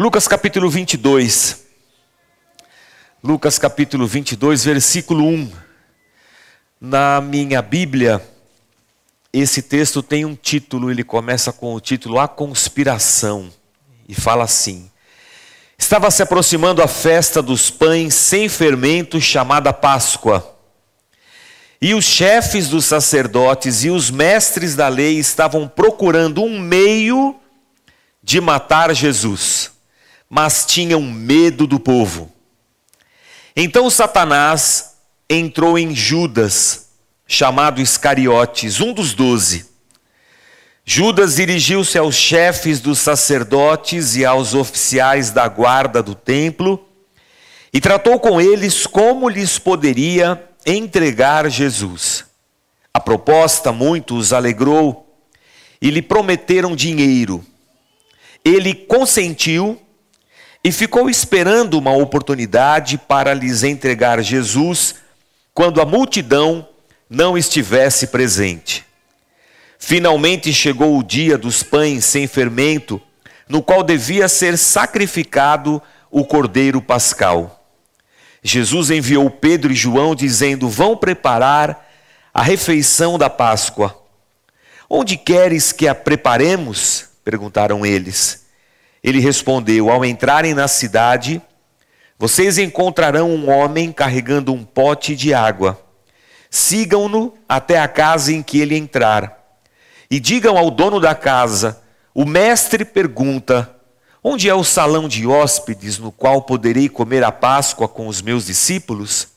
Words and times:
Lucas 0.00 0.28
capítulo 0.28 0.70
22. 0.70 1.66
Lucas 3.20 3.58
capítulo 3.58 4.06
22, 4.06 4.64
versículo 4.64 5.24
1. 5.24 5.50
Na 6.80 7.20
minha 7.20 7.60
Bíblia, 7.60 8.22
esse 9.32 9.60
texto 9.60 10.00
tem 10.00 10.24
um 10.24 10.36
título, 10.36 10.88
ele 10.88 11.02
começa 11.02 11.52
com 11.52 11.74
o 11.74 11.80
título 11.80 12.20
A 12.20 12.28
Conspiração, 12.28 13.50
e 14.08 14.14
fala 14.14 14.44
assim: 14.44 14.88
Estava 15.76 16.12
se 16.12 16.22
aproximando 16.22 16.80
a 16.80 16.86
festa 16.86 17.42
dos 17.42 17.68
pães 17.68 18.14
sem 18.14 18.48
fermento, 18.48 19.20
chamada 19.20 19.72
Páscoa. 19.72 20.56
E 21.82 21.92
os 21.92 22.04
chefes 22.04 22.68
dos 22.68 22.84
sacerdotes 22.84 23.82
e 23.82 23.90
os 23.90 24.12
mestres 24.12 24.76
da 24.76 24.86
lei 24.86 25.18
estavam 25.18 25.66
procurando 25.66 26.40
um 26.44 26.60
meio 26.60 27.34
de 28.22 28.40
matar 28.40 28.94
Jesus 28.94 29.76
mas 30.28 30.66
tinham 30.66 31.00
medo 31.00 31.66
do 31.66 31.80
povo. 31.80 32.30
Então 33.56 33.88
Satanás 33.88 34.96
entrou 35.28 35.78
em 35.78 35.94
Judas, 35.94 36.90
chamado 37.26 37.80
Iscariotes, 37.80 38.80
um 38.80 38.92
dos 38.92 39.14
doze. 39.14 39.66
Judas 40.84 41.36
dirigiu-se 41.36 41.98
aos 41.98 42.14
chefes 42.14 42.80
dos 42.80 42.98
sacerdotes 42.98 44.16
e 44.16 44.24
aos 44.24 44.54
oficiais 44.54 45.30
da 45.30 45.46
guarda 45.46 46.02
do 46.02 46.14
templo 46.14 46.88
e 47.72 47.80
tratou 47.80 48.18
com 48.18 48.40
eles 48.40 48.86
como 48.86 49.28
lhes 49.28 49.58
poderia 49.58 50.42
entregar 50.64 51.48
Jesus. 51.50 52.24
A 52.92 53.00
proposta 53.00 53.70
muito 53.70 54.16
os 54.16 54.32
alegrou 54.32 55.06
e 55.80 55.90
lhe 55.90 56.00
prometeram 56.00 56.74
dinheiro. 56.74 57.44
Ele 58.44 58.74
consentiu 58.74 59.78
e 60.68 60.72
ficou 60.72 61.08
esperando 61.08 61.78
uma 61.78 61.92
oportunidade 61.92 62.98
para 62.98 63.32
lhes 63.32 63.62
entregar 63.62 64.20
Jesus 64.22 64.96
quando 65.54 65.80
a 65.80 65.86
multidão 65.86 66.68
não 67.08 67.38
estivesse 67.38 68.08
presente. 68.08 68.84
Finalmente 69.78 70.52
chegou 70.52 70.98
o 70.98 71.02
dia 71.02 71.38
dos 71.38 71.62
pães 71.62 72.04
sem 72.04 72.26
fermento, 72.26 73.00
no 73.48 73.62
qual 73.62 73.82
devia 73.82 74.28
ser 74.28 74.58
sacrificado 74.58 75.80
o 76.10 76.22
cordeiro 76.22 76.82
pascal. 76.82 77.66
Jesus 78.42 78.90
enviou 78.90 79.30
Pedro 79.30 79.72
e 79.72 79.74
João 79.74 80.14
dizendo: 80.14 80.68
Vão 80.68 80.94
preparar 80.98 81.88
a 82.34 82.42
refeição 82.42 83.16
da 83.16 83.30
Páscoa. 83.30 83.98
Onde 84.86 85.16
queres 85.16 85.72
que 85.72 85.88
a 85.88 85.94
preparemos? 85.94 87.06
perguntaram 87.24 87.86
eles. 87.86 88.47
Ele 89.02 89.20
respondeu: 89.20 89.90
Ao 89.90 90.04
entrarem 90.04 90.54
na 90.54 90.68
cidade, 90.68 91.40
vocês 92.18 92.58
encontrarão 92.58 93.30
um 93.30 93.48
homem 93.50 93.92
carregando 93.92 94.52
um 94.52 94.64
pote 94.64 95.14
de 95.14 95.32
água. 95.32 95.80
Sigam-no 96.50 97.34
até 97.48 97.78
a 97.78 97.86
casa 97.86 98.32
em 98.32 98.42
que 98.42 98.58
ele 98.58 98.76
entrar. 98.76 99.38
E 100.10 100.18
digam 100.18 100.56
ao 100.56 100.70
dono 100.70 100.98
da 100.98 101.14
casa: 101.14 101.80
O 102.14 102.24
mestre 102.24 102.84
pergunta: 102.84 103.74
Onde 104.22 104.48
é 104.48 104.54
o 104.54 104.64
salão 104.64 105.08
de 105.08 105.26
hóspedes 105.26 105.98
no 105.98 106.10
qual 106.10 106.42
poderei 106.42 106.88
comer 106.88 107.22
a 107.22 107.30
Páscoa 107.30 107.86
com 107.86 108.08
os 108.08 108.20
meus 108.20 108.46
discípulos? 108.46 109.28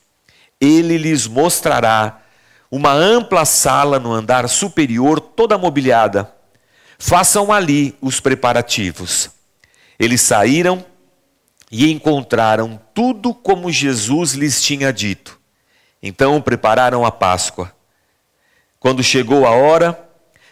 Ele 0.59 0.97
lhes 0.97 1.27
mostrará 1.27 2.21
uma 2.69 2.93
ampla 2.93 3.43
sala 3.43 3.99
no 3.99 4.13
andar 4.13 4.47
superior, 4.47 5.19
toda 5.19 5.57
mobiliada. 5.57 6.33
Façam 6.97 7.51
ali 7.51 7.97
os 8.01 8.19
preparativos. 8.19 9.29
Eles 9.99 10.21
saíram 10.21 10.85
e 11.71 11.89
encontraram 11.91 12.79
tudo 12.93 13.33
como 13.33 13.71
Jesus 13.71 14.33
lhes 14.33 14.61
tinha 14.61 14.91
dito. 14.91 15.39
Então 16.01 16.41
prepararam 16.41 17.05
a 17.05 17.11
Páscoa. 17.11 17.73
Quando 18.79 19.03
chegou 19.03 19.45
a 19.45 19.51
hora, 19.51 20.09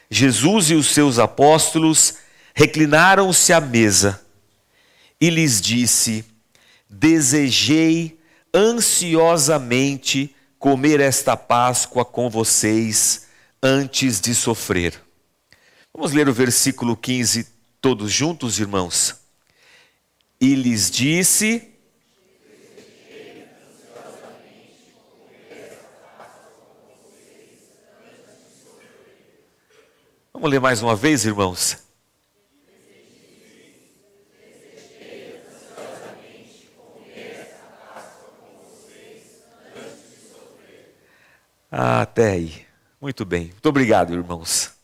Jesus 0.10 0.70
e 0.70 0.76
os 0.76 0.88
seus 0.88 1.20
apóstolos 1.20 2.16
reclinaram-se 2.54 3.52
à 3.52 3.60
mesa 3.60 4.22
e 5.20 5.30
lhes 5.30 5.60
disse: 5.60 6.24
Desejei 6.90 8.20
ansiosamente 8.54 10.36
comer 10.58 11.00
esta 11.00 11.36
Páscoa 11.36 12.06
com 12.06 12.30
vocês 12.30 13.28
antes 13.62 14.22
de 14.22 14.34
sofrer. 14.34 15.02
Vamos 15.94 16.12
ler 16.12 16.30
o 16.30 16.34
versículo 16.34 16.96
15 16.96 17.48
todos 17.82 18.12
juntos, 18.12 18.60
irmãos? 18.60 19.19
E 20.40 20.56
lhes 20.56 20.90
disse: 20.90 21.70
Vamos 30.34 30.50
ler 30.50 30.62
mais 30.62 30.82
uma 30.82 30.96
vez, 30.96 31.26
irmãos? 31.26 31.78
Ah, 41.72 42.02
até 42.02 42.32
aí. 42.32 42.66
Muito 43.02 43.26
bem. 43.26 43.48
Muito 43.52 43.70
obrigado, 43.70 44.14
irmãos. 44.14 44.79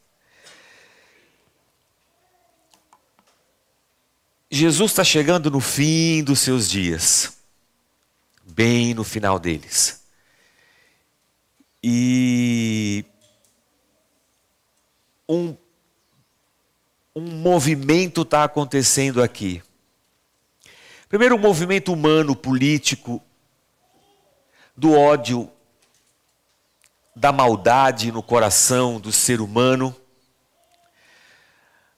Jesus 4.56 4.92
está 4.92 5.04
chegando 5.04 5.52
no 5.52 5.60
fim 5.60 6.24
dos 6.24 6.40
seus 6.40 6.70
dias, 6.70 7.38
bem 8.46 8.94
no 8.94 9.04
final 9.04 9.38
deles. 9.38 10.06
E 11.84 13.04
um, 15.28 15.58
um 17.14 17.22
movimento 17.22 18.22
está 18.22 18.46
acontecendo 18.46 19.22
aqui. 19.22 19.62
Primeiro, 21.10 21.36
um 21.36 21.40
movimento 21.40 21.92
humano, 21.92 22.34
político, 22.34 23.22
do 24.76 24.94
ódio, 24.94 25.52
da 27.14 27.34
maldade 27.34 28.10
no 28.10 28.24
coração 28.24 29.02
do 29.02 29.12
ser 29.12 29.42
humano 29.42 29.94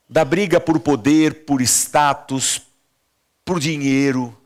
da 0.08 0.24
briga 0.24 0.58
por 0.58 0.80
poder, 0.80 1.44
por 1.44 1.60
status, 1.60 2.62
por 3.44 3.60
dinheiro, 3.60 4.36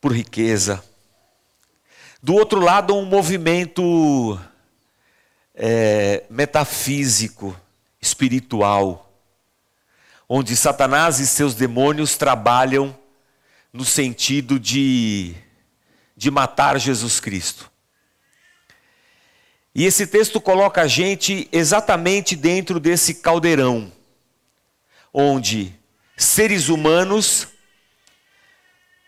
por 0.00 0.12
riqueza. 0.12 0.84
Do 2.22 2.34
outro 2.34 2.60
lado, 2.60 2.94
um 2.94 3.06
movimento 3.06 4.38
é, 5.54 6.24
metafísico, 6.28 7.58
espiritual, 8.00 9.10
onde 10.28 10.54
Satanás 10.54 11.18
e 11.18 11.26
seus 11.26 11.54
demônios 11.54 12.16
trabalham 12.16 12.96
no 13.72 13.84
sentido 13.84 14.60
de, 14.60 15.34
de 16.16 16.30
matar 16.30 16.78
Jesus 16.78 17.20
Cristo. 17.20 17.71
E 19.74 19.86
esse 19.86 20.06
texto 20.06 20.40
coloca 20.40 20.82
a 20.82 20.86
gente 20.86 21.48
exatamente 21.50 22.36
dentro 22.36 22.78
desse 22.78 23.14
caldeirão, 23.14 23.90
onde 25.12 25.74
seres 26.16 26.68
humanos 26.68 27.48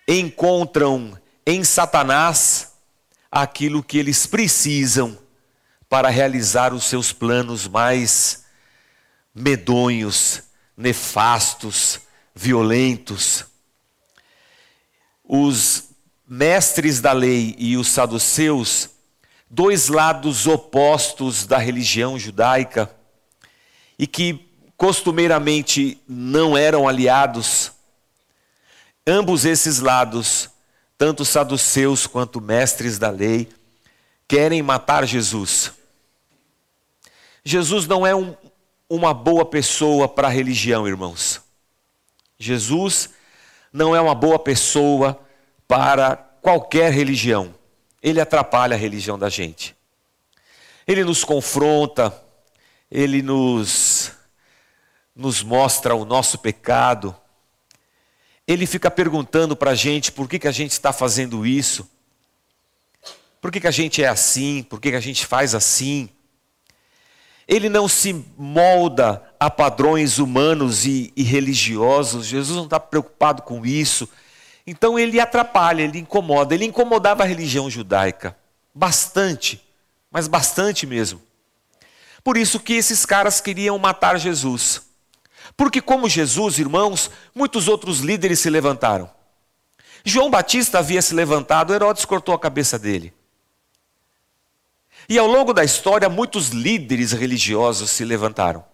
encontram 0.09 1.19
em 1.47 1.63
Satanás 1.63 2.73
aquilo 3.31 3.83
que 3.83 3.99
eles 3.99 4.27
precisam 4.27 5.19
para 5.89 6.09
realizar 6.09 6.73
os 6.73 6.85
seus 6.85 7.13
planos 7.13 7.69
mais 7.69 8.45
medonhos, 9.35 10.43
nefastos, 10.77 12.01
violentos. 12.35 13.45
Os 15.23 15.91
mestres 16.27 17.01
da 17.01 17.13
lei 17.13 17.55
e 17.59 17.77
os 17.77 17.89
saduceus 17.89 18.94
dois 19.55 19.87
lados 19.87 20.49
opostos 20.49 21.47
da 21.47 21.59
religião 21.59 22.19
judaica 22.19 22.91
e 23.97 24.05
que 24.05 24.49
costumeiramente 24.77 25.97
não 26.09 26.59
eram 26.59 26.89
aliados. 26.89 27.71
Ambos 29.07 29.45
esses 29.45 29.79
lados, 29.79 30.51
tanto 30.99 31.25
saduceus 31.25 32.05
quanto 32.05 32.41
mestres 32.41 32.99
da 32.99 33.11
lei, 33.11 33.49
querem 34.27 34.61
matar 34.61 35.07
Jesus. 35.07 35.71
Jesus 37.45 37.87
não 37.87 38.05
é 38.05 38.13
um, 38.13 38.35
uma 38.91 39.15
boa 39.15 39.45
pessoa 39.45 40.09
para 40.09 40.27
a 40.27 40.33
religião, 40.33 40.89
irmãos. 40.89 41.41
Jesus 42.37 43.11
não 43.73 43.95
é 43.95 44.01
uma 44.01 44.17
boa 44.17 44.39
pessoa 44.39 45.17
para 45.69 46.17
qualquer 46.43 46.93
religião 46.93 47.55
ele 48.05 48.21
atrapalha 48.21 48.77
a 48.77 48.79
religião 48.79 49.19
da 49.19 49.31
gente. 49.31 49.75
Ele 50.87 51.03
nos 51.03 51.25
confronta, 51.25 52.15
ele 52.91 53.23
nos, 53.23 54.13
nos 55.17 55.43
mostra 55.43 55.95
o 55.95 56.05
nosso 56.05 56.37
pecado, 56.37 57.17
ele 58.47 58.67
fica 58.67 58.91
perguntando 58.91 59.57
para 59.57 59.71
a 59.71 59.75
gente 59.75 60.13
por 60.13 60.29
que, 60.29 60.39
que 60.39 60.47
a 60.47 60.53
gente 60.53 60.73
está 60.73 60.93
fazendo 60.93 61.47
isso, 61.47 61.89
por 63.41 63.51
que, 63.51 63.59
que 63.59 63.67
a 63.67 63.71
gente 63.71 64.03
é 64.03 64.09
assim, 64.09 64.63
por 64.63 64.79
que, 64.79 64.91
que 64.91 64.97
a 64.97 65.01
gente 65.01 65.25
faz 65.25 65.55
assim. 65.55 66.11
Ele 67.49 67.71
não 67.71 67.89
se 67.89 68.25
molda 68.37 69.23
a 69.41 69.49
padrões 69.49 70.19
humanos 70.19 70.85
e, 70.85 71.11
e 71.17 71.23
religiosos, 71.23 72.27
Jesus 72.27 72.55
não 72.55 72.65
está 72.65 72.79
preocupado 72.79 73.41
com 73.41 73.65
isso. 73.65 74.07
Então 74.67 74.99
ele 74.99 75.21
atrapalha, 75.21 75.83
ele 75.83 75.99
incomoda. 75.99 76.55
Ele 76.55 76.65
incomodava 76.65 77.23
a 77.23 77.27
religião 77.27 77.69
judaica 77.69 78.37
bastante, 78.75 79.63
mas 80.11 80.27
bastante 80.27 80.87
mesmo. 80.87 81.23
Por 82.25 82.37
isso 82.37 82.59
que 82.59 82.73
esses 82.73 83.07
caras 83.07 83.41
queriam 83.41 83.79
matar 83.79 84.19
Jesus. 84.19 84.83
Porque, 85.57 85.81
como 85.81 86.09
Jesus, 86.09 86.59
irmãos, 86.59 87.11
muitos 87.35 87.69
outros 87.69 88.01
líderes 88.01 88.41
se 88.41 88.51
levantaram. 88.51 89.09
João 90.05 90.31
Batista 90.31 90.79
havia 90.79 91.01
se 91.01 91.15
levantado, 91.15 91.73
Herodes 91.73 92.05
cortou 92.05 92.35
a 92.35 92.39
cabeça 92.39 92.79
dele. 92.79 93.13
E 95.09 95.19
ao 95.19 95.27
longo 95.27 95.53
da 95.53 95.63
história, 95.63 96.09
muitos 96.09 96.49
líderes 96.49 97.13
religiosos 97.13 97.91
se 97.91 98.05
levantaram. 98.05 98.65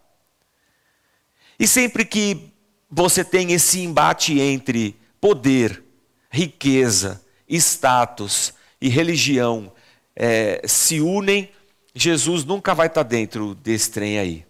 E 1.58 1.66
sempre 1.66 2.04
que 2.04 2.52
você 2.88 3.24
tem 3.24 3.52
esse 3.52 3.80
embate 3.80 4.40
entre 4.40 4.99
poder, 5.20 5.82
riqueza, 6.30 7.20
status 7.48 8.54
e 8.80 8.88
religião 8.88 9.72
é, 10.16 10.62
se 10.66 11.00
unem, 11.00 11.50
Jesus 11.94 12.44
nunca 12.44 12.74
vai 12.74 12.86
estar 12.86 13.02
dentro 13.02 13.54
desse 13.54 13.90
trem 13.90 14.18
aí. 14.18 14.46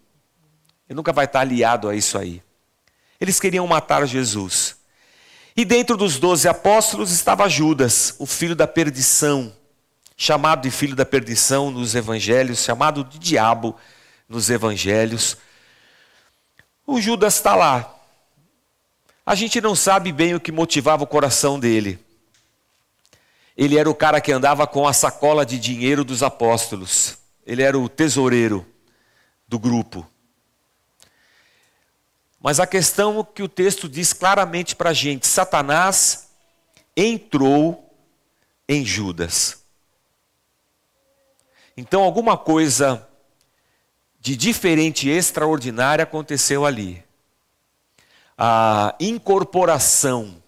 Ele 0.89 0.97
nunca 0.97 1.13
vai 1.13 1.25
estar 1.25 1.41
aliado 1.41 1.89
a 1.89 1.95
isso 1.95 2.19
aí. 2.19 2.43
Eles 3.21 3.39
queriam 3.39 3.67
matar 3.67 4.07
Jesus. 4.07 4.77
E 5.57 5.65
dentro 5.65 5.97
dos 5.97 6.19
doze 6.19 6.49
apóstolos 6.49 7.13
estava 7.13 7.49
Judas, 7.49 8.15
o 8.19 8.27
filho 8.27 8.57
da 8.57 8.67
perdição, 8.67 9.55
chamado 10.17 10.63
de 10.63 10.71
filho 10.71 10.97
da 10.97 11.05
perdição 11.05 11.71
nos 11.71 11.95
evangelhos, 11.95 12.65
chamado 12.65 13.05
de 13.05 13.19
diabo 13.19 13.77
nos 14.29 14.51
evangelhos. 14.51 15.37
O 16.87 17.01
Judas 17.01 17.37
está 17.37 17.55
lá. 17.55 17.95
A 19.25 19.35
gente 19.35 19.61
não 19.61 19.75
sabe 19.75 20.13
bem 20.13 20.35
o 20.35 20.41
que 20.41 20.51
motivava 20.51 21.05
o 21.05 21.07
coração 21.07 21.59
dele. 21.59 21.99
Ele 23.57 23.79
era 23.79 23.91
o 23.91 23.95
cara 23.95 24.21
que 24.21 24.33
andava 24.33 24.67
com 24.67 24.89
a 24.89 24.93
sacola 24.93 25.45
de 25.45 25.59
dinheiro 25.59 26.05
dos 26.05 26.23
apóstolos. 26.23 27.19
Ele 27.47 27.63
era 27.63 27.79
o 27.79 27.89
tesoureiro 27.89 28.67
do 29.47 29.59
grupo. 29.59 30.09
Mas 32.41 32.59
a 32.59 32.67
questão 32.67 33.23
que 33.23 33.43
o 33.43 33.49
texto 33.49 33.89
diz 33.89 34.13
claramente 34.13 34.75
para 34.75 34.91
a 34.91 34.95
gente: 34.95 35.27
Satanás 35.27 36.31
entrou 36.97 37.95
em 38.69 38.85
Judas. 38.85 39.63
Então, 41.77 42.03
alguma 42.03 42.39
coisa 42.39 43.07
de 44.21 44.37
diferente 44.37 45.09
e 45.09 45.13
extraordinária 45.13 46.03
aconteceu 46.03 46.65
ali. 46.65 47.03
A 48.43 48.95
incorporação 48.99 50.43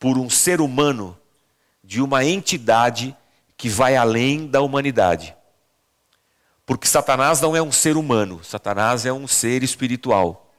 por 0.00 0.18
um 0.18 0.28
ser 0.28 0.60
humano 0.60 1.16
de 1.82 2.02
uma 2.02 2.24
entidade 2.24 3.16
que 3.56 3.68
vai 3.68 3.96
além 3.96 4.48
da 4.48 4.60
humanidade. 4.60 5.34
Porque 6.66 6.88
Satanás 6.88 7.40
não 7.40 7.54
é 7.54 7.62
um 7.62 7.70
ser 7.70 7.96
humano, 7.96 8.42
Satanás 8.42 9.06
é 9.06 9.12
um 9.12 9.28
ser 9.28 9.62
espiritual. 9.62 10.52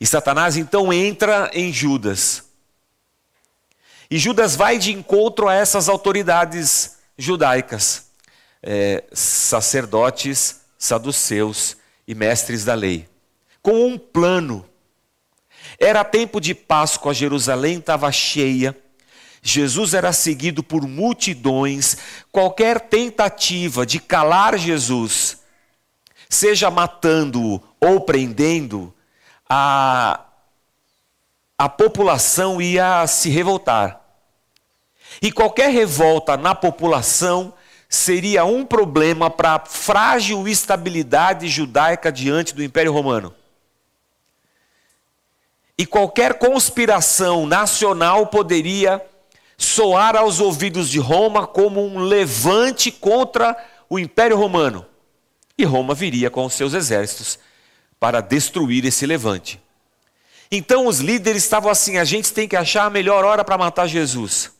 E 0.00 0.06
Satanás 0.06 0.58
então 0.58 0.92
entra 0.92 1.50
em 1.54 1.72
Judas. 1.72 2.44
E 4.10 4.18
Judas 4.18 4.54
vai 4.54 4.78
de 4.78 4.92
encontro 4.92 5.48
a 5.48 5.54
essas 5.54 5.88
autoridades 5.88 6.98
judaicas, 7.16 8.10
é, 8.62 9.04
sacerdotes, 9.12 10.60
saduceus 10.76 11.76
e 12.06 12.14
mestres 12.14 12.64
da 12.64 12.74
lei, 12.74 13.08
com 13.62 13.86
um 13.86 13.98
plano. 13.98 14.68
Era 15.84 16.02
tempo 16.02 16.40
de 16.40 16.54
Páscoa, 16.54 17.12
Jerusalém 17.12 17.76
estava 17.76 18.10
cheia, 18.10 18.74
Jesus 19.42 19.92
era 19.92 20.14
seguido 20.14 20.62
por 20.62 20.88
multidões, 20.88 21.98
qualquer 22.32 22.80
tentativa 22.80 23.84
de 23.84 24.00
calar 24.00 24.56
Jesus, 24.56 25.42
seja 26.26 26.70
matando-o 26.70 27.62
ou 27.78 28.00
prendendo, 28.00 28.94
a, 29.46 30.24
a 31.58 31.68
população 31.68 32.62
ia 32.62 33.06
se 33.06 33.28
revoltar. 33.28 34.00
E 35.20 35.30
qualquer 35.30 35.68
revolta 35.68 36.34
na 36.34 36.54
população 36.54 37.52
seria 37.90 38.46
um 38.46 38.64
problema 38.64 39.28
para 39.28 39.56
a 39.56 39.66
frágil 39.66 40.48
estabilidade 40.48 41.46
judaica 41.46 42.10
diante 42.10 42.54
do 42.54 42.64
Império 42.64 42.90
Romano. 42.90 43.34
E 45.76 45.84
qualquer 45.84 46.34
conspiração 46.34 47.46
nacional 47.46 48.26
poderia 48.28 49.04
soar 49.56 50.16
aos 50.16 50.40
ouvidos 50.40 50.88
de 50.88 50.98
Roma 50.98 51.46
como 51.46 51.84
um 51.84 51.98
levante 51.98 52.90
contra 52.90 53.56
o 53.88 53.98
Império 53.98 54.36
Romano. 54.36 54.86
E 55.56 55.64
Roma 55.64 55.94
viria 55.94 56.30
com 56.30 56.44
os 56.44 56.54
seus 56.54 56.74
exércitos 56.74 57.38
para 57.98 58.20
destruir 58.20 58.84
esse 58.84 59.06
levante. 59.06 59.60
Então 60.50 60.86
os 60.86 61.00
líderes 61.00 61.42
estavam 61.42 61.70
assim: 61.70 61.96
a 61.96 62.04
gente 62.04 62.32
tem 62.32 62.46
que 62.46 62.56
achar 62.56 62.84
a 62.84 62.90
melhor 62.90 63.24
hora 63.24 63.44
para 63.44 63.58
matar 63.58 63.86
Jesus. 63.86 64.52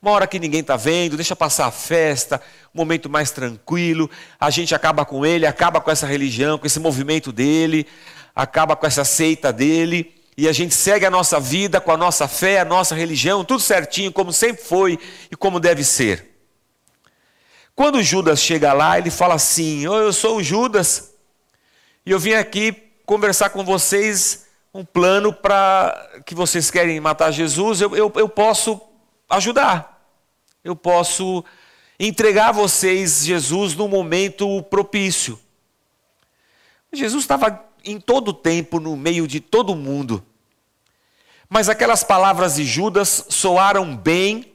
Uma 0.00 0.10
hora 0.10 0.26
que 0.26 0.40
ninguém 0.40 0.60
está 0.60 0.76
vendo, 0.76 1.16
deixa 1.16 1.36
passar 1.36 1.66
a 1.66 1.70
festa, 1.70 2.42
um 2.74 2.78
momento 2.78 3.08
mais 3.08 3.30
tranquilo, 3.30 4.10
a 4.38 4.50
gente 4.50 4.74
acaba 4.74 5.04
com 5.04 5.24
ele, 5.24 5.46
acaba 5.46 5.80
com 5.80 5.92
essa 5.92 6.08
religião, 6.08 6.58
com 6.58 6.66
esse 6.66 6.80
movimento 6.80 7.30
dele, 7.30 7.86
acaba 8.34 8.76
com 8.76 8.86
essa 8.86 9.04
seita 9.04 9.52
dele, 9.52 10.14
e 10.36 10.48
a 10.48 10.52
gente 10.52 10.74
segue 10.74 11.04
a 11.04 11.10
nossa 11.10 11.38
vida 11.38 11.80
com 11.80 11.92
a 11.92 11.96
nossa 11.96 12.26
fé, 12.26 12.60
a 12.60 12.64
nossa 12.64 12.94
religião, 12.94 13.44
tudo 13.44 13.60
certinho, 13.60 14.12
como 14.12 14.32
sempre 14.32 14.62
foi 14.62 14.98
e 15.30 15.36
como 15.36 15.60
deve 15.60 15.84
ser. 15.84 16.30
Quando 17.74 18.02
Judas 18.02 18.40
chega 18.40 18.72
lá, 18.72 18.98
ele 18.98 19.10
fala 19.10 19.34
assim: 19.34 19.86
oh, 19.86 19.98
Eu 19.98 20.12
sou 20.12 20.38
o 20.38 20.42
Judas, 20.42 21.14
e 22.04 22.10
eu 22.10 22.18
vim 22.18 22.32
aqui 22.32 22.72
conversar 23.04 23.50
com 23.50 23.64
vocês 23.64 24.46
um 24.74 24.84
plano 24.84 25.32
para 25.32 26.22
que 26.24 26.34
vocês 26.34 26.70
querem 26.70 26.98
matar 26.98 27.30
Jesus, 27.30 27.80
eu, 27.80 27.94
eu, 27.94 28.10
eu 28.16 28.28
posso 28.28 28.80
ajudar. 29.28 29.92
Eu 30.64 30.74
posso 30.74 31.44
entregar 31.98 32.48
a 32.48 32.52
vocês 32.52 33.24
Jesus 33.24 33.74
no 33.74 33.86
momento 33.86 34.62
propício. 34.64 35.38
Jesus 36.92 37.24
estava 37.24 37.50
em 37.84 38.00
todo 38.00 38.32
tempo 38.32 38.80
no 38.80 38.96
meio 38.96 39.26
de 39.26 39.40
todo 39.40 39.74
mundo. 39.74 40.24
Mas 41.48 41.68
aquelas 41.68 42.02
palavras 42.02 42.56
de 42.56 42.64
Judas 42.64 43.26
soaram 43.28 43.96
bem 43.96 44.52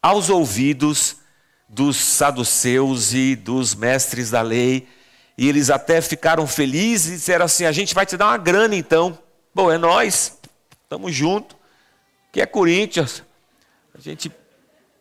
aos 0.00 0.30
ouvidos 0.30 1.16
dos 1.68 1.96
saduceus 1.96 3.12
e 3.12 3.34
dos 3.34 3.74
mestres 3.74 4.30
da 4.30 4.42
lei 4.42 4.86
e 5.38 5.48
eles 5.48 5.68
até 5.68 6.00
ficaram 6.00 6.46
felizes 6.46 7.08
e 7.08 7.16
disseram 7.16 7.44
assim: 7.44 7.64
a 7.64 7.72
gente 7.72 7.94
vai 7.94 8.06
te 8.06 8.16
dar 8.16 8.26
uma 8.26 8.38
grana 8.38 8.74
então. 8.74 9.18
Bom, 9.54 9.70
é 9.70 9.76
nós, 9.76 10.38
estamos 10.82 11.14
juntos. 11.14 11.56
Que 12.32 12.40
é 12.40 12.46
Corinthians. 12.46 13.22
A 13.94 14.00
gente 14.00 14.30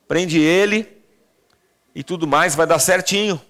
prende 0.08 0.40
ele 0.40 0.88
e 1.94 2.04
tudo 2.04 2.28
mais 2.28 2.56
vai 2.56 2.68
dar 2.68 2.80
certinho. 2.80 3.42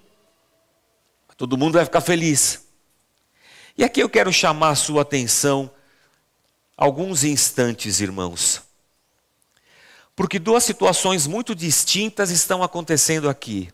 Todo 1.38 1.58
mundo 1.58 1.74
vai 1.74 1.84
ficar 1.84 2.02
feliz. 2.02 2.65
E 3.78 3.84
aqui 3.84 4.02
eu 4.02 4.10
quero 4.10 4.32
chamar 4.32 4.70
a 4.70 4.76
sua 4.76 5.02
atenção 5.02 5.70
alguns 6.78 7.24
instantes, 7.24 8.00
irmãos. 8.00 8.62
Porque 10.16 10.40
duas 10.40 10.64
situações 10.64 11.28
muito 11.28 11.54
distintas 11.54 12.30
estão 12.30 12.64
acontecendo 12.64 13.30
aqui. 13.30 13.70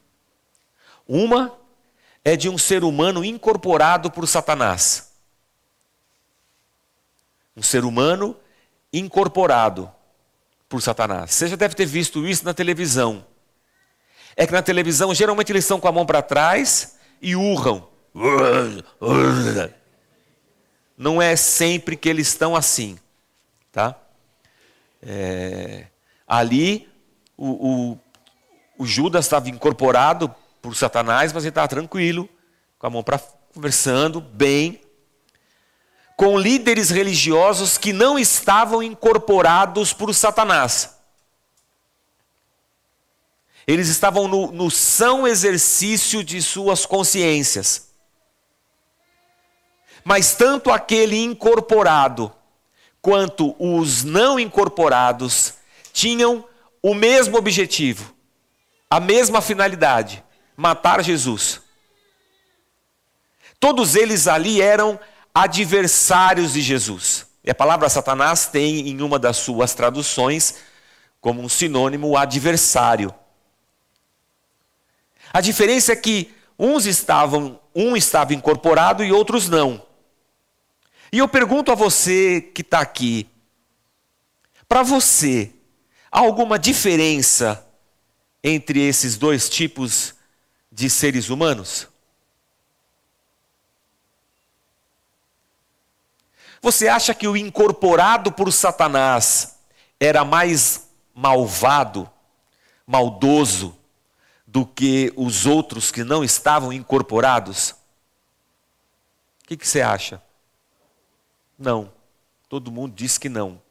Uma 1.07 1.55
é 2.25 2.35
de 2.35 2.49
um 2.49 2.57
ser 2.57 2.83
humano 2.83 3.23
incorporado 3.23 4.09
por 4.09 4.27
Satanás. 4.27 5.11
Um 7.55 7.61
ser 7.61 7.85
humano 7.85 8.35
incorporado 8.91 9.91
por 10.67 10.81
Satanás. 10.81 11.31
Você 11.31 11.47
já 11.47 11.55
deve 11.55 11.75
ter 11.75 11.85
visto 11.85 12.25
isso 12.25 12.43
na 12.43 12.53
televisão. 12.53 13.25
É 14.35 14.47
que 14.47 14.53
na 14.53 14.61
televisão, 14.61 15.13
geralmente 15.13 15.51
eles 15.51 15.65
estão 15.65 15.79
com 15.79 15.87
a 15.87 15.91
mão 15.91 16.05
para 16.05 16.21
trás 16.21 16.95
e 17.21 17.35
urram. 17.35 17.87
Não 21.01 21.19
é 21.19 21.35
sempre 21.35 21.97
que 21.97 22.07
eles 22.07 22.27
estão 22.27 22.55
assim, 22.55 22.95
tá? 23.71 23.95
É, 25.01 25.87
ali, 26.27 26.87
o, 27.35 27.47
o, 27.47 27.99
o 28.77 28.85
Judas 28.85 29.25
estava 29.25 29.49
incorporado 29.49 30.31
por 30.61 30.75
Satanás, 30.75 31.33
mas 31.33 31.43
ele 31.43 31.49
estava 31.49 31.67
tranquilo, 31.67 32.29
com 32.77 32.85
a 32.85 32.89
mão 32.91 33.01
para 33.01 33.17
conversando, 33.51 34.21
bem. 34.21 34.79
com 36.15 36.37
líderes 36.37 36.91
religiosos 36.91 37.79
que 37.79 37.91
não 37.91 38.19
estavam 38.19 38.83
incorporados 38.83 39.93
por 39.93 40.13
Satanás. 40.13 40.97
Eles 43.65 43.87
estavam 43.87 44.27
no, 44.27 44.51
no 44.51 44.69
são 44.69 45.27
exercício 45.27 46.23
de 46.23 46.43
suas 46.43 46.85
consciências. 46.85 47.90
Mas 50.03 50.33
tanto 50.33 50.71
aquele 50.71 51.17
incorporado 51.17 52.31
quanto 53.01 53.55
os 53.59 54.03
não 54.03 54.39
incorporados 54.39 55.55
tinham 55.93 56.45
o 56.81 56.93
mesmo 56.93 57.37
objetivo, 57.37 58.13
a 58.89 58.99
mesma 58.99 59.41
finalidade: 59.41 60.23
matar 60.55 61.03
Jesus. 61.03 61.61
Todos 63.59 63.95
eles 63.95 64.27
ali 64.27 64.61
eram 64.61 64.99
adversários 65.33 66.53
de 66.53 66.61
Jesus. 66.61 67.27
E 67.43 67.49
a 67.49 67.55
palavra 67.55 67.89
Satanás 67.89 68.47
tem 68.47 68.89
em 68.89 69.01
uma 69.01 69.17
das 69.17 69.37
suas 69.37 69.73
traduções 69.73 70.55
como 71.19 71.41
um 71.41 71.49
sinônimo 71.49 72.17
adversário. 72.17 73.13
A 75.31 75.39
diferença 75.41 75.93
é 75.93 75.95
que 75.95 76.33
uns 76.57 76.85
estavam, 76.85 77.59
um 77.75 77.95
estava 77.95 78.33
incorporado 78.33 79.03
e 79.03 79.11
outros 79.11 79.47
não. 79.47 79.81
E 81.11 81.17
eu 81.17 81.27
pergunto 81.27 81.71
a 81.71 81.75
você 81.75 82.41
que 82.41 82.61
está 82.61 82.79
aqui, 82.79 83.27
para 84.67 84.81
você, 84.81 85.51
há 86.09 86.19
alguma 86.19 86.57
diferença 86.57 87.67
entre 88.41 88.79
esses 88.79 89.17
dois 89.17 89.49
tipos 89.49 90.15
de 90.71 90.89
seres 90.89 91.29
humanos? 91.29 91.89
Você 96.61 96.87
acha 96.87 97.13
que 97.13 97.27
o 97.27 97.35
incorporado 97.35 98.31
por 98.31 98.53
Satanás 98.53 99.57
era 99.99 100.23
mais 100.23 100.89
malvado, 101.13 102.09
maldoso, 102.87 103.77
do 104.47 104.65
que 104.65 105.11
os 105.17 105.45
outros 105.45 105.91
que 105.91 106.05
não 106.05 106.23
estavam 106.23 106.71
incorporados? 106.71 107.71
O 109.43 109.47
que, 109.47 109.57
que 109.57 109.67
você 109.67 109.81
acha? 109.81 110.21
Não. 111.61 111.93
Todo 112.49 112.71
mundo 112.71 112.95
diz 112.95 113.19
que 113.19 113.29
não. 113.29 113.61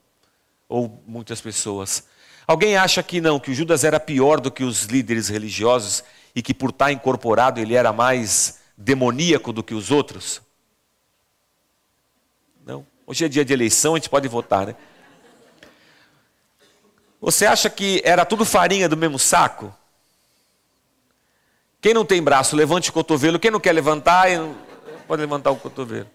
Ou 0.69 1.03
muitas 1.05 1.41
pessoas. 1.41 2.05
Alguém 2.47 2.77
acha 2.77 3.03
que 3.03 3.21
não, 3.21 3.41
que 3.41 3.51
o 3.51 3.55
Judas 3.55 3.83
era 3.83 3.99
pior 3.99 4.41
do 4.41 4.51
que 4.51 4.63
os 4.63 4.85
líderes 4.85 5.29
religiosos 5.29 6.05
e 6.35 6.41
que 6.41 6.55
por 6.55 6.71
estar 6.71 6.93
incorporado 6.93 7.59
ele 7.59 7.75
era 7.75 7.93
mais 7.93 8.61
demoníaco 8.77 9.53
do 9.53 9.63
que 9.63 9.75
os 9.75 9.91
outros? 9.91 10.41
Não. 12.65 12.87
Hoje 13.05 13.25
é 13.25 13.29
dia 13.29 13.45
de 13.45 13.53
eleição, 13.53 13.95
a 13.95 13.99
gente 13.99 14.09
pode 14.09 14.29
votar, 14.29 14.69
né? 14.69 14.77
Você 17.21 17.45
acha 17.45 17.69
que 17.69 18.01
era 18.05 18.25
tudo 18.25 18.45
farinha 18.45 18.89
do 18.89 18.97
mesmo 18.97 19.19
saco? 19.19 19.75
Quem 21.81 21.93
não 21.93 22.05
tem 22.05 22.23
braço, 22.23 22.55
levante 22.55 22.91
o 22.91 22.93
cotovelo. 22.93 23.39
Quem 23.39 23.51
não 23.51 23.61
quer 23.61 23.73
levantar, 23.73 24.29
pode 25.09 25.21
levantar 25.21 25.51
o 25.51 25.57
cotovelo. 25.57 26.09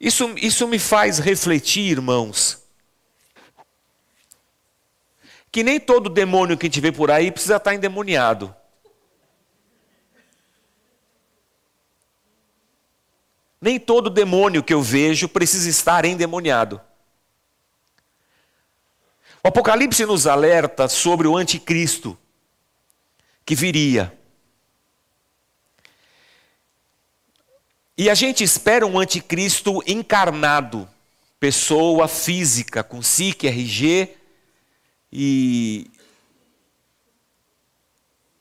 Isso, 0.00 0.34
isso 0.38 0.66
me 0.66 0.78
faz 0.78 1.18
refletir, 1.18 1.90
irmãos, 1.90 2.64
que 5.52 5.62
nem 5.62 5.78
todo 5.78 6.08
demônio 6.08 6.56
que 6.56 6.64
a 6.64 6.68
gente 6.68 6.80
vê 6.80 6.90
por 6.90 7.10
aí 7.10 7.30
precisa 7.30 7.56
estar 7.56 7.74
endemoniado. 7.74 8.54
Nem 13.60 13.78
todo 13.78 14.08
demônio 14.08 14.62
que 14.62 14.72
eu 14.72 14.80
vejo 14.80 15.28
precisa 15.28 15.68
estar 15.68 16.06
endemoniado. 16.06 16.80
O 19.44 19.48
Apocalipse 19.48 20.06
nos 20.06 20.26
alerta 20.26 20.88
sobre 20.88 21.28
o 21.28 21.36
anticristo 21.36 22.16
que 23.44 23.54
viria. 23.54 24.18
E 28.00 28.08
a 28.08 28.14
gente 28.14 28.42
espera 28.42 28.86
um 28.86 28.98
anticristo 28.98 29.82
encarnado, 29.86 30.88
pessoa 31.38 32.08
física, 32.08 32.82
com 32.82 33.02
SIC, 33.02 33.46
RG 33.46 34.16
e, 35.12 35.90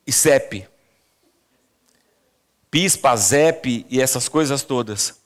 e 0.08 0.12
CEP. 0.14 0.66
PISPA, 2.72 3.18
ZEP 3.18 3.86
e 3.90 4.00
essas 4.00 4.30
coisas 4.30 4.64
todas. 4.64 5.20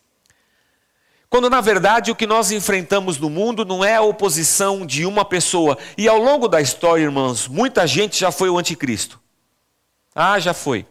Quando 1.29 1.47
na 1.47 1.61
verdade 1.61 2.09
o 2.09 2.15
que 2.15 2.25
nós 2.25 2.49
enfrentamos 2.49 3.19
no 3.19 3.29
mundo 3.29 3.63
não 3.63 3.85
é 3.85 3.97
a 3.97 4.01
oposição 4.01 4.83
de 4.83 5.05
uma 5.05 5.23
pessoa. 5.23 5.77
E 5.95 6.07
ao 6.07 6.17
longo 6.17 6.47
da 6.47 6.59
história, 6.59 7.03
irmãos, 7.03 7.47
muita 7.47 7.85
gente 7.85 8.17
já 8.19 8.31
foi 8.31 8.49
o 8.49 8.57
anticristo. 8.57 9.21
Ah, 10.15 10.39
já 10.39 10.55
foi. 10.55 10.87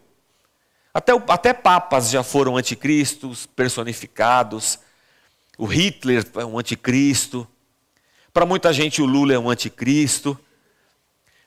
Até, 0.94 1.12
até 1.28 1.52
papas 1.54 2.10
já 2.10 2.22
foram 2.22 2.56
anticristos 2.56 3.46
personificados. 3.46 4.78
O 5.56 5.64
Hitler 5.64 6.26
é 6.34 6.44
um 6.44 6.58
anticristo. 6.58 7.48
Para 8.32 8.44
muita 8.44 8.72
gente 8.72 9.00
o 9.00 9.06
Lula 9.06 9.32
é 9.32 9.38
um 9.38 9.48
anticristo. 9.48 10.38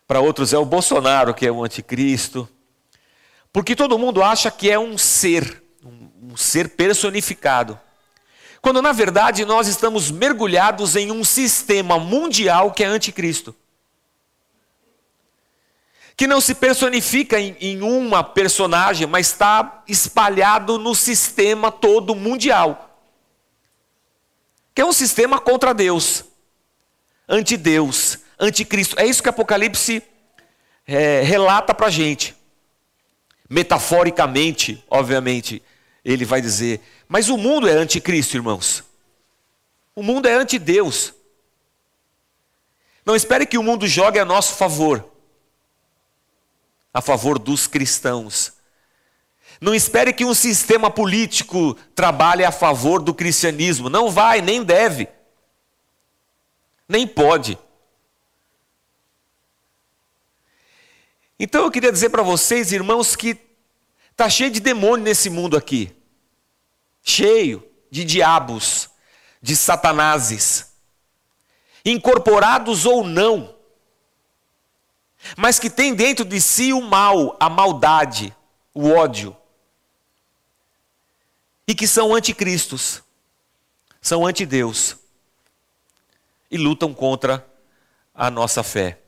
Para 0.08 0.20
outros 0.20 0.52
é 0.52 0.58
o 0.58 0.66
Bolsonaro 0.66 1.34
que 1.34 1.46
é 1.46 1.52
um 1.52 1.64
anticristo. 1.64 2.50
Porque 3.54 3.76
todo 3.76 4.00
mundo 4.00 4.24
acha 4.24 4.50
que 4.50 4.70
é 4.70 4.80
um 4.80 4.98
ser, 4.98 5.64
um, 5.84 6.32
um 6.32 6.38
ser 6.38 6.70
personificado. 6.70 7.80
Quando 8.62 8.82
na 8.82 8.92
verdade 8.92 9.46
nós 9.46 9.68
estamos 9.68 10.10
mergulhados 10.10 10.96
em 10.96 11.12
um 11.12 11.24
sistema 11.24 12.00
mundial 12.00 12.72
que 12.72 12.84
é 12.84 12.88
anticristo 12.88 13.56
que 16.18 16.28
não 16.28 16.40
se 16.40 16.56
personifica 16.56 17.40
em, 17.40 17.56
em 17.60 17.82
uma 17.82 18.24
personagem, 18.24 19.06
mas 19.06 19.28
está 19.28 19.84
espalhado 19.88 20.78
no 20.80 20.96
sistema 20.96 21.72
todo 21.72 22.16
mundial. 22.16 23.00
Que 24.74 24.82
é 24.82 24.86
um 24.86 24.94
sistema 24.94 25.40
contra 25.40 25.74
Deus, 25.74 26.24
anti-Deus, 27.28 28.20
anticristo. 28.40 29.00
É 29.00 29.06
isso 29.06 29.22
que 29.22 29.30
Apocalipse 29.30 30.02
é, 30.88 31.22
relata 31.22 31.74
para 31.74 31.88
a 31.88 31.92
gente. 31.92 32.36
Metaforicamente, 33.50 34.84
obviamente, 34.90 35.62
ele 36.04 36.24
vai 36.24 36.42
dizer. 36.42 36.82
Mas 37.08 37.28
o 37.30 37.38
mundo 37.38 37.68
é 37.68 37.74
anticristo, 37.74 38.38
irmãos. 38.38 38.84
O 39.94 40.02
mundo 40.02 40.28
é 40.28 40.34
anti-Deus. 40.34 41.14
Não 43.06 43.16
espere 43.16 43.46
que 43.46 43.58
o 43.58 43.64
mundo 43.64 43.86
jogue 43.86 44.18
a 44.18 44.26
nosso 44.26 44.56
favor 44.56 45.15
a 46.96 47.02
favor 47.02 47.38
dos 47.38 47.68
cristãos. 47.68 48.54
Não 49.60 49.76
espere 49.76 50.14
que 50.14 50.24
um 50.24 50.34
sistema 50.34 50.90
político 50.90 51.74
trabalhe 51.94 52.46
a 52.46 52.54
favor 52.54 53.02
do 53.02 53.14
cristianismo. 53.14 53.90
Não 53.90 54.10
vai, 54.10 54.40
nem 54.40 54.64
deve. 54.64 55.10
Nem 56.88 57.06
pode. 57.06 57.60
Então 61.38 61.66
eu 61.66 61.72
queria 61.72 61.92
dizer 61.92 62.12
para 62.12 62.24
vocês, 62.24 62.72
irmãos, 62.72 63.14
que 63.14 63.38
está 64.12 64.30
cheio 64.30 64.52
de 64.52 64.62
demônio 64.62 65.04
nesse 65.04 65.30
mundo 65.30 65.58
aqui. 65.58 65.94
Cheio 67.04 67.62
de 67.92 68.06
diabos, 68.06 68.90
de 69.42 69.54
satanases. 69.54 70.74
Incorporados 71.84 72.86
ou 72.86 73.04
não 73.04 73.55
mas 75.36 75.60
que 75.60 75.70
tem 75.70 75.94
dentro 75.94 76.24
de 76.24 76.40
si 76.40 76.74
o 76.74 76.82
mal, 76.82 77.36
a 77.40 77.50
maldade, 77.50 78.36
o 78.74 78.90
ódio. 78.90 79.36
E 81.68 81.74
que 81.74 81.88
são 81.88 82.14
anticristos, 82.14 83.02
são 84.02 84.26
antideus 84.26 84.98
e 86.52 86.58
lutam 86.58 86.94
contra 86.94 87.46
a 88.14 88.30
nossa 88.30 88.62
fé. 88.62 89.00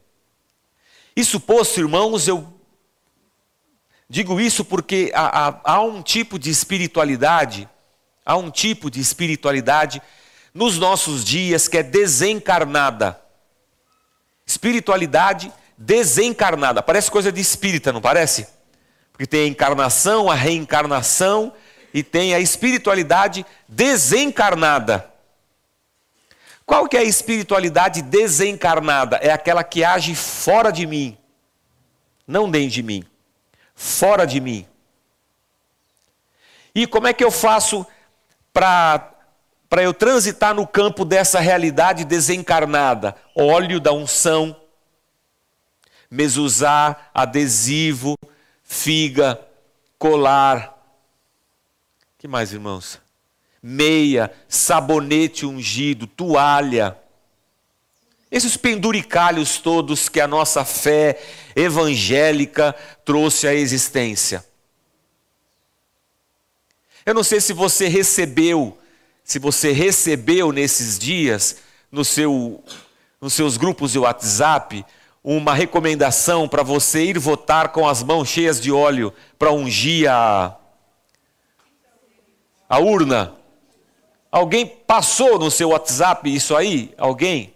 Isso 1.15 1.39
posto, 1.39 1.79
irmãos, 1.79 2.27
eu 2.27 2.51
digo 4.09 4.39
isso 4.39 4.65
porque 4.65 5.11
há, 5.13 5.47
há, 5.47 5.61
há 5.63 5.81
um 5.81 6.01
tipo 6.01 6.39
de 6.39 6.49
espiritualidade, 6.49 7.69
há 8.25 8.35
um 8.35 8.49
tipo 8.49 8.89
de 8.89 8.99
espiritualidade 8.99 10.01
nos 10.53 10.77
nossos 10.79 11.23
dias 11.23 11.67
que 11.67 11.77
é 11.77 11.83
desencarnada. 11.83 13.21
Espiritualidade 14.45 15.47
desencarnada. 15.47 15.66
Parece 16.85 17.11
coisa 17.11 17.31
de 17.31 17.39
espírita, 17.39 17.93
não 17.93 18.01
parece? 18.01 18.47
Porque 19.11 19.27
tem 19.27 19.43
a 19.43 19.47
encarnação, 19.47 20.29
a 20.29 20.35
reencarnação 20.35 21.53
e 21.93 22.03
tem 22.03 22.33
a 22.33 22.39
espiritualidade 22.39 23.45
desencarnada. 23.67 25.11
Qual 26.65 26.87
que 26.87 26.97
é 26.97 26.99
a 26.99 27.03
espiritualidade 27.03 28.01
desencarnada? 28.01 29.17
É 29.17 29.31
aquela 29.31 29.63
que 29.63 29.83
age 29.83 30.13
fora 30.15 30.69
de 30.71 30.85
mim, 30.85 31.17
não 32.27 32.51
dentro 32.51 32.71
de 32.71 32.83
mim, 32.83 33.03
fora 33.73 34.25
de 34.25 34.41
mim. 34.41 34.67
E 36.75 36.85
como 36.85 37.07
é 37.07 37.13
que 37.13 37.23
eu 37.23 37.31
faço 37.31 37.87
para 38.53 39.13
eu 39.77 39.93
transitar 39.93 40.53
no 40.53 40.67
campo 40.67 41.05
dessa 41.05 41.39
realidade 41.39 42.03
desencarnada? 42.03 43.15
Óleo 43.35 43.79
da 43.79 43.93
unção, 43.93 44.55
mezuzá, 46.09 47.09
adesivo, 47.13 48.15
figa, 48.63 49.39
colar. 49.97 50.75
Que 52.17 52.27
mais, 52.27 52.53
irmãos? 52.53 52.99
Meia, 53.61 54.31
sabonete 54.47 55.45
ungido, 55.45 56.07
toalha. 56.07 56.97
Esses 58.29 58.57
penduricalhos 58.57 59.57
todos 59.57 60.09
que 60.09 60.19
a 60.19 60.27
nossa 60.27 60.65
fé 60.65 61.21
evangélica 61.55 62.75
trouxe 63.05 63.47
à 63.47 63.53
existência. 63.53 64.45
Eu 67.05 67.13
não 67.13 67.23
sei 67.23 67.39
se 67.39 67.53
você 67.53 67.87
recebeu, 67.87 68.77
se 69.23 69.39
você 69.39 69.71
recebeu 69.71 70.51
nesses 70.51 70.99
dias 70.99 71.57
no 71.89 72.03
seu, 72.03 72.61
nos 73.21 73.33
seus 73.33 73.55
grupos 73.55 73.93
de 73.93 73.99
WhatsApp 73.99 74.85
uma 75.29 75.53
recomendação 75.53 76.47
para 76.47 76.63
você 76.63 77.03
ir 77.03 77.19
votar 77.19 77.73
com 77.73 77.85
as 77.85 78.01
mãos 78.01 78.29
cheias 78.29 78.61
de 78.61 78.71
óleo 78.71 79.13
para 79.37 79.51
ungir 79.51 80.09
a, 80.09 80.55
a 82.69 82.79
urna. 82.79 83.33
Alguém 84.31 84.65
passou 84.65 85.37
no 85.37 85.51
seu 85.51 85.71
WhatsApp 85.71 86.33
isso 86.33 86.55
aí? 86.55 86.93
Alguém? 86.97 87.53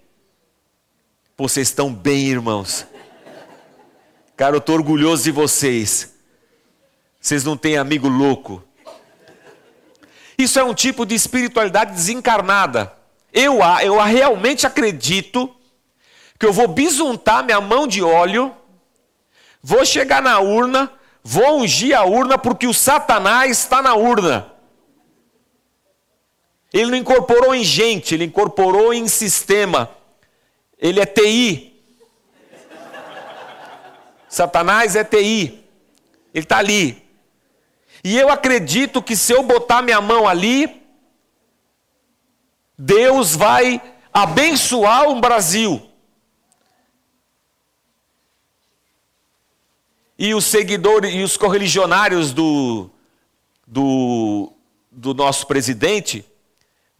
Vocês 1.38 1.70
estão 1.70 1.94
bem, 1.94 2.28
irmãos. 2.28 2.86
Cara, 4.36 4.56
eu 4.56 4.60
estou 4.60 4.76
orgulhoso 4.76 5.24
de 5.24 5.32
vocês. 5.32 6.14
Vocês 7.22 7.46
não 7.46 7.56
têm 7.56 7.78
amigo 7.78 8.10
louco. 8.10 8.62
Isso 10.38 10.60
é 10.60 10.64
um 10.66 10.74
tipo 10.74 11.06
de 11.06 11.16
espiritualidade 11.16 11.94
desencarnada. 11.94 12.92
Eu, 13.32 13.60
eu 13.82 13.98
realmente 14.02 14.68
acredito 14.68 15.56
que 16.42 16.48
eu 16.48 16.52
vou 16.52 16.68
bisuntar 16.68 17.46
minha 17.46 17.62
mão 17.62 17.86
de 17.86 18.02
óleo, 18.02 18.52
vou 19.62 19.86
chegar 19.86 20.24
na 20.24 20.40
urna, 20.40 20.92
vou 21.24 21.60
ungir 21.60 21.96
a 21.96 22.04
urna, 22.04 22.36
porque 22.36 22.66
o 22.66 22.74
Satanás 22.74 23.60
está 23.60 23.80
na 23.80 23.94
urna. 23.94 24.52
Ele 26.74 26.90
não 26.90 26.98
incorporou 26.98 27.54
em 27.54 27.64
gente, 27.64 28.16
ele 28.16 28.24
incorporou 28.24 28.92
em 28.92 29.08
sistema. 29.08 29.92
Ele 30.80 31.00
é 31.00 31.06
TI. 31.06 31.80
Satanás 34.28 34.96
é 34.96 35.04
TI. 35.04 35.64
Ele 36.34 36.44
está 36.44 36.58
ali. 36.58 37.08
E 38.04 38.18
eu 38.18 38.30
acredito 38.32 39.00
que 39.00 39.16
se 39.16 39.32
eu 39.32 39.44
botar 39.44 39.84
minha 39.84 40.02
mão 40.02 40.28
ali, 40.28 40.82
Deus 42.76 43.36
vai 43.36 43.80
abençoar 44.12 45.08
o 45.08 45.22
Brasil. 45.22 45.91
E 50.24 50.36
os 50.36 50.46
seguidores 50.46 51.12
e 51.12 51.24
os 51.24 51.36
correligionários 51.36 52.32
do, 52.32 52.92
do, 53.66 54.54
do 54.92 55.16
nosso 55.16 55.48
presidente 55.48 56.24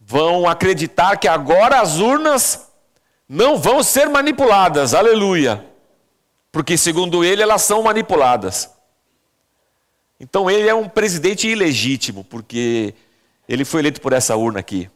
vão 0.00 0.48
acreditar 0.48 1.16
que 1.16 1.28
agora 1.28 1.80
as 1.80 1.98
urnas 2.00 2.68
não 3.28 3.56
vão 3.56 3.80
ser 3.80 4.08
manipuladas, 4.08 4.92
aleluia. 4.92 5.64
Porque, 6.50 6.76
segundo 6.76 7.22
ele, 7.22 7.40
elas 7.40 7.62
são 7.62 7.84
manipuladas. 7.84 8.68
Então, 10.18 10.50
ele 10.50 10.68
é 10.68 10.74
um 10.74 10.88
presidente 10.88 11.46
ilegítimo, 11.46 12.24
porque 12.24 12.92
ele 13.48 13.64
foi 13.64 13.82
eleito 13.82 14.00
por 14.00 14.12
essa 14.12 14.34
urna 14.34 14.58
aqui. 14.58 14.90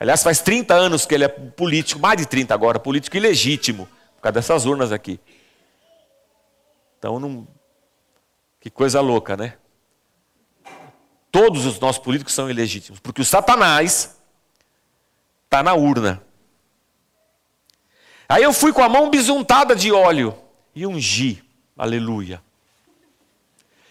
Aliás, 0.00 0.24
faz 0.24 0.40
30 0.40 0.74
anos 0.74 1.06
que 1.06 1.14
ele 1.14 1.22
é 1.22 1.28
político, 1.28 2.00
mais 2.00 2.16
de 2.16 2.26
30 2.26 2.52
agora, 2.52 2.80
político 2.80 3.16
ilegítimo, 3.16 3.88
por 4.16 4.22
causa 4.22 4.32
dessas 4.32 4.66
urnas 4.66 4.90
aqui. 4.90 5.20
Então, 7.04 7.20
não... 7.20 7.46
que 8.58 8.70
coisa 8.70 8.98
louca, 9.02 9.36
né? 9.36 9.58
Todos 11.30 11.66
os 11.66 11.78
nossos 11.78 12.02
políticos 12.02 12.32
são 12.32 12.48
ilegítimos, 12.48 12.98
porque 12.98 13.20
o 13.20 13.24
Satanás 13.26 14.16
está 15.44 15.62
na 15.62 15.74
urna. 15.74 16.22
Aí 18.26 18.42
eu 18.42 18.54
fui 18.54 18.72
com 18.72 18.82
a 18.82 18.88
mão 18.88 19.10
bisuntada 19.10 19.76
de 19.76 19.92
óleo 19.92 20.34
e 20.74 20.86
ungi, 20.86 21.44
aleluia. 21.76 22.42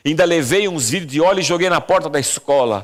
Ainda 0.03 0.25
levei 0.25 0.67
uns 0.67 0.89
vidros 0.89 1.11
de 1.11 1.21
óleo 1.21 1.41
e 1.41 1.43
joguei 1.43 1.69
na 1.69 1.79
porta 1.79 2.09
da 2.09 2.19
escola. 2.19 2.83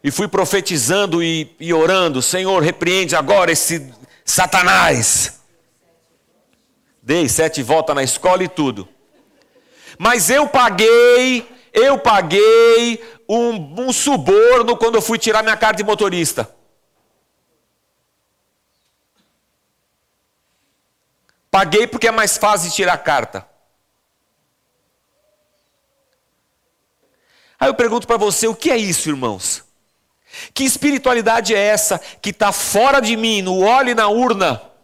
E 0.00 0.12
fui 0.12 0.28
profetizando 0.28 1.20
e, 1.24 1.56
e 1.58 1.74
orando: 1.74 2.22
Senhor, 2.22 2.62
repreende 2.62 3.16
agora 3.16 3.50
esse 3.50 3.92
Satanás. 4.24 5.35
Dei 7.06 7.28
sete 7.28 7.62
voltas 7.62 7.94
na 7.94 8.02
escola 8.02 8.42
e 8.42 8.48
tudo. 8.48 8.88
Mas 9.96 10.28
eu 10.28 10.48
paguei, 10.48 11.48
eu 11.72 11.96
paguei 12.00 13.00
um, 13.28 13.84
um 13.86 13.92
suborno 13.92 14.76
quando 14.76 14.96
eu 14.96 15.00
fui 15.00 15.16
tirar 15.16 15.44
minha 15.44 15.56
carta 15.56 15.76
de 15.76 15.84
motorista. 15.84 16.52
Paguei 21.48 21.86
porque 21.86 22.08
é 22.08 22.10
mais 22.10 22.36
fácil 22.36 22.70
de 22.70 22.74
tirar 22.74 22.94
a 22.94 22.98
carta. 22.98 23.48
Aí 27.60 27.68
eu 27.68 27.74
pergunto 27.74 28.08
para 28.08 28.16
você: 28.16 28.48
o 28.48 28.54
que 28.56 28.68
é 28.68 28.76
isso, 28.76 29.08
irmãos? 29.08 29.64
Que 30.52 30.64
espiritualidade 30.64 31.54
é 31.54 31.58
essa 31.60 32.00
que 32.20 32.30
está 32.30 32.50
fora 32.50 32.98
de 32.98 33.16
mim, 33.16 33.42
no 33.42 33.62
óleo 33.62 33.90
e 33.90 33.94
na 33.94 34.08
urna? 34.08 34.75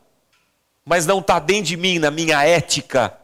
Mas 0.84 1.06
não 1.06 1.20
está 1.20 1.38
dentro 1.38 1.64
de 1.64 1.76
mim, 1.76 1.98
na 1.98 2.10
minha 2.10 2.42
ética, 2.44 3.16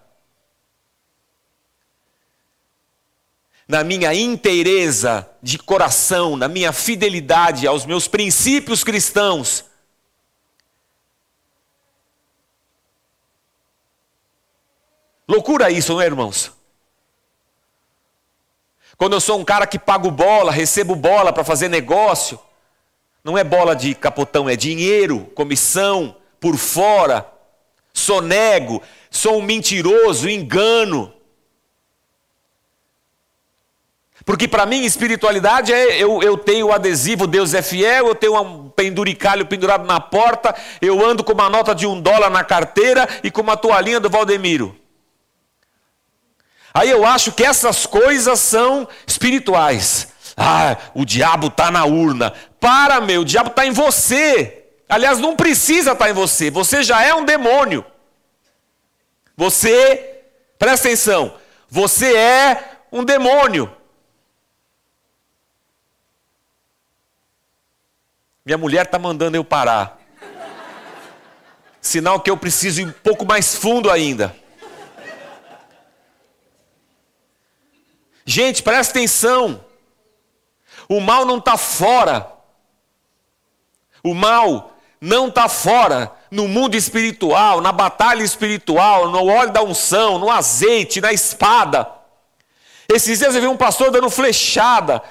na 3.66 3.85
minha 3.85 4.14
inteireza 4.14 5.29
de 5.42 5.59
coração, 5.59 6.37
na 6.37 6.49
minha 6.49 6.73
fidelidade 6.73 7.66
aos 7.66 7.85
meus 7.85 8.09
princípios 8.09 8.83
cristãos. 8.83 9.64
Loucura 15.29 15.71
isso, 15.71 15.92
não 15.92 16.01
é, 16.01 16.07
irmãos? 16.07 16.53
Quando 18.97 19.12
eu 19.12 19.21
sou 19.21 19.38
um 19.38 19.44
cara 19.44 19.66
que 19.66 19.79
pago 19.79 20.11
bola, 20.11 20.51
recebo 20.51 20.97
bola 20.97 21.33
para 21.33 21.44
fazer 21.44 21.68
negócio, 21.68 22.40
não 23.23 23.37
é 23.37 23.44
bola 23.44 23.77
de 23.77 23.94
capotão, 23.94 24.49
é 24.49 24.57
dinheiro, 24.57 25.27
comissão, 25.35 26.16
por 26.40 26.57
fora 26.57 27.38
sonego, 27.98 28.82
sou 29.11 29.38
um 29.38 29.42
mentiroso, 29.42 30.28
engano. 30.28 31.12
Porque 34.24 34.46
para 34.46 34.66
mim, 34.66 34.84
espiritualidade 34.84 35.72
é 35.72 36.02
eu, 36.02 36.22
eu 36.22 36.37
tenho 36.37 36.66
o 36.66 36.72
adesivo 36.72 37.26
Deus 37.26 37.54
é 37.54 37.62
fiel, 37.62 38.08
eu 38.08 38.14
tenho 38.14 38.38
um 38.38 38.68
penduricalho 38.68 39.46
pendurado 39.46 39.87
na 39.87 39.98
porta, 40.00 40.54
eu 40.82 41.04
ando 41.04 41.24
com 41.24 41.32
uma 41.32 41.48
nota 41.48 41.74
de 41.74 41.87
um 41.87 41.98
dólar 41.98 42.28
na 42.28 42.44
carteira 42.44 43.08
e 43.22 43.30
com 43.30 43.40
uma 43.40 43.56
toalhinha 43.56 43.98
do 43.98 44.11
Valdemiro. 44.11 44.76
Aí 46.74 46.90
eu 46.90 47.06
acho 47.06 47.32
que 47.32 47.42
essas 47.42 47.87
coisas 47.87 48.38
são 48.38 48.87
espirituais. 49.06 50.08
Ah, 50.37 50.76
o 50.94 51.04
diabo 51.04 51.48
está 51.48 51.70
na 51.70 51.84
urna. 51.84 52.32
Para, 52.61 53.00
meu, 53.00 53.22
o 53.22 53.24
diabo 53.24 53.48
está 53.48 53.66
em 53.66 53.72
você. 53.72 54.58
Aliás, 54.88 55.18
não 55.18 55.37
precisa 55.37 55.92
estar 55.92 56.09
em 56.09 56.14
você, 56.14 56.51
você 56.51 56.83
já 56.83 57.03
é 57.05 57.14
um 57.14 57.24
demônio. 57.24 57.85
Você, 59.37 60.24
presta 60.59 60.88
atenção, 60.88 61.38
você 61.68 62.16
é 62.16 62.79
um 62.90 63.05
demônio. 63.05 63.70
Minha 68.44 68.57
mulher 68.57 68.87
está 68.87 68.98
mandando 68.98 69.37
eu 69.37 69.44
parar. 69.44 69.98
Sinal 71.83 72.20
que 72.20 72.31
eu 72.31 72.37
preciso 72.37 72.81
ir 72.81 72.87
um 72.87 72.92
pouco 72.92 73.27
mais 73.27 73.55
fundo 73.55 73.90
ainda. 73.90 74.35
Gente, 78.24 78.62
presta 78.62 78.92
atenção. 78.92 79.64
O 80.88 80.98
mal 80.98 81.27
não 81.27 81.38
está 81.38 81.59
fora. 81.59 82.33
O 84.03 84.14
mal 84.14 84.77
não 85.00 85.28
está 85.28 85.48
fora 85.48 86.12
no 86.30 86.48
mundo 86.48 86.76
espiritual, 86.76 87.61
na 87.61 87.72
batalha 87.72 88.22
espiritual, 88.22 89.08
no 89.11 89.26
óleo 89.26 89.52
da 89.52 89.62
unção, 89.62 90.18
no 90.18 90.30
azeite, 90.30 91.00
na 91.00 91.12
espada. 91.12 91.88
Esses 92.92 93.18
dias 93.18 93.34
eu 93.34 93.40
vi 93.40 93.46
um 93.46 93.56
pastor 93.56 93.90
dando 93.90 94.11
flechada. 94.11 95.02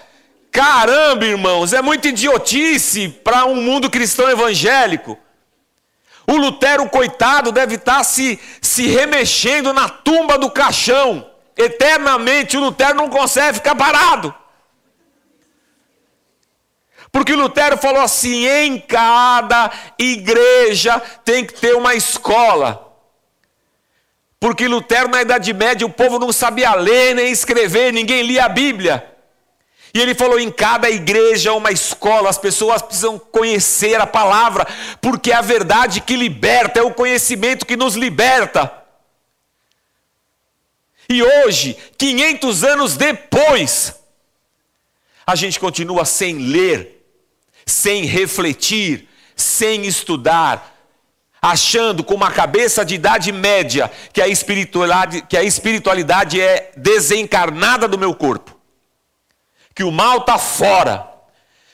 Caramba, 0.52 1.26
irmãos, 1.26 1.74
é 1.74 1.82
muita 1.82 2.08
idiotice 2.10 3.10
para 3.10 3.46
um 3.46 3.56
mundo 3.56 3.90
cristão 3.90 4.30
evangélico. 4.30 5.18
O 6.26 6.36
Lutero, 6.36 6.90
coitado, 6.90 7.52
deve 7.52 7.76
estar 7.76 7.98
tá 7.98 8.04
se, 8.04 8.40
se 8.62 8.88
remexendo 8.88 9.72
na 9.72 9.88
tumba 9.88 10.38
do 10.38 10.50
caixão, 10.50 11.26
Eternamente 11.58 12.56
o 12.56 12.60
Lutero 12.60 12.96
não 12.96 13.10
consegue 13.10 13.56
ficar 13.56 13.74
parado. 13.74 14.34
Porque 17.18 17.34
Lutero 17.34 17.80
falou 17.80 18.02
assim: 18.02 18.46
em 18.46 18.80
cada 18.80 19.72
igreja 19.98 21.00
tem 21.26 21.44
que 21.44 21.56
ter 21.56 21.76
uma 21.76 21.96
escola. 21.96 22.96
Porque 24.40 24.68
Lutero, 24.68 25.10
na 25.10 25.24
Idade 25.24 25.52
Média, 25.52 25.88
o 25.88 25.90
povo 25.90 26.20
não 26.20 26.32
sabia 26.32 26.76
ler 26.76 27.16
nem 27.16 27.32
escrever, 27.32 27.92
ninguém 27.92 28.22
lia 28.22 28.46
a 28.46 28.50
Bíblia. 28.50 29.04
E 29.96 30.00
ele 30.00 30.14
falou: 30.14 30.40
em 30.40 30.52
cada 30.52 30.92
igreja, 30.92 31.54
uma 31.54 31.72
escola, 31.72 32.30
as 32.30 32.38
pessoas 32.38 32.84
precisam 32.84 33.18
conhecer 33.18 34.00
a 34.00 34.06
palavra, 34.06 34.68
porque 35.02 35.32
é 35.32 35.36
a 35.38 35.42
verdade 35.42 36.02
que 36.02 36.16
liberta, 36.16 36.82
é 36.82 36.84
o 36.84 36.94
conhecimento 36.94 37.66
que 37.66 37.76
nos 37.76 37.96
liberta. 37.96 38.72
E 41.10 41.24
hoje, 41.24 41.76
500 41.98 42.64
anos 42.64 42.96
depois, 42.96 43.96
a 45.26 45.34
gente 45.34 45.60
continua 45.60 46.06
sem 46.06 46.38
ler, 46.38 46.97
sem 47.68 48.06
refletir, 48.06 49.10
sem 49.36 49.86
estudar, 49.86 50.74
achando 51.42 52.02
com 52.02 52.16
uma 52.16 52.32
cabeça 52.32 52.86
de 52.86 52.96
idade 52.96 53.32
média 53.34 53.92
que 54.14 54.22
a 54.22 54.28
espiritualidade, 54.28 55.22
que 55.24 55.36
a 55.36 55.44
espiritualidade 55.44 56.40
é 56.42 56.72
desencarnada 56.78 57.86
do 57.86 57.98
meu 57.98 58.16
corpo, 58.16 58.58
que 59.76 59.84
o 59.84 59.92
mal 59.92 60.20
está 60.20 60.40
fora, 60.40 61.14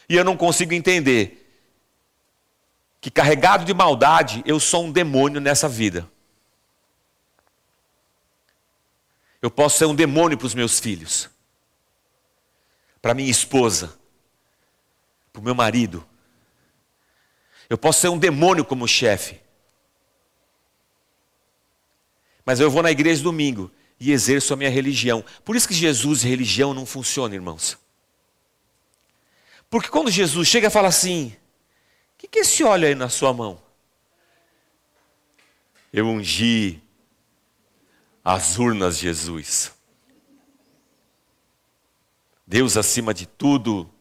e 0.10 0.16
eu 0.16 0.26
não 0.26 0.36
consigo 0.36 0.74
entender 0.74 1.40
que 3.00 3.12
carregado 3.12 3.64
de 3.64 3.74
maldade 3.74 4.42
eu 4.46 4.60
sou 4.60 4.86
um 4.86 4.92
demônio 4.92 5.40
nessa 5.40 5.70
vida. 5.70 6.10
Eu 9.42 9.52
posso 9.52 9.78
ser 9.78 9.86
um 9.86 9.96
demônio 9.96 10.38
para 10.38 10.48
os 10.48 10.56
meus 10.56 10.80
filhos, 10.80 11.30
para 13.02 13.14
minha 13.14 13.30
esposa, 13.30 13.94
para 15.34 15.40
o 15.40 15.44
meu 15.44 15.56
marido. 15.56 16.08
Eu 17.68 17.78
posso 17.78 18.02
ser 18.02 18.10
um 18.10 18.20
demônio 18.20 18.64
como 18.64 18.88
chefe. 18.88 19.42
Mas 22.46 22.60
eu 22.60 22.70
vou 22.70 22.84
na 22.84 22.92
igreja 22.92 23.24
domingo 23.24 23.72
e 24.00 24.12
exerço 24.12 24.54
a 24.54 24.58
minha 24.58 24.70
religião. 24.70 25.26
Por 25.44 25.56
isso 25.56 25.68
que 25.68 25.74
Jesus 25.74 26.24
e 26.24 26.28
religião 26.28 26.74
não 26.74 26.86
funciona, 26.86 27.34
irmãos. 27.34 27.78
Porque 29.70 29.90
quando 29.90 30.12
Jesus 30.12 30.48
chega 30.48 30.68
e 30.68 30.72
fala 30.72 30.90
assim: 30.90 31.36
O 32.14 32.18
que, 32.20 32.28
que 32.28 32.40
é 32.40 32.42
esse 32.42 32.64
óleo 32.64 32.88
aí 32.88 32.96
na 32.96 33.10
sua 33.10 33.34
mão? 33.34 33.60
Eu 35.92 36.08
ungi 36.08 36.82
as 38.24 38.58
urnas, 38.58 38.98
Jesus. 38.98 39.72
Deus 42.46 42.78
acima 42.78 43.14
de 43.14 43.26
tudo. 43.26 43.93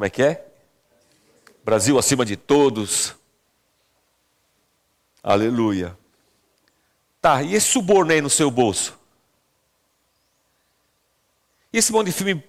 Como 0.00 0.06
é 0.06 0.08
que 0.08 0.22
é? 0.22 0.46
Brasil 1.62 1.98
acima 1.98 2.24
de 2.24 2.34
todos. 2.34 3.14
Aleluia. 5.22 5.94
Tá, 7.20 7.42
e 7.42 7.54
esse 7.54 7.66
suborno 7.66 8.10
aí 8.10 8.22
no 8.22 8.30
seu 8.30 8.50
bolso? 8.50 8.98
E 11.70 11.76
esse 11.76 11.92
monte 11.92 12.06
de 12.06 12.12
filme 12.14 12.42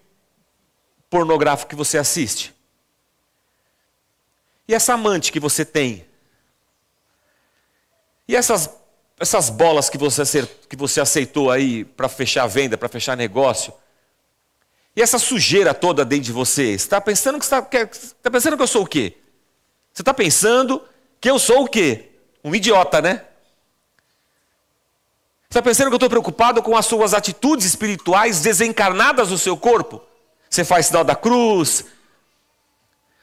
pornográfico 1.09 1.69
que 1.69 1.75
você 1.75 1.97
assiste? 1.97 2.55
E 4.65 4.73
essa 4.73 4.93
amante 4.93 5.29
que 5.29 5.39
você 5.41 5.65
tem? 5.65 6.05
E 8.29 8.35
essas 8.37 8.69
essas 9.19 9.49
bolas 9.49 9.89
que 9.89 9.97
você, 9.97 10.47
que 10.69 10.77
você 10.77 11.01
aceitou 11.01 11.51
aí 11.51 11.83
para 11.83 12.07
fechar 12.07 12.47
venda, 12.47 12.77
para 12.77 12.87
fechar 12.87 13.17
negócio, 13.17 13.73
e 14.95 15.01
essa 15.01 15.17
sujeira 15.17 15.73
toda 15.73 16.03
dentro 16.03 16.25
de 16.25 16.31
você, 16.31 16.77
você 16.77 16.85
está 16.85 16.99
pensando 16.99 17.39
que 17.39 17.45
está 17.45 17.61
tá 17.61 18.31
pensando 18.31 18.57
que 18.57 18.63
eu 18.63 18.67
sou 18.67 18.83
o 18.83 18.87
quê? 18.87 19.17
Você 19.93 20.01
está 20.01 20.13
pensando 20.13 20.81
que 21.19 21.29
eu 21.29 21.39
sou 21.39 21.63
o 21.63 21.67
quê? 21.67 22.09
Um 22.43 22.53
idiota, 22.53 23.01
né? 23.01 23.25
Você 25.49 25.59
está 25.59 25.61
pensando 25.61 25.87
que 25.87 25.93
eu 25.93 25.97
estou 25.97 26.09
preocupado 26.09 26.61
com 26.63 26.75
as 26.75 26.85
suas 26.85 27.13
atitudes 27.13 27.65
espirituais 27.65 28.41
desencarnadas 28.41 29.29
no 29.29 29.37
seu 29.37 29.57
corpo? 29.57 30.01
Você 30.49 30.63
faz 30.63 30.87
sinal 30.87 31.03
da 31.03 31.15
cruz, 31.15 31.85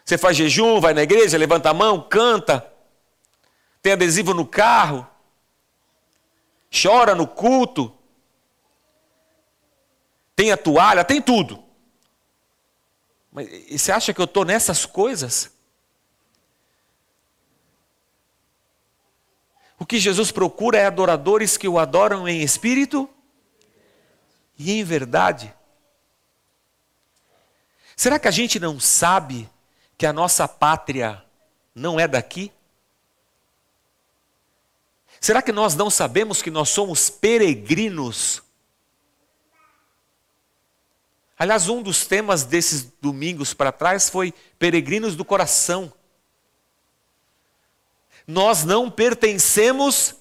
você 0.04 0.16
faz 0.16 0.36
jejum, 0.36 0.80
vai 0.80 0.94
na 0.94 1.02
igreja, 1.02 1.36
levanta 1.36 1.70
a 1.70 1.74
mão, 1.74 2.00
canta, 2.00 2.66
tem 3.82 3.92
adesivo 3.92 4.32
no 4.34 4.46
carro 4.46 5.06
chora 6.70 7.14
no 7.14 7.26
culto, 7.26 7.92
tem 10.38 10.52
a 10.52 10.56
toalha, 10.56 11.04
tem 11.04 11.20
tudo. 11.20 11.64
Mas 13.32 13.48
você 13.72 13.90
acha 13.90 14.14
que 14.14 14.20
eu 14.20 14.24
estou 14.24 14.44
nessas 14.44 14.86
coisas? 14.86 15.50
O 19.80 19.84
que 19.84 19.98
Jesus 19.98 20.30
procura 20.30 20.78
é 20.78 20.86
adoradores 20.86 21.56
que 21.56 21.66
o 21.66 21.76
adoram 21.76 22.28
em 22.28 22.40
espírito 22.40 23.10
e 24.56 24.70
em 24.70 24.84
verdade. 24.84 25.52
Será 27.96 28.16
que 28.16 28.28
a 28.28 28.30
gente 28.30 28.60
não 28.60 28.78
sabe 28.78 29.50
que 29.96 30.06
a 30.06 30.12
nossa 30.12 30.46
pátria 30.46 31.20
não 31.74 31.98
é 31.98 32.06
daqui? 32.06 32.52
Será 35.20 35.42
que 35.42 35.50
nós 35.50 35.74
não 35.74 35.90
sabemos 35.90 36.40
que 36.40 36.48
nós 36.48 36.68
somos 36.68 37.10
peregrinos? 37.10 38.40
Aliás, 41.38 41.68
um 41.68 41.80
dos 41.80 42.06
temas 42.06 42.42
desses 42.42 42.82
domingos 43.00 43.54
para 43.54 43.70
trás 43.70 44.10
foi 44.10 44.34
peregrinos 44.58 45.14
do 45.14 45.24
coração. 45.24 45.92
Nós 48.26 48.64
não 48.64 48.90
pertencemos 48.90 50.16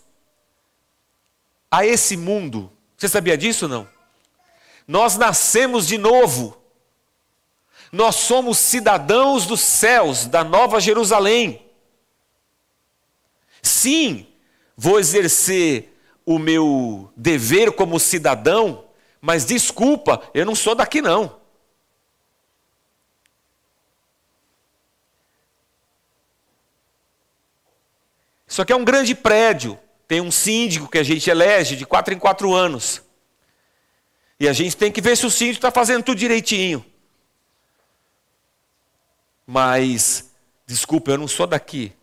a 1.72 1.86
esse 1.86 2.16
mundo. 2.16 2.72
Você 2.96 3.10
sabia 3.10 3.38
disso 3.38 3.68
não? 3.68 3.88
Nós 4.88 5.18
nascemos 5.18 5.88
de 5.88 5.98
novo. 5.98 6.62
Nós 7.92 8.16
somos 8.16 8.58
cidadãos 8.58 9.46
dos 9.46 9.60
céus, 9.60 10.28
da 10.28 10.44
Nova 10.44 10.80
Jerusalém. 10.80 11.66
Sim, 13.62 14.28
vou 14.76 15.00
exercer 15.00 15.98
o 16.26 16.38
meu 16.38 17.12
dever 17.16 17.72
como 17.72 18.00
cidadão, 18.00 18.87
mas 19.22 19.46
desculpa, 19.46 20.22
eu 20.34 20.46
não 20.46 20.56
sou 20.56 20.76
daqui 20.76 21.02
não. 21.02 21.40
Isso 28.48 28.62
aqui 28.62 28.72
é 28.72 28.76
um 28.76 28.86
grande 28.86 29.14
prédio, 29.14 29.78
tem 30.08 30.22
um 30.22 30.32
síndico 30.32 30.88
que 30.88 30.98
a 30.98 31.04
gente 31.04 31.30
elege 31.30 31.76
de 31.76 31.86
quatro 31.86 32.14
em 32.14 32.18
quatro 32.18 32.54
anos. 32.54 33.02
E 34.40 34.48
a 34.48 34.54
gente 34.54 34.78
tem 34.78 34.92
que 34.92 35.02
ver 35.02 35.18
se 35.18 35.26
o 35.26 35.32
síndico 35.32 35.58
está 35.58 35.72
fazendo 35.72 36.04
tudo 36.04 36.18
direitinho. 36.18 36.86
Mas, 39.46 40.32
desculpa, 40.66 41.12
eu 41.12 41.18
não 41.18 41.28
sou 41.28 41.48
daqui. 41.48 41.94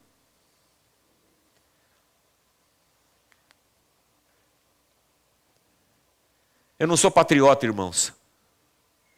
Eu 6.79 6.87
não 6.89 6.97
sou 6.97 7.11
patriota, 7.11 7.65
irmãos. 7.65 8.13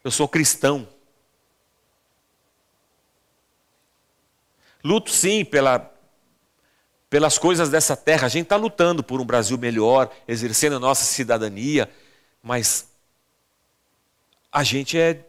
Eu 0.04 0.10
sou 0.10 0.28
cristão. 0.28 0.88
Luto 4.84 5.10
sim 5.10 5.44
pela, 5.44 5.92
pelas 7.10 7.38
coisas 7.38 7.70
dessa 7.70 7.96
terra. 7.96 8.26
A 8.26 8.28
gente 8.28 8.44
está 8.44 8.56
lutando 8.56 9.02
por 9.02 9.20
um 9.20 9.24
Brasil 9.24 9.58
melhor, 9.58 10.14
exercendo 10.28 10.76
a 10.76 10.80
nossa 10.80 11.04
cidadania, 11.04 11.90
mas 12.42 12.88
a 14.52 14.62
gente 14.62 14.98
é 14.98 15.24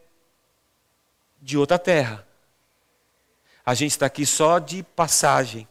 de 1.41 1.57
outra 1.57 1.79
terra. 1.79 2.27
A 3.65 3.73
gente 3.73 3.91
está 3.91 4.05
aqui 4.05 4.25
só 4.25 4.59
de 4.59 4.83
passagem. 4.83 5.67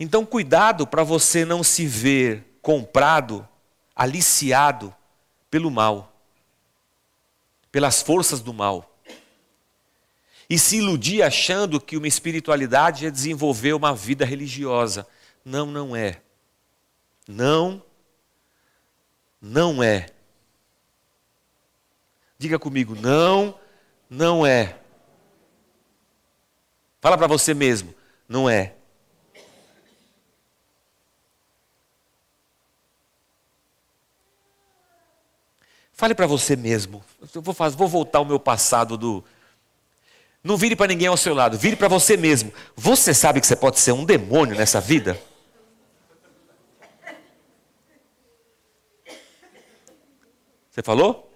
Então, 0.00 0.24
cuidado 0.24 0.86
para 0.86 1.02
você 1.02 1.44
não 1.44 1.62
se 1.62 1.86
ver 1.86 2.47
comprado 2.68 3.48
aliciado 3.96 4.94
pelo 5.50 5.70
mal, 5.70 6.12
pelas 7.72 8.02
forças 8.02 8.42
do 8.42 8.52
mal. 8.52 8.94
E 10.50 10.58
se 10.58 10.76
iludir 10.76 11.22
achando 11.22 11.80
que 11.80 11.96
uma 11.96 12.06
espiritualidade 12.06 13.06
é 13.06 13.10
desenvolver 13.10 13.72
uma 13.72 13.94
vida 13.94 14.22
religiosa. 14.22 15.08
Não, 15.42 15.64
não 15.64 15.96
é. 15.96 16.20
Não, 17.26 17.82
não 19.40 19.82
é. 19.82 20.10
Diga 22.36 22.58
comigo, 22.58 22.94
não, 22.94 23.58
não 24.10 24.44
é. 24.44 24.78
Fala 27.00 27.16
para 27.16 27.26
você 27.26 27.54
mesmo, 27.54 27.94
não 28.28 28.46
é. 28.46 28.74
Fale 35.98 36.14
para 36.14 36.28
você 36.28 36.54
mesmo. 36.54 37.04
Eu 37.34 37.42
vou, 37.42 37.52
fazer, 37.52 37.76
vou 37.76 37.88
voltar 37.88 38.20
ao 38.20 38.24
meu 38.24 38.38
passado 38.38 38.96
do. 38.96 39.24
Não 40.44 40.56
vire 40.56 40.76
para 40.76 40.86
ninguém 40.86 41.08
ao 41.08 41.16
seu 41.16 41.34
lado, 41.34 41.58
vire 41.58 41.74
para 41.74 41.88
você 41.88 42.16
mesmo. 42.16 42.52
Você 42.76 43.12
sabe 43.12 43.40
que 43.40 43.46
você 43.48 43.56
pode 43.56 43.80
ser 43.80 43.90
um 43.90 44.04
demônio 44.04 44.56
nessa 44.56 44.80
vida? 44.80 45.20
Você 50.70 50.84
falou? 50.84 51.28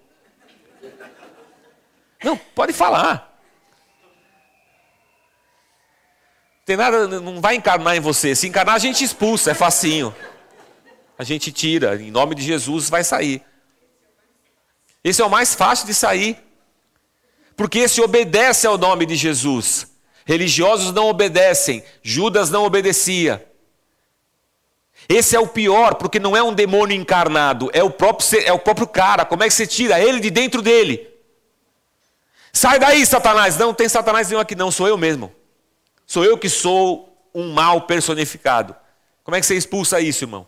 Não, 2.23 2.37
pode 2.37 2.73
falar. 2.73 3.37
Tem 6.65 6.77
nada, 6.77 7.09
não 7.21 7.41
vai 7.41 7.57
encarnar 7.57 7.97
em 7.97 8.01
você. 8.01 8.37
Se 8.37 8.47
encarnar, 8.47 8.77
a 8.77 8.79
gente 8.79 9.03
expulsa, 9.03 9.51
é 9.51 9.55
facinho. 9.55 10.15
A 11.19 11.25
gente 11.25 11.51
tira, 11.51 12.01
em 12.01 12.13
nome 12.13 12.37
de 12.37 12.45
Jesus 12.45 12.89
vai 12.89 13.03
sair. 13.03 13.43
Esse 15.05 15.21
é 15.21 15.25
o 15.25 15.31
mais 15.31 15.55
fácil 15.55 15.87
de 15.87 15.95
sair. 15.95 16.39
Porque 17.57 17.81
esse 17.81 18.01
obedece 18.01 18.67
ao 18.67 18.79
nome 18.79 19.07
de 19.07 19.17
Jesus. 19.17 19.91
Religiosos 20.25 20.93
não 20.93 21.09
obedecem, 21.09 21.83
Judas 22.03 22.51
não 22.51 22.65
obedecia. 22.65 23.45
Esse 25.09 25.35
é 25.35 25.41
o 25.41 25.49
pior, 25.49 25.97
porque 25.97 26.21
não 26.21 26.37
é 26.37 26.43
um 26.43 26.55
demônio 26.55 26.97
encarnado, 26.97 27.71
é 27.73 27.83
o 27.83 27.91
próprio, 27.91 28.41
é 28.41 28.53
o 28.53 28.59
próprio 28.59 28.87
cara. 28.87 29.25
Como 29.25 29.43
é 29.43 29.49
que 29.49 29.55
você 29.55 29.67
tira 29.67 30.01
ele 30.01 30.21
de 30.21 30.31
dentro 30.31 30.63
dele? 30.63 31.09
Sai 32.53 32.79
daí, 32.79 33.05
Satanás. 33.05 33.57
Não 33.57 33.75
tem 33.75 33.89
Satanás 33.89 34.29
nenhum 34.29 34.41
aqui, 34.41 34.55
não, 34.55 34.71
sou 34.71 34.87
eu 34.87 34.97
mesmo. 34.97 35.33
Sou 36.07 36.25
eu 36.25 36.39
que 36.39 36.49
sou 36.49 37.29
um 37.35 37.53
mal 37.53 37.83
personificado. 37.83 38.77
Como 39.25 39.37
é 39.37 39.41
que 39.41 39.47
você 39.47 39.57
expulsa 39.57 40.01
isso, 40.01 40.25
irmão? 40.25 40.47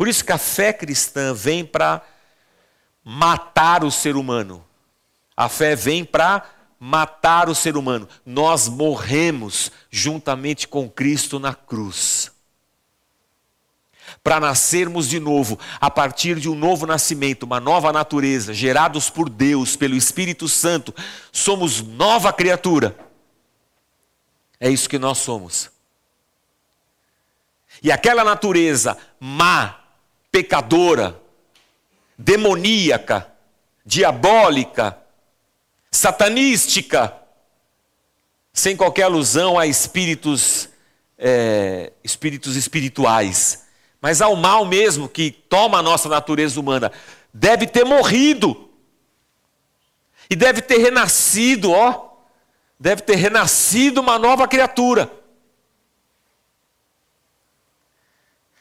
Por 0.00 0.08
isso 0.08 0.24
que 0.24 0.32
a 0.32 0.38
fé 0.38 0.72
cristã 0.72 1.34
vem 1.34 1.62
para 1.62 2.00
matar 3.04 3.84
o 3.84 3.90
ser 3.90 4.16
humano. 4.16 4.64
A 5.36 5.46
fé 5.46 5.76
vem 5.76 6.06
para 6.06 6.42
matar 6.78 7.50
o 7.50 7.54
ser 7.54 7.76
humano. 7.76 8.08
Nós 8.24 8.66
morremos 8.66 9.70
juntamente 9.90 10.66
com 10.66 10.88
Cristo 10.88 11.38
na 11.38 11.54
cruz. 11.54 12.32
Para 14.24 14.40
nascermos 14.40 15.06
de 15.06 15.20
novo, 15.20 15.58
a 15.78 15.90
partir 15.90 16.40
de 16.40 16.48
um 16.48 16.54
novo 16.54 16.86
nascimento, 16.86 17.42
uma 17.42 17.60
nova 17.60 17.92
natureza, 17.92 18.54
gerados 18.54 19.10
por 19.10 19.28
Deus, 19.28 19.76
pelo 19.76 19.94
Espírito 19.94 20.48
Santo, 20.48 20.94
somos 21.30 21.82
nova 21.82 22.32
criatura. 22.32 22.96
É 24.58 24.70
isso 24.70 24.88
que 24.88 24.98
nós 24.98 25.18
somos. 25.18 25.70
E 27.82 27.92
aquela 27.92 28.24
natureza 28.24 28.96
má, 29.20 29.79
pecadora, 30.30 31.20
demoníaca, 32.16 33.30
diabólica, 33.84 34.96
satanística, 35.90 37.14
sem 38.52 38.76
qualquer 38.76 39.04
alusão 39.04 39.58
a 39.58 39.66
espíritos, 39.66 40.68
é, 41.18 41.92
espíritos 42.04 42.56
espirituais, 42.56 43.66
mas 44.00 44.22
ao 44.22 44.36
mal 44.36 44.64
mesmo 44.64 45.08
que 45.08 45.30
toma 45.30 45.78
a 45.78 45.82
nossa 45.82 46.08
natureza 46.08 46.58
humana, 46.58 46.92
deve 47.32 47.66
ter 47.66 47.84
morrido. 47.84 48.68
E 50.28 50.36
deve 50.36 50.62
ter 50.62 50.78
renascido, 50.78 51.72
ó, 51.72 52.10
deve 52.78 53.02
ter 53.02 53.16
renascido 53.16 54.00
uma 54.00 54.18
nova 54.18 54.46
criatura. 54.46 55.10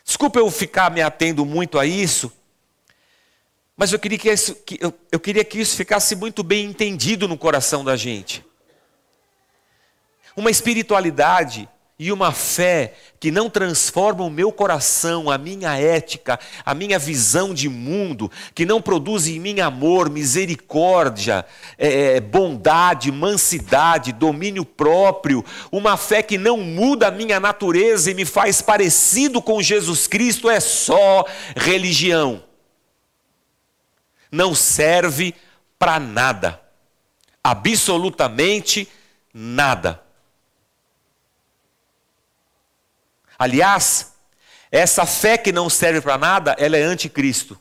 Desculpa 0.10 0.40
eu 0.40 0.50
ficar 0.50 0.90
me 0.90 1.04
atendo 1.04 1.46
muito 1.46 1.78
a 1.78 1.86
isso, 1.86 2.34
mas 3.78 3.94
eu 3.94 4.00
queria 4.00 4.18
que 4.18 4.28
isso, 4.28 4.56
que, 4.56 4.80
eu, 4.82 4.92
eu 5.12 5.20
queria 5.20 5.46
que 5.46 5.60
isso 5.60 5.78
ficasse 5.78 6.16
muito 6.16 6.42
bem 6.42 6.66
entendido 6.66 7.28
no 7.28 7.38
coração 7.38 7.86
da 7.86 7.96
gente. 7.96 8.44
Uma 10.36 10.50
espiritualidade 10.50 11.70
e 12.00 12.14
uma 12.14 12.32
fé 12.32 12.94
que 13.20 13.30
não 13.30 13.50
transforma 13.50 14.24
o 14.24 14.30
meu 14.30 14.54
coração, 14.54 15.30
a 15.30 15.38
minha 15.38 15.78
ética, 15.78 16.40
a 16.66 16.74
minha 16.74 16.98
visão 16.98 17.54
de 17.54 17.68
mundo, 17.68 18.32
que 18.56 18.66
não 18.66 18.82
produz 18.82 19.28
em 19.28 19.38
mim 19.38 19.60
amor, 19.60 20.10
misericórdia, 20.10 21.46
é, 21.78 22.16
é, 22.16 22.22
bondade, 22.22 23.12
mansidade, 23.12 24.14
domínio 24.14 24.64
próprio, 24.64 25.44
uma 25.70 25.98
fé 25.98 26.24
que 26.24 26.38
não 26.38 26.56
muda 26.56 27.10
a 27.10 27.12
minha 27.12 27.38
natureza 27.38 28.10
e 28.10 28.14
me 28.14 28.24
faz 28.24 28.62
parecido 28.62 29.42
com 29.42 29.62
Jesus 29.62 30.08
Cristo, 30.08 30.50
é 30.50 30.62
só 30.62 31.26
religião. 31.54 32.42
Não 34.32 34.56
serve 34.56 35.36
para 35.78 36.00
nada, 36.00 36.62
absolutamente 37.44 38.88
nada. 39.34 40.09
Aliás, 43.40 44.14
essa 44.70 45.06
fé 45.06 45.38
que 45.38 45.54
não 45.54 45.70
serve 45.70 46.02
para 46.02 46.18
nada, 46.18 46.56
ela 46.60 46.76
é 46.76 46.84
anticristo. 46.84 47.58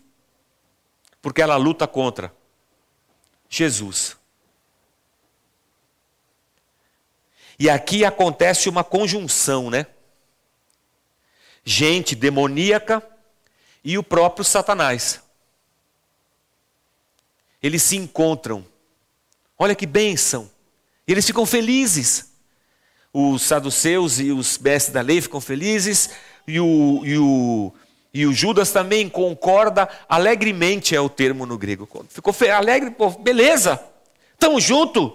Porque 1.22 1.40
ela 1.40 1.56
luta 1.56 1.86
contra 1.86 2.34
Jesus. 3.48 4.16
E 7.56 7.70
aqui 7.70 8.04
acontece 8.04 8.68
uma 8.68 8.82
conjunção, 8.82 9.70
né? 9.70 9.86
Gente 11.64 12.16
demoníaca 12.16 13.02
e 13.84 13.96
o 13.96 14.02
próprio 14.02 14.44
Satanás. 14.44 15.22
Eles 17.62 17.82
se 17.82 17.96
encontram. 17.96 18.66
Olha 19.56 19.74
que 19.74 19.86
bênção. 19.86 20.50
Eles 21.06 21.26
ficam 21.26 21.46
felizes 21.46 22.32
os 23.18 23.42
saduceus 23.42 24.20
e 24.20 24.30
os 24.30 24.58
mestres 24.58 24.94
da 24.94 25.00
lei 25.00 25.20
ficam 25.20 25.40
felizes, 25.40 26.10
e 26.46 26.60
o, 26.60 27.02
e 27.04 27.18
o, 27.18 27.72
e 28.14 28.26
o 28.26 28.32
Judas 28.32 28.70
também 28.70 29.08
concorda 29.08 29.88
alegremente, 30.08 30.94
é 30.94 31.00
o 31.00 31.08
termo 31.08 31.44
no 31.44 31.58
grego. 31.58 31.88
Ficou 32.08 32.34
alegre, 32.48 32.92
pô, 32.92 33.10
beleza, 33.10 33.82
estamos 34.32 34.62
juntos, 34.62 35.10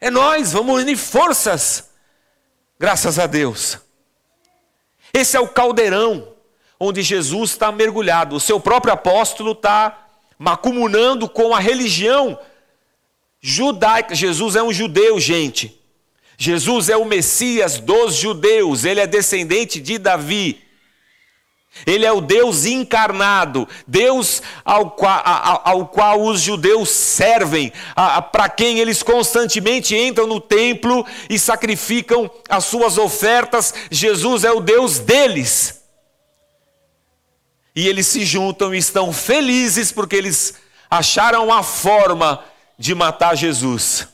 é 0.00 0.10
nós, 0.10 0.52
vamos 0.52 0.80
unir 0.80 0.96
forças, 0.96 1.90
graças 2.78 3.18
a 3.18 3.26
Deus. 3.26 3.78
Esse 5.12 5.36
é 5.36 5.40
o 5.40 5.48
caldeirão 5.48 6.28
onde 6.80 7.02
Jesus 7.02 7.50
está 7.50 7.70
mergulhado, 7.70 8.36
o 8.36 8.40
seu 8.40 8.58
próprio 8.58 8.94
apóstolo 8.94 9.52
está 9.52 10.06
macumunando 10.38 11.28
com 11.28 11.54
a 11.54 11.58
religião 11.58 12.38
judaica. 13.40 14.14
Jesus 14.14 14.56
é 14.56 14.62
um 14.62 14.72
judeu, 14.72 15.20
gente. 15.20 15.85
Jesus 16.38 16.88
é 16.88 16.96
o 16.96 17.04
Messias 17.04 17.78
dos 17.78 18.14
judeus, 18.14 18.84
ele 18.84 19.00
é 19.00 19.06
descendente 19.06 19.80
de 19.80 19.98
Davi. 19.98 20.66
Ele 21.84 22.06
é 22.06 22.12
o 22.12 22.22
Deus 22.22 22.64
encarnado, 22.64 23.68
Deus 23.86 24.40
ao 24.64 24.92
qual, 24.92 25.20
ao 25.62 25.86
qual 25.88 26.22
os 26.22 26.40
judeus 26.40 26.88
servem, 26.88 27.70
para 28.32 28.48
quem 28.48 28.78
eles 28.78 29.02
constantemente 29.02 29.94
entram 29.94 30.26
no 30.26 30.40
templo 30.40 31.04
e 31.28 31.38
sacrificam 31.38 32.30
as 32.48 32.64
suas 32.64 32.96
ofertas. 32.96 33.74
Jesus 33.90 34.44
é 34.44 34.50
o 34.50 34.60
Deus 34.60 34.98
deles. 34.98 35.82
E 37.74 37.86
eles 37.88 38.06
se 38.06 38.24
juntam 38.24 38.74
e 38.74 38.78
estão 38.78 39.12
felizes 39.12 39.92
porque 39.92 40.16
eles 40.16 40.54
acharam 40.88 41.52
a 41.52 41.62
forma 41.62 42.42
de 42.78 42.94
matar 42.94 43.36
Jesus. 43.36 44.08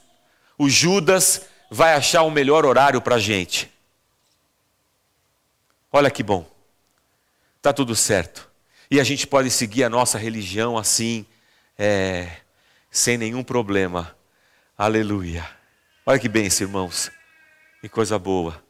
O 0.59 0.69
Judas 0.69 1.43
vai 1.73 1.95
achar 1.95 2.23
o 2.23 2.31
melhor 2.31 2.67
horário 2.67 3.01
para 3.01 3.15
a 3.15 3.19
gente. 3.19 3.73
Olha 5.91 6.11
que 6.11 6.23
bom. 6.23 6.47
Está 7.57 7.73
tudo 7.73 7.97
certo. 7.97 8.51
E 8.91 9.01
a 9.01 9.05
gente 9.05 9.27
pode 9.27 9.51
seguir 9.51 9.83
a 9.83 9.89
nossa 9.89 10.19
religião 10.19 10.77
assim, 10.77 11.25
é, 11.79 12.37
sem 12.91 13.17
nenhum 13.17 13.43
problema. 13.43 14.15
Aleluia. 14.77 15.49
Olha 16.05 16.19
que 16.19 16.29
benção, 16.29 16.67
irmãos. 16.67 17.11
Que 17.81 17.89
coisa 17.89 18.19
boa. 18.19 18.63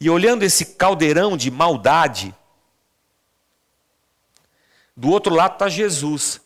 E 0.00 0.10
olhando 0.10 0.42
esse 0.42 0.74
caldeirão 0.74 1.36
de 1.36 1.52
maldade, 1.52 2.34
do 4.96 5.08
outro 5.08 5.32
lado 5.32 5.52
está 5.52 5.68
Jesus. 5.68 6.40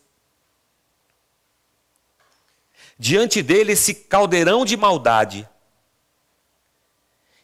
Diante 3.03 3.43
dele 3.43 3.73
esse 3.73 3.93
caldeirão 3.93 4.63
de 4.63 4.77
maldade. 4.77 5.45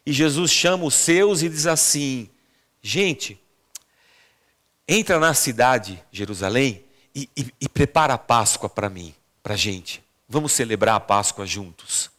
E 0.06 0.10
Jesus 0.10 0.50
chama 0.50 0.86
os 0.86 0.94
seus 0.94 1.42
e 1.42 1.50
diz 1.50 1.66
assim: 1.66 2.30
gente, 2.80 3.38
entra 4.88 5.20
na 5.20 5.34
cidade, 5.34 6.02
Jerusalém, 6.10 6.82
e, 7.14 7.28
e, 7.36 7.52
e 7.60 7.68
prepara 7.68 8.14
a 8.14 8.18
Páscoa 8.18 8.70
para 8.70 8.88
mim, 8.88 9.14
para 9.42 9.52
a 9.52 9.56
gente. 9.56 10.02
Vamos 10.26 10.52
celebrar 10.52 10.94
a 10.94 11.00
Páscoa 11.00 11.46
juntos. 11.46 12.10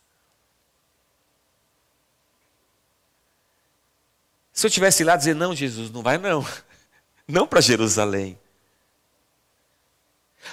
Se 4.53 4.67
eu 4.67 4.69
tivesse 4.69 5.03
lá 5.03 5.15
dizer, 5.15 5.33
não, 5.33 5.55
Jesus, 5.55 5.89
não 5.89 6.03
vai 6.03 6.19
não. 6.19 6.45
Não 7.27 7.47
para 7.47 7.61
Jerusalém. 7.61 8.37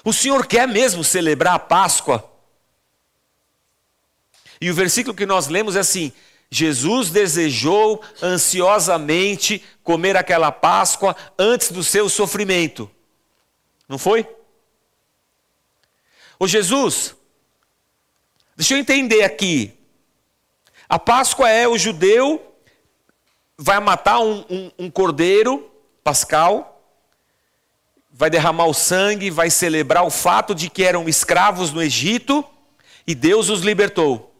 O 0.04 0.12
Senhor 0.12 0.46
quer 0.46 0.68
mesmo 0.68 1.02
celebrar 1.02 1.54
a 1.54 1.58
Páscoa? 1.58 2.37
E 4.60 4.70
o 4.70 4.74
versículo 4.74 5.14
que 5.14 5.26
nós 5.26 5.48
lemos 5.48 5.76
é 5.76 5.80
assim: 5.80 6.12
Jesus 6.50 7.10
desejou 7.10 8.02
ansiosamente 8.22 9.62
comer 9.82 10.16
aquela 10.16 10.50
Páscoa 10.50 11.16
antes 11.38 11.70
do 11.70 11.84
seu 11.84 12.08
sofrimento. 12.08 12.90
Não 13.88 13.98
foi? 13.98 14.28
Ô 16.38 16.46
Jesus, 16.46 17.14
deixa 18.56 18.74
eu 18.74 18.78
entender 18.78 19.22
aqui. 19.22 19.72
A 20.88 20.98
Páscoa 20.98 21.48
é 21.48 21.68
o 21.68 21.76
judeu 21.76 22.48
vai 23.58 23.80
matar 23.80 24.20
um, 24.20 24.44
um, 24.48 24.70
um 24.78 24.90
cordeiro 24.90 25.68
pascal, 26.04 26.80
vai 28.12 28.30
derramar 28.30 28.66
o 28.66 28.74
sangue, 28.74 29.30
vai 29.30 29.50
celebrar 29.50 30.04
o 30.04 30.10
fato 30.10 30.54
de 30.54 30.70
que 30.70 30.84
eram 30.84 31.08
escravos 31.08 31.72
no 31.72 31.82
Egito 31.82 32.44
e 33.04 33.14
Deus 33.16 33.48
os 33.48 33.62
libertou. 33.62 34.32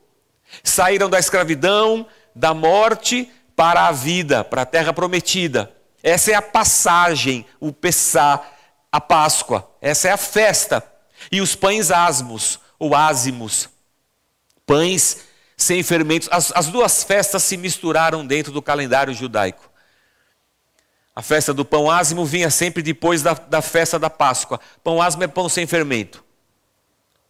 Saíram 0.63 1.09
da 1.09 1.19
escravidão, 1.19 2.07
da 2.35 2.55
morte 2.55 3.31
para 3.57 3.89
a 3.89 3.93
vida, 3.93 4.45
para 4.45 4.63
a 4.63 4.67
terra 4.67 4.93
prometida. 4.93 5.73
Essa 6.03 6.31
é 6.31 6.35
a 6.35 6.43
passagem, 6.43 7.45
o 7.59 7.73
Pessá, 7.73 8.41
a 8.91 9.01
Páscoa. 9.01 9.69
Essa 9.81 10.09
é 10.09 10.13
a 10.13 10.17
festa. 10.17 10.85
E 11.31 11.41
os 11.41 11.55
pães 11.55 11.91
asmos, 11.91 12.61
ou 12.79 12.95
ázimos, 12.95 13.69
pães 14.65 15.25
sem 15.57 15.83
fermentos. 15.83 16.29
As, 16.31 16.53
as 16.55 16.69
duas 16.69 17.03
festas 17.03 17.43
se 17.43 17.57
misturaram 17.57 18.25
dentro 18.25 18.53
do 18.53 18.63
calendário 18.63 19.13
judaico. 19.13 19.69
A 21.15 21.21
festa 21.21 21.53
do 21.53 21.65
pão 21.65 21.91
ázimo 21.91 22.25
vinha 22.25 22.49
sempre 22.49 22.81
depois 22.81 23.23
da, 23.23 23.35
da 23.35 23.61
festa 23.61 23.99
da 23.99 24.09
Páscoa. 24.09 24.61
Pão 24.85 25.03
ázimo 25.03 25.25
é 25.25 25.27
pão 25.27 25.49
sem 25.49 25.67
fermento. 25.67 26.25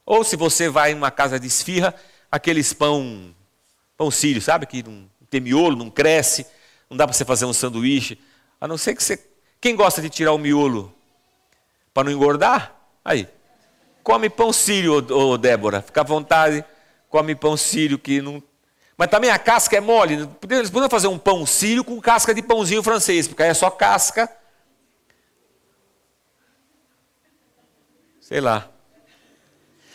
Ou 0.04 0.22
se 0.22 0.37
você 0.37 0.68
vai 0.68 0.92
em 0.92 0.94
uma 0.94 1.11
casa 1.11 1.40
de 1.40 1.46
esfirra, 1.46 1.94
aqueles 2.30 2.72
pão, 2.72 3.34
pão 3.96 4.10
sírio, 4.10 4.40
sabe? 4.40 4.66
Que 4.66 4.82
não 4.82 5.08
tem 5.30 5.40
miolo, 5.40 5.76
não 5.76 5.90
cresce, 5.90 6.46
não 6.88 6.96
dá 6.96 7.06
para 7.06 7.14
você 7.14 7.24
fazer 7.24 7.44
um 7.44 7.52
sanduíche. 7.52 8.18
A 8.60 8.66
não 8.66 8.78
ser 8.78 8.94
que 8.94 9.02
você. 9.02 9.22
Quem 9.60 9.74
gosta 9.74 10.00
de 10.00 10.08
tirar 10.08 10.32
o 10.32 10.38
miolo 10.38 10.94
para 11.92 12.04
não 12.04 12.12
engordar? 12.12 12.74
Aí. 13.04 13.28
Come 14.02 14.30
pão 14.30 14.52
sírio, 14.52 15.04
ô, 15.10 15.32
ô 15.32 15.38
Débora. 15.38 15.82
Fica 15.82 16.00
à 16.00 16.04
vontade 16.04 16.64
come 17.08 17.34
pão 17.34 17.56
sírio 17.56 17.98
que 17.98 18.20
não. 18.20 18.42
Mas 18.96 19.08
também 19.08 19.30
a 19.30 19.38
casca 19.38 19.76
é 19.76 19.80
mole. 19.80 20.28
Eles 20.50 20.70
poderiam 20.70 20.90
fazer 20.90 21.06
um 21.06 21.18
pão 21.18 21.46
sírio 21.46 21.84
com 21.84 22.00
casca 22.00 22.34
de 22.34 22.42
pãozinho 22.42 22.82
francês, 22.82 23.28
porque 23.28 23.42
aí 23.42 23.50
é 23.50 23.54
só 23.54 23.70
casca. 23.70 24.30
Sei 28.20 28.40
lá. 28.40 28.68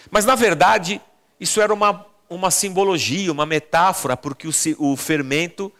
Mas 0.09 0.25
na 0.25 0.35
verdade, 0.35 1.01
isso 1.39 1.59
era 1.61 1.73
uma, 1.73 2.05
uma 2.35 2.51
simbologia, 2.51 3.31
uma 3.31 3.45
metáfora, 3.45 4.17
porque 4.17 4.47
o, 4.47 4.51
o 4.79 4.97
fermento, 4.97 5.71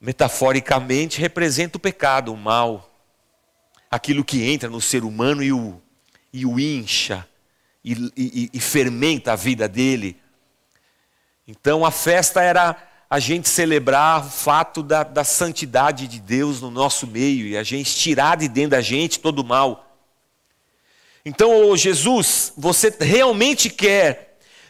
metaforicamente, 0.00 1.20
representa 1.20 1.76
o 1.76 1.80
pecado, 1.80 2.32
o 2.32 2.36
mal. 2.36 2.92
Aquilo 3.90 4.24
que 4.24 4.42
entra 4.42 4.68
no 4.68 4.80
ser 4.80 5.04
humano 5.04 5.42
e 5.42 5.52
o, 5.52 5.80
e 6.32 6.44
o 6.44 6.58
incha 6.58 7.26
e, 7.84 8.12
e, 8.16 8.50
e 8.52 8.60
fermenta 8.60 9.32
a 9.32 9.36
vida 9.36 9.68
dele. 9.68 10.16
Então 11.46 11.84
a 11.84 11.92
festa 11.92 12.42
era 12.42 12.76
a 13.08 13.20
gente 13.20 13.48
celebrar 13.48 14.26
o 14.26 14.28
fato 14.28 14.82
da, 14.82 15.04
da, 15.04 15.22
santidade 15.22 16.08
de 16.08 16.18
Deus 16.18 16.60
no 16.60 16.72
nosso 16.72 17.06
meio 17.06 17.46
e 17.46 17.56
a 17.56 17.62
gente 17.62 17.94
tirar 17.94 18.36
de 18.36 18.48
dentro 18.48 18.70
da 18.70 18.80
gente 18.80 19.20
todo 19.20 19.38
o 19.38 19.44
mal. 19.44 19.96
Então, 21.24 21.68
oh 21.68 21.76
Jesus, 21.76 22.52
você 22.56 22.92
realmente 23.00 23.70
quer 23.70 24.25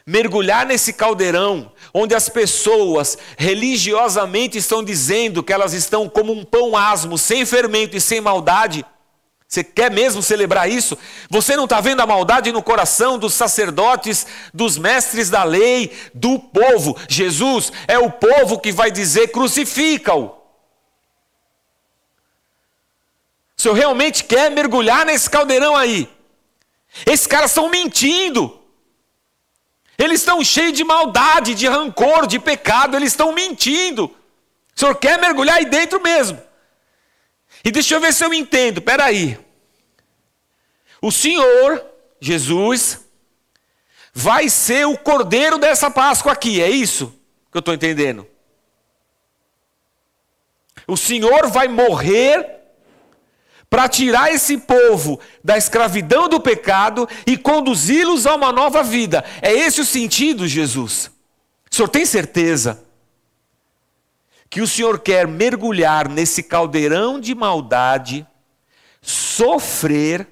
mergulhar 0.06 0.64
nesse 0.64 0.92
caldeirão 0.92 1.72
onde 1.92 2.14
as 2.14 2.28
pessoas 2.28 3.18
religiosamente 3.36 4.56
estão 4.56 4.84
dizendo 4.84 5.42
que 5.42 5.52
elas 5.52 5.72
estão 5.72 6.08
como 6.08 6.32
um 6.32 6.44
pão 6.44 6.76
asmo, 6.76 7.18
sem 7.18 7.44
fermento 7.44 7.96
e 7.96 8.00
sem 8.00 8.20
maldade? 8.20 8.86
Você 9.48 9.62
quer 9.62 9.90
mesmo 9.90 10.22
celebrar 10.22 10.68
isso? 10.70 10.98
Você 11.30 11.56
não 11.56 11.64
está 11.64 11.80
vendo 11.80 12.00
a 12.00 12.06
maldade 12.06 12.50
no 12.50 12.62
coração 12.62 13.18
dos 13.18 13.32
sacerdotes, 13.32 14.26
dos 14.52 14.76
mestres 14.76 15.30
da 15.30 15.44
lei, 15.44 15.96
do 16.12 16.38
povo. 16.38 16.96
Jesus 17.08 17.72
é 17.86 17.98
o 17.98 18.10
povo 18.10 18.58
que 18.58 18.72
vai 18.72 18.90
dizer: 18.90 19.28
crucifica-o. 19.28 20.34
O 23.56 23.62
senhor 23.62 23.74
realmente 23.74 24.24
quer 24.24 24.50
mergulhar 24.50 25.06
nesse 25.06 25.30
caldeirão 25.30 25.76
aí? 25.76 26.08
Esses 27.06 27.26
caras 27.26 27.52
estão 27.52 27.70
mentindo. 27.70 28.65
Eles 29.98 30.20
estão 30.20 30.44
cheios 30.44 30.72
de 30.72 30.84
maldade, 30.84 31.54
de 31.54 31.66
rancor, 31.66 32.26
de 32.26 32.38
pecado, 32.38 32.96
eles 32.96 33.12
estão 33.12 33.32
mentindo. 33.32 34.04
O 34.74 34.80
senhor 34.80 34.94
quer 34.96 35.18
mergulhar 35.18 35.56
aí 35.56 35.64
dentro 35.64 36.00
mesmo. 36.00 36.40
E 37.64 37.70
deixa 37.70 37.94
eu 37.94 38.00
ver 38.00 38.12
se 38.12 38.24
eu 38.24 38.32
entendo, 38.34 38.82
peraí. 38.82 39.38
O 41.00 41.10
Senhor, 41.10 41.84
Jesus, 42.20 43.00
vai 44.12 44.48
ser 44.48 44.86
o 44.86 44.96
cordeiro 44.96 45.58
dessa 45.58 45.90
Páscoa 45.90 46.32
aqui, 46.32 46.60
é 46.60 46.68
isso 46.68 47.16
que 47.50 47.56
eu 47.56 47.60
estou 47.60 47.74
entendendo? 47.74 48.26
O 50.86 50.96
Senhor 50.96 51.48
vai 51.48 51.68
morrer 51.68 52.56
para 53.68 53.88
tirar 53.88 54.32
esse 54.32 54.58
povo 54.58 55.20
da 55.42 55.58
escravidão 55.58 56.28
do 56.28 56.40
pecado 56.40 57.08
e 57.26 57.36
conduzi-los 57.36 58.26
a 58.26 58.34
uma 58.34 58.52
nova 58.52 58.82
vida. 58.82 59.24
É 59.42 59.52
esse 59.52 59.80
o 59.80 59.84
sentido, 59.84 60.46
Jesus. 60.46 61.10
O 61.70 61.74
senhor 61.74 61.88
tem 61.88 62.06
certeza? 62.06 62.86
que 64.48 64.60
o 64.60 64.66
Senhor 64.66 65.00
quer 65.00 65.26
mergulhar 65.26 66.08
nesse 66.08 66.42
caldeirão 66.42 67.20
de 67.20 67.34
maldade, 67.34 68.26
sofrer 69.02 70.26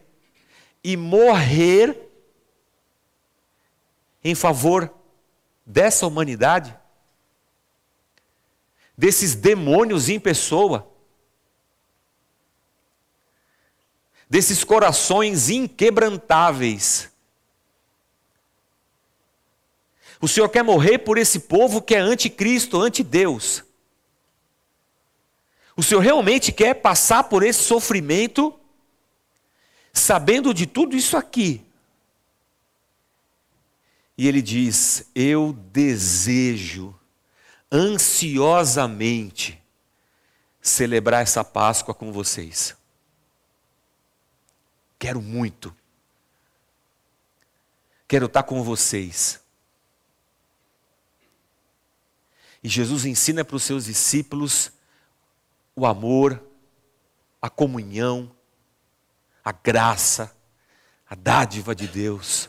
e 0.83 0.97
morrer 0.97 2.11
em 4.23 4.35
favor 4.35 4.93
dessa 5.67 6.07
humanidade, 6.07 6.77
desses 8.97 9.35
demônios 9.35 10.09
em 10.09 10.21
pessoa, 10.21 10.91
desses 14.35 14.65
corações 14.65 15.49
inquebrantáveis. 15.49 17.09
O 20.21 20.27
Senhor 20.27 20.49
quer 20.49 20.65
morrer 20.65 20.99
por 20.99 21.19
esse 21.19 21.39
povo 21.39 21.81
que 21.81 21.95
é 21.95 22.01
anticristo, 22.01 22.81
anti-Deus. 22.81 23.63
O 25.77 25.85
Senhor 25.85 26.01
realmente 26.01 26.51
quer 26.51 26.75
passar 26.75 27.23
por 27.23 27.45
esse 27.45 27.63
sofrimento, 27.63 28.53
sabendo 29.93 30.53
de 30.53 30.67
tudo 30.67 30.97
isso 30.97 31.17
aqui. 31.17 31.65
E 34.19 34.27
ele 34.27 34.43
diz: 34.43 35.09
Eu 35.15 35.53
desejo 35.71 36.93
ansiosamente 37.71 39.63
celebrar 40.61 41.23
essa 41.23 41.45
Páscoa 41.45 41.95
com 41.95 42.11
vocês. 42.11 42.75
Quero 45.05 45.21
muito. 45.21 45.77
Quero 48.09 48.25
estar 48.25 48.43
com 48.43 48.63
vocês. 48.63 49.39
E 52.63 52.71
Jesus 52.71 53.05
ensina 53.05 53.45
para 53.45 53.55
os 53.57 53.65
seus 53.65 53.85
discípulos 53.85 54.73
o 55.77 55.85
amor, 55.85 56.43
a 57.43 57.51
comunhão, 57.51 58.35
a 59.45 59.53
graça, 59.53 60.35
a 61.07 61.15
dádiva 61.15 61.75
de 61.75 61.87
Deus. 61.87 62.49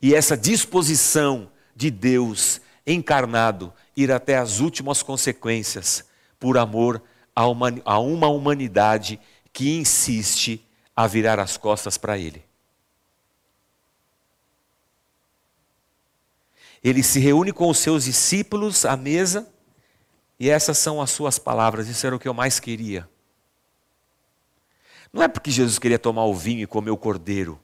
E 0.00 0.14
essa 0.14 0.34
disposição 0.34 1.52
de 1.74 1.90
Deus 1.90 2.58
encarnado 2.86 3.70
ir 3.94 4.10
até 4.10 4.38
as 4.38 4.60
últimas 4.60 5.02
consequências 5.02 6.06
por 6.40 6.56
amor 6.56 7.02
a 7.34 7.46
uma, 7.46 7.68
a 7.84 7.98
uma 7.98 8.28
humanidade 8.28 9.20
que 9.52 9.76
insiste 9.76 10.65
a 10.96 11.06
virar 11.06 11.38
as 11.38 11.58
costas 11.58 11.98
para 11.98 12.18
Ele. 12.18 12.42
Ele 16.82 17.02
se 17.02 17.18
reúne 17.18 17.52
com 17.52 17.68
os 17.68 17.78
seus 17.78 18.04
discípulos 18.04 18.84
à 18.84 18.96
mesa 18.96 19.46
e 20.38 20.48
essas 20.48 20.78
são 20.78 21.00
as 21.00 21.10
suas 21.10 21.38
palavras, 21.38 21.88
isso 21.88 22.06
era 22.06 22.16
o 22.16 22.18
que 22.18 22.28
eu 22.28 22.34
mais 22.34 22.58
queria. 22.58 23.08
Não 25.12 25.22
é 25.22 25.28
porque 25.28 25.50
Jesus 25.50 25.78
queria 25.78 25.98
tomar 25.98 26.24
o 26.24 26.34
vinho 26.34 26.62
e 26.62 26.66
comer 26.66 26.90
o 26.90 26.96
cordeiro. 26.96 27.60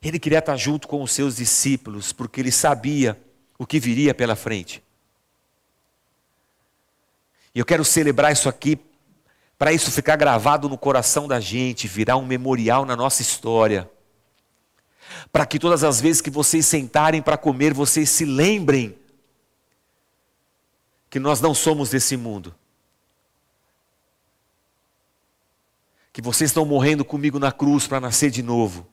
Ele 0.00 0.18
queria 0.18 0.38
estar 0.38 0.56
junto 0.56 0.86
com 0.86 1.02
os 1.02 1.12
seus 1.12 1.36
discípulos, 1.36 2.12
porque 2.12 2.40
ele 2.40 2.52
sabia 2.52 3.20
o 3.58 3.66
que 3.66 3.80
viria 3.80 4.14
pela 4.14 4.36
frente. 4.36 4.82
E 7.54 7.58
eu 7.58 7.64
quero 7.64 7.84
celebrar 7.84 8.32
isso 8.32 8.48
aqui, 8.48 8.78
para 9.58 9.72
isso 9.72 9.90
ficar 9.90 10.16
gravado 10.16 10.68
no 10.68 10.76
coração 10.76 11.26
da 11.26 11.40
gente, 11.40 11.88
virar 11.88 12.16
um 12.16 12.26
memorial 12.26 12.84
na 12.84 12.94
nossa 12.94 13.22
história. 13.22 13.90
Para 15.32 15.46
que 15.46 15.58
todas 15.58 15.82
as 15.82 16.00
vezes 16.00 16.20
que 16.20 16.30
vocês 16.30 16.66
sentarem 16.66 17.22
para 17.22 17.38
comer, 17.38 17.72
vocês 17.72 18.10
se 18.10 18.24
lembrem 18.24 18.98
que 21.08 21.18
nós 21.18 21.40
não 21.40 21.54
somos 21.54 21.90
desse 21.90 22.16
mundo. 22.16 22.54
Que 26.12 26.20
vocês 26.20 26.50
estão 26.50 26.64
morrendo 26.64 27.04
comigo 27.04 27.38
na 27.38 27.52
cruz 27.52 27.86
para 27.86 28.00
nascer 28.00 28.30
de 28.30 28.42
novo. 28.42 28.86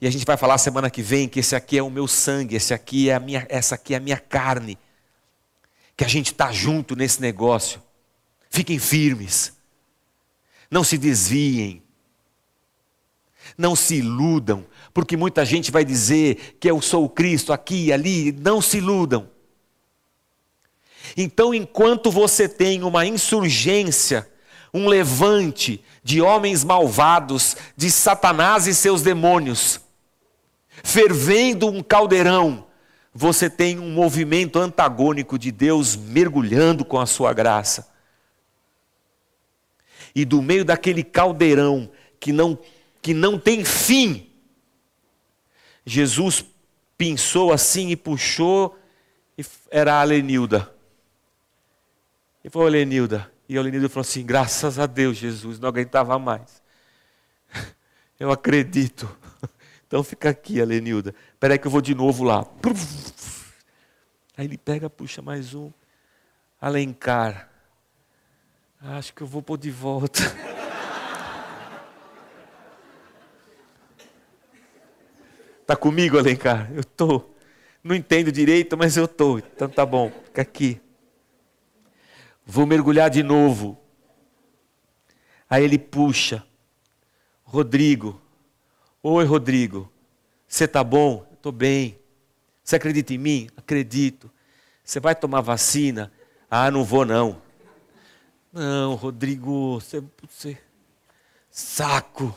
E 0.00 0.06
a 0.06 0.10
gente 0.10 0.24
vai 0.24 0.36
falar 0.36 0.58
semana 0.58 0.90
que 0.90 1.02
vem 1.02 1.28
que 1.28 1.40
esse 1.40 1.54
aqui 1.54 1.78
é 1.78 1.82
o 1.82 1.90
meu 1.90 2.08
sangue, 2.08 2.56
esse 2.56 2.74
aqui 2.74 3.08
é 3.08 3.14
a 3.14 3.20
minha, 3.20 3.46
essa 3.48 3.76
aqui 3.76 3.94
é 3.94 3.96
a 3.96 4.00
minha 4.00 4.18
carne. 4.18 4.76
Que 5.96 6.04
a 6.04 6.08
gente 6.08 6.32
está 6.32 6.50
junto 6.52 6.96
nesse 6.96 7.20
negócio. 7.20 7.82
Fiquem 8.50 8.78
firmes. 8.78 9.52
Não 10.70 10.82
se 10.82 10.98
desviem. 10.98 11.82
Não 13.56 13.76
se 13.76 13.96
iludam, 13.96 14.66
porque 14.92 15.16
muita 15.16 15.44
gente 15.44 15.70
vai 15.70 15.84
dizer 15.84 16.56
que 16.58 16.68
eu 16.68 16.80
sou 16.80 17.04
o 17.04 17.08
Cristo 17.08 17.52
aqui 17.52 17.86
e 17.86 17.92
ali. 17.92 18.32
Não 18.32 18.60
se 18.60 18.78
iludam. 18.78 19.30
Então, 21.16 21.54
enquanto 21.54 22.10
você 22.10 22.48
tem 22.48 22.82
uma 22.82 23.06
insurgência, 23.06 24.28
um 24.72 24.88
levante 24.88 25.84
de 26.02 26.20
homens 26.20 26.64
malvados, 26.64 27.56
de 27.76 27.90
Satanás 27.90 28.66
e 28.66 28.74
seus 28.74 29.02
demônios, 29.02 29.80
fervendo 30.82 31.68
um 31.68 31.82
caldeirão, 31.82 32.66
você 33.14 33.48
tem 33.48 33.78
um 33.78 33.92
movimento 33.92 34.58
antagônico 34.58 35.38
de 35.38 35.52
Deus 35.52 35.94
mergulhando 35.94 36.84
com 36.84 36.98
a 36.98 37.06
sua 37.06 37.32
graça. 37.32 37.94
E 40.12 40.24
do 40.24 40.42
meio 40.42 40.64
daquele 40.64 41.04
caldeirão 41.04 41.88
que 42.18 42.32
não, 42.32 42.58
que 43.00 43.14
não 43.14 43.38
tem 43.38 43.64
fim, 43.64 44.32
Jesus 45.86 46.44
pinçou 46.98 47.52
assim 47.52 47.90
e 47.90 47.96
puxou, 47.96 48.76
e 49.38 49.44
era 49.70 50.00
a 50.00 50.04
Lenilda. 50.04 50.72
E 52.42 52.50
foi 52.50 52.66
a 52.66 52.70
Lenilda. 52.70 53.32
E 53.48 53.56
a 53.56 53.62
Lenilda 53.62 53.88
falou 53.88 54.02
assim: 54.02 54.24
graças 54.24 54.78
a 54.78 54.86
Deus, 54.86 55.16
Jesus, 55.16 55.60
não 55.60 55.68
aguentava 55.68 56.18
mais. 56.18 56.62
Eu 58.18 58.32
acredito. 58.32 59.08
Então 59.86 60.02
fica 60.02 60.30
aqui, 60.30 60.60
Alenilda. 60.60 61.14
Espera 61.44 61.56
aí 61.56 61.58
que 61.58 61.66
eu 61.66 61.70
vou 61.70 61.82
de 61.82 61.94
novo 61.94 62.24
lá. 62.24 62.46
Aí 64.34 64.46
ele 64.46 64.56
pega, 64.56 64.88
puxa 64.88 65.20
mais 65.20 65.52
um. 65.52 65.70
Alencar. 66.58 67.50
Acho 68.80 69.12
que 69.12 69.20
eu 69.20 69.26
vou 69.26 69.42
pôr 69.42 69.58
de 69.58 69.70
volta. 69.70 70.22
Tá 75.66 75.76
comigo, 75.76 76.18
Alencar? 76.18 76.70
Eu 76.74 76.82
tô. 76.84 77.24
Não 77.82 77.94
entendo 77.94 78.32
direito, 78.32 78.76
mas 78.76 78.96
eu 78.96 79.06
tô. 79.06 79.38
Então 79.38 79.68
tá 79.68 79.84
bom, 79.84 80.10
fica 80.24 80.40
aqui. 80.42 80.80
Vou 82.44 82.66
mergulhar 82.66 83.10
de 83.10 83.22
novo. 83.22 83.78
Aí 85.48 85.64
ele 85.64 85.78
puxa. 85.78 86.42
Rodrigo, 87.44 88.20
Oi, 89.02 89.24
Rodrigo. 89.24 89.90
Você 90.46 90.64
está 90.64 90.84
bom? 90.84 91.33
Estou 91.44 91.52
bem. 91.52 91.98
Você 92.62 92.76
acredita 92.76 93.12
em 93.12 93.18
mim? 93.18 93.50
Acredito. 93.54 94.30
Você 94.82 94.98
vai 94.98 95.14
tomar 95.14 95.42
vacina? 95.42 96.10
Ah, 96.50 96.70
não 96.70 96.82
vou 96.82 97.04
não. 97.04 97.36
Não, 98.50 98.94
Rodrigo, 98.94 99.78
você, 99.78 100.02
você... 100.26 100.56
saco. 101.50 102.34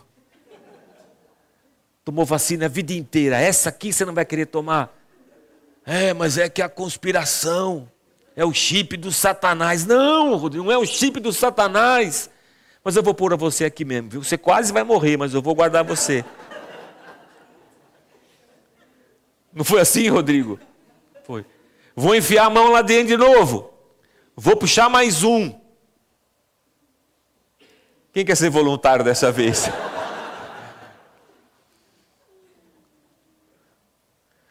Tomou 2.03 2.25
vacina 2.25 2.65
a 2.65 2.67
vida 2.67 2.91
inteira. 2.91 3.39
Essa 3.39 3.69
aqui 3.69 3.93
você 3.93 4.03
não 4.03 4.13
vai 4.13 4.25
querer 4.25 4.47
tomar? 4.47 4.93
É, 5.85 6.13
mas 6.13 6.37
é 6.37 6.49
que 6.49 6.61
a 6.61 6.67
conspiração 6.67 7.89
é 8.35 8.43
o 8.43 8.53
chip 8.53 8.97
do 8.97 9.09
Satanás. 9.09 9.85
Não, 9.85 10.35
Rodrigo, 10.35 10.65
não 10.65 10.71
é 10.73 10.77
o 10.77 10.85
chip 10.85 11.21
do 11.21 11.31
Satanás. 11.31 12.29
Mas 12.83 12.97
eu 12.97 13.03
vou 13.03 13.13
pôr 13.13 13.31
a 13.31 13.37
você 13.37 13.63
aqui 13.63 13.85
mesmo, 13.85 14.09
viu? 14.09 14.21
Você 14.21 14.37
quase 14.37 14.73
vai 14.73 14.83
morrer, 14.83 15.15
mas 15.15 15.33
eu 15.33 15.41
vou 15.41 15.55
guardar 15.55 15.85
você. 15.85 16.25
Não 19.57 19.63
foi 19.63 19.81
assim, 19.81 20.07
Rodrigo? 20.07 20.59
Foi. 21.25 21.43
Vou 21.95 22.13
enfiar 22.13 22.45
a 22.45 22.49
mão 22.49 22.73
lá 22.73 22.83
dentro 22.83 23.07
de 23.07 23.17
novo. 23.17 23.73
Vou 24.35 24.55
puxar 24.55 24.87
mais 24.87 25.23
um. 25.23 25.51
Quem 28.13 28.23
quer 28.23 28.37
ser 28.37 28.51
voluntário 28.51 29.03
dessa 29.03 29.31
vez? 29.31 29.67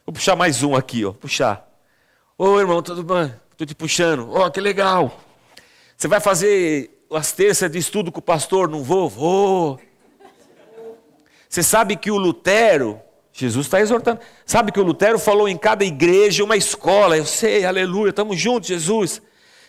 Vou 0.05 0.13
puxar 0.13 0.35
mais 0.35 0.65
um 0.65 0.75
aqui, 0.75 1.05
ó. 1.05 1.13
Puxar. 1.13 1.65
Ô 2.37 2.59
irmão, 2.59 2.83
tudo 2.83 3.05
bem? 3.05 3.33
Estou 3.53 3.65
te 3.65 3.77
puxando. 3.77 4.29
Ó, 4.33 4.47
oh, 4.47 4.51
que 4.51 4.61
legal. 4.61 5.21
Você 5.97 6.09
vai 6.09 6.19
fazer 6.19 7.07
as 7.13 7.31
terças 7.31 7.71
de 7.71 7.79
estudo 7.79 8.11
com 8.11 8.19
o 8.19 8.23
pastor? 8.23 8.69
Não 8.69 8.83
vou? 8.83 9.09
Vou. 9.09 9.81
Você 11.49 11.63
sabe 11.63 11.95
que 11.95 12.11
o 12.11 12.17
Lutero, 12.17 13.01
Jesus 13.37 13.67
está 13.67 13.79
exortando. 13.81 14.19
Sabe 14.47 14.73
que 14.73 14.81
o 14.81 14.83
Lutero 14.83 15.19
falou 15.19 15.47
em 15.47 15.59
cada 15.59 15.85
igreja 15.85 16.43
uma 16.43 16.57
escola. 16.57 17.19
Eu 17.19 17.27
sei, 17.27 17.67
aleluia, 17.67 18.09
estamos 18.09 18.41
juntos, 18.41 18.67
Jesus. 18.67 19.21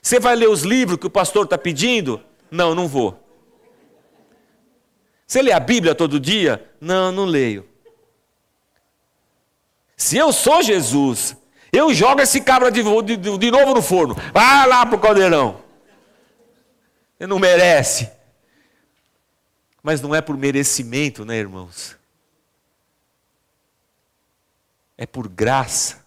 Você 0.02 0.22
vai 0.22 0.38
ler 0.38 0.48
os 0.48 0.62
livros 0.62 0.98
que 0.98 1.06
o 1.06 1.10
pastor 1.10 1.44
está 1.44 1.58
pedindo? 1.58 2.22
Não, 2.50 2.74
não 2.74 2.88
vou. 2.88 3.22
Você 5.28 5.42
lê 5.42 5.52
a 5.52 5.60
Bíblia 5.60 5.94
todo 5.94 6.18
dia? 6.18 6.66
Não, 6.80 7.12
não 7.12 7.26
leio. 7.26 7.68
Se 9.98 10.16
eu 10.16 10.32
sou 10.32 10.64
Jesus, 10.64 11.36
eu 11.70 11.94
jogo 11.94 12.22
esse 12.22 12.40
cabra 12.40 12.72
de, 12.72 12.82
de, 12.82 13.38
de 13.38 13.52
novo 13.52 13.74
no 13.74 13.82
forno. 13.82 14.16
Vai 14.32 14.66
lá 14.66 14.86
para 14.86 14.96
o 14.96 15.00
caldeirão. 15.00 15.62
Ele 17.20 17.28
não 17.28 17.38
merece. 17.38 18.10
Mas 19.84 20.00
não 20.00 20.16
é 20.16 20.22
por 20.22 20.38
merecimento, 20.38 21.26
né, 21.26 21.36
irmãos? 21.36 21.97
É 24.98 25.06
por 25.06 25.28
graça. 25.28 26.06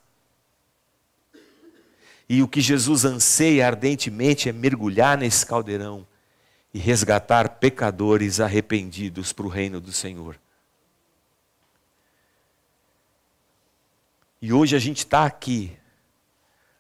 E 2.28 2.43
o 2.43 2.49
que 2.49 2.61
Jesus 2.61 3.05
anseia 3.05 3.66
ardentemente 3.66 4.49
é 4.49 4.53
mergulhar 4.53 5.18
nesse 5.18 5.45
caldeirão 5.45 6.07
e 6.72 6.78
resgatar 6.78 7.49
pecadores 7.59 8.41
arrependidos 8.41 9.32
para 9.32 9.47
o 9.47 9.49
reino 9.49 9.80
do 9.80 9.93
Senhor. 9.93 10.38
E 14.43 14.53
hoje 14.53 14.74
a 14.74 14.78
gente 14.78 14.99
está 14.99 15.26
aqui 15.26 15.76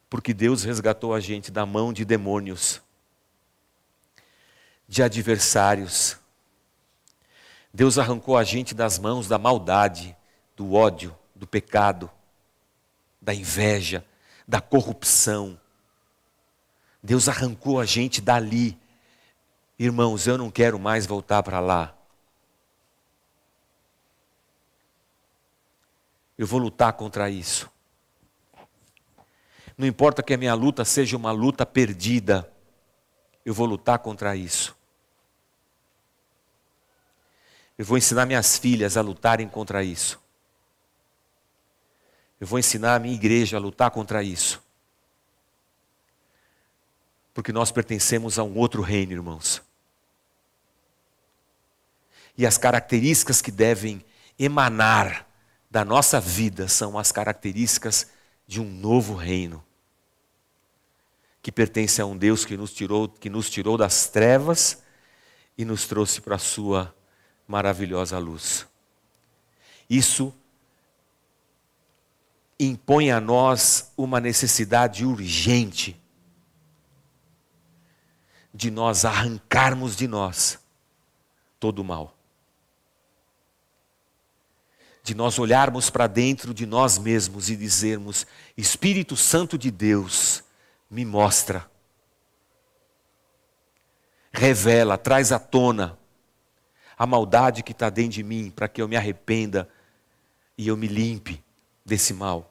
porque 0.08 0.34
Deus 0.34 0.64
resgatou 0.64 1.14
a 1.14 1.20
gente 1.20 1.52
da 1.52 1.64
mão 1.64 1.92
de 1.92 2.04
demônios, 2.04 2.82
de 4.88 5.02
adversários. 5.04 6.16
Deus 7.72 7.96
arrancou 7.96 8.36
a 8.36 8.42
gente 8.42 8.74
das 8.74 8.98
mãos 8.98 9.28
da 9.28 9.38
maldade, 9.38 10.16
do 10.56 10.72
ódio, 10.72 11.16
do 11.40 11.46
pecado, 11.46 12.10
da 13.18 13.34
inveja, 13.34 14.04
da 14.46 14.60
corrupção. 14.60 15.58
Deus 17.02 17.30
arrancou 17.30 17.80
a 17.80 17.86
gente 17.86 18.20
dali. 18.20 18.78
Irmãos, 19.78 20.26
eu 20.26 20.36
não 20.36 20.50
quero 20.50 20.78
mais 20.78 21.06
voltar 21.06 21.42
para 21.42 21.58
lá. 21.58 21.96
Eu 26.36 26.46
vou 26.46 26.60
lutar 26.60 26.92
contra 26.92 27.30
isso. 27.30 27.70
Não 29.78 29.86
importa 29.86 30.22
que 30.22 30.34
a 30.34 30.36
minha 30.36 30.52
luta 30.52 30.84
seja 30.84 31.16
uma 31.16 31.32
luta 31.32 31.64
perdida, 31.64 32.52
eu 33.46 33.54
vou 33.54 33.66
lutar 33.66 33.98
contra 33.98 34.36
isso. 34.36 34.76
Eu 37.78 37.84
vou 37.86 37.96
ensinar 37.96 38.26
minhas 38.26 38.58
filhas 38.58 38.98
a 38.98 39.00
lutarem 39.00 39.48
contra 39.48 39.82
isso. 39.82 40.20
Eu 42.40 42.46
vou 42.46 42.58
ensinar 42.58 42.94
a 42.94 42.98
minha 42.98 43.14
igreja 43.14 43.58
a 43.58 43.60
lutar 43.60 43.90
contra 43.90 44.22
isso. 44.22 44.62
Porque 47.34 47.52
nós 47.52 47.70
pertencemos 47.70 48.38
a 48.38 48.42
um 48.42 48.56
outro 48.56 48.80
reino, 48.80 49.12
irmãos. 49.12 49.62
E 52.36 52.46
as 52.46 52.56
características 52.56 53.42
que 53.42 53.50
devem 53.50 54.02
emanar 54.38 55.28
da 55.70 55.84
nossa 55.84 56.18
vida 56.18 56.66
são 56.66 56.98
as 56.98 57.12
características 57.12 58.08
de 58.46 58.60
um 58.60 58.64
novo 58.64 59.14
reino. 59.14 59.62
Que 61.42 61.52
pertence 61.52 62.00
a 62.00 62.06
um 62.06 62.16
Deus 62.16 62.46
que 62.46 62.56
nos 62.56 62.72
tirou, 62.72 63.08
que 63.08 63.28
nos 63.28 63.50
tirou 63.50 63.76
das 63.76 64.08
trevas 64.08 64.82
e 65.56 65.64
nos 65.64 65.86
trouxe 65.86 66.20
para 66.22 66.36
a 66.36 66.38
sua 66.38 66.94
maravilhosa 67.46 68.18
luz. 68.18 68.66
Isso 69.88 70.34
impõe 72.64 73.10
a 73.10 73.20
nós 73.20 73.90
uma 73.96 74.20
necessidade 74.20 75.04
urgente 75.04 75.98
de 78.52 78.70
nós 78.70 79.04
arrancarmos 79.04 79.96
de 79.96 80.06
nós 80.06 80.58
todo 81.58 81.78
o 81.78 81.84
mal. 81.84 82.14
De 85.02 85.14
nós 85.14 85.38
olharmos 85.38 85.88
para 85.88 86.06
dentro 86.06 86.52
de 86.52 86.66
nós 86.66 86.98
mesmos 86.98 87.48
e 87.48 87.56
dizermos: 87.56 88.26
Espírito 88.56 89.16
Santo 89.16 89.56
de 89.56 89.70
Deus, 89.70 90.44
me 90.90 91.06
mostra, 91.06 91.68
revela, 94.30 94.98
traz 94.98 95.32
à 95.32 95.38
tona 95.38 95.98
a 96.98 97.06
maldade 97.06 97.62
que 97.62 97.72
está 97.72 97.88
dentro 97.88 98.12
de 98.12 98.22
mim, 98.22 98.50
para 98.50 98.68
que 98.68 98.82
eu 98.82 98.86
me 98.86 98.94
arrependa 98.94 99.66
e 100.58 100.68
eu 100.68 100.76
me 100.76 100.86
limpe 100.86 101.42
desse 101.82 102.12
mal. 102.12 102.49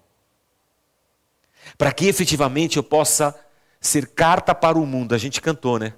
Para 1.78 1.92
que 1.92 2.08
efetivamente 2.08 2.78
eu 2.78 2.84
possa 2.84 3.38
ser 3.80 4.08
carta 4.08 4.54
para 4.54 4.78
o 4.78 4.86
mundo. 4.86 5.16
A 5.16 5.18
gente 5.18 5.42
cantou, 5.42 5.80
né? 5.80 5.94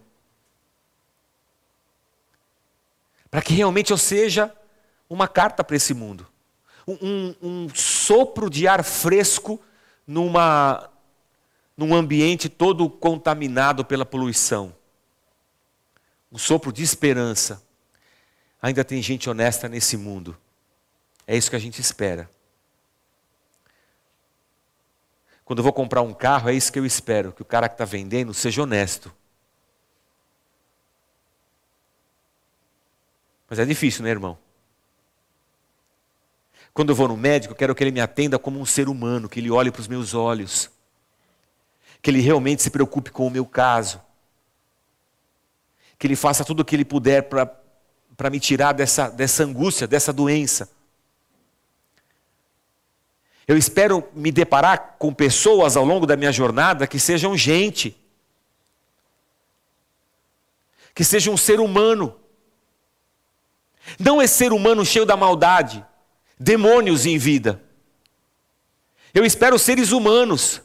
Para 3.30 3.42
que 3.42 3.54
realmente 3.54 3.92
eu 3.92 3.98
seja 3.98 4.54
uma 5.10 5.28
carta 5.28 5.64
para 5.64 5.76
esse 5.76 5.94
mundo. 5.94 6.28
Um, 6.88 6.98
um, 7.02 7.36
um, 7.42 7.70
sopro 7.74 8.50
de 8.50 8.68
ar 8.68 8.84
fresco 8.84 9.62
numa, 10.06 10.90
num 11.78 11.96
ambiente 11.96 12.50
todo 12.50 12.90
contaminado 12.90 13.86
pela 13.86 14.06
poluição. 14.06 14.76
Um 16.32 16.38
sopro 16.38 16.72
de 16.72 16.84
esperança. 16.84 17.64
Ainda 18.62 18.84
tem 18.84 19.02
gente 19.02 19.30
honesta 19.30 19.70
nesse 19.70 19.96
mundo. 19.96 20.38
É 21.26 21.38
isso 21.38 21.50
que 21.50 21.56
a 21.56 21.60
gente 21.60 21.80
espera. 21.80 22.30
Quando 25.52 25.60
eu 25.60 25.64
vou 25.66 25.74
comprar 25.74 26.02
um 26.02 26.14
carro, 26.14 26.48
é 26.48 26.54
isso 26.54 26.72
que 26.72 26.80
eu 26.80 26.86
espero, 26.86 27.34
que 27.34 27.42
o 27.42 27.46
cara 27.46 27.68
que 27.68 27.74
está 27.74 27.84
vendendo 27.84 28.34
seja 28.34 28.64
honesto. 28.64 29.14
Mas 33.50 33.60
é 33.60 33.66
difícil, 33.66 34.02
né, 34.02 34.12
irmão? 34.12 34.38
Quando 36.74 36.92
eu 36.92 36.96
vou 36.96 37.10
no 37.10 37.18
médico, 37.18 37.52
eu 37.52 37.58
quero 37.58 37.76
que 37.76 37.84
ele 37.84 37.92
me 37.92 38.00
atenda 38.00 38.40
como 38.40 38.62
um 38.62 38.66
ser 38.66 38.88
humano, 38.88 39.28
que 39.28 39.42
ele 39.42 39.52
olhe 39.52 39.70
para 39.70 39.82
os 39.82 39.90
meus 39.90 40.14
olhos, 40.14 40.72
que 42.02 42.10
ele 42.10 42.22
realmente 42.22 42.64
se 42.64 42.70
preocupe 42.70 43.12
com 43.12 43.28
o 43.28 43.30
meu 43.30 43.46
caso, 43.46 44.02
que 46.00 46.08
ele 46.08 46.16
faça 46.16 46.46
tudo 46.46 46.62
o 46.62 46.66
que 46.66 46.78
ele 46.78 46.86
puder 46.86 47.24
para 47.24 48.30
me 48.30 48.40
tirar 48.40 48.72
dessa, 48.72 49.10
dessa 49.10 49.44
angústia, 49.44 49.86
dessa 49.86 50.14
doença. 50.14 50.70
Eu 53.52 53.58
espero 53.58 54.08
me 54.16 54.32
deparar 54.32 54.96
com 54.98 55.14
pessoas 55.14 55.76
ao 55.76 55.84
longo 55.84 56.06
da 56.06 56.16
minha 56.16 56.32
jornada 56.32 56.88
que 56.88 56.98
sejam 56.98 57.36
gente, 57.36 57.94
que 60.96 61.04
sejam 61.04 61.34
um 61.34 61.38
ser 61.38 61.60
humano. 61.60 62.16
Não 64.00 64.22
é 64.22 64.26
ser 64.26 64.54
humano 64.54 64.86
cheio 64.86 65.06
da 65.06 65.18
maldade, 65.18 65.86
demônios 66.40 67.06
em 67.06 67.18
vida. 67.18 67.62
Eu 69.14 69.26
espero 69.26 69.60
seres 69.60 69.92
humanos. 69.92 70.62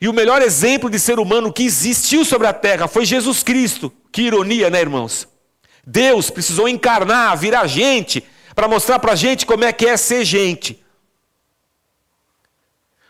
E 0.00 0.08
o 0.08 0.12
melhor 0.12 0.42
exemplo 0.42 0.90
de 0.90 0.98
ser 0.98 1.20
humano 1.20 1.52
que 1.52 1.62
existiu 1.62 2.24
sobre 2.24 2.48
a 2.48 2.52
terra 2.52 2.88
foi 2.88 3.06
Jesus 3.06 3.44
Cristo. 3.44 3.92
Que 4.10 4.22
ironia, 4.22 4.68
né, 4.68 4.80
irmãos? 4.80 5.28
Deus 5.86 6.28
precisou 6.28 6.68
encarnar, 6.68 7.38
virar 7.38 7.68
gente 7.68 8.24
para 8.58 8.66
mostrar 8.66 8.98
para 8.98 9.12
a 9.12 9.14
gente 9.14 9.46
como 9.46 9.62
é 9.62 9.72
que 9.72 9.86
é 9.86 9.96
ser 9.96 10.24
gente. 10.24 10.84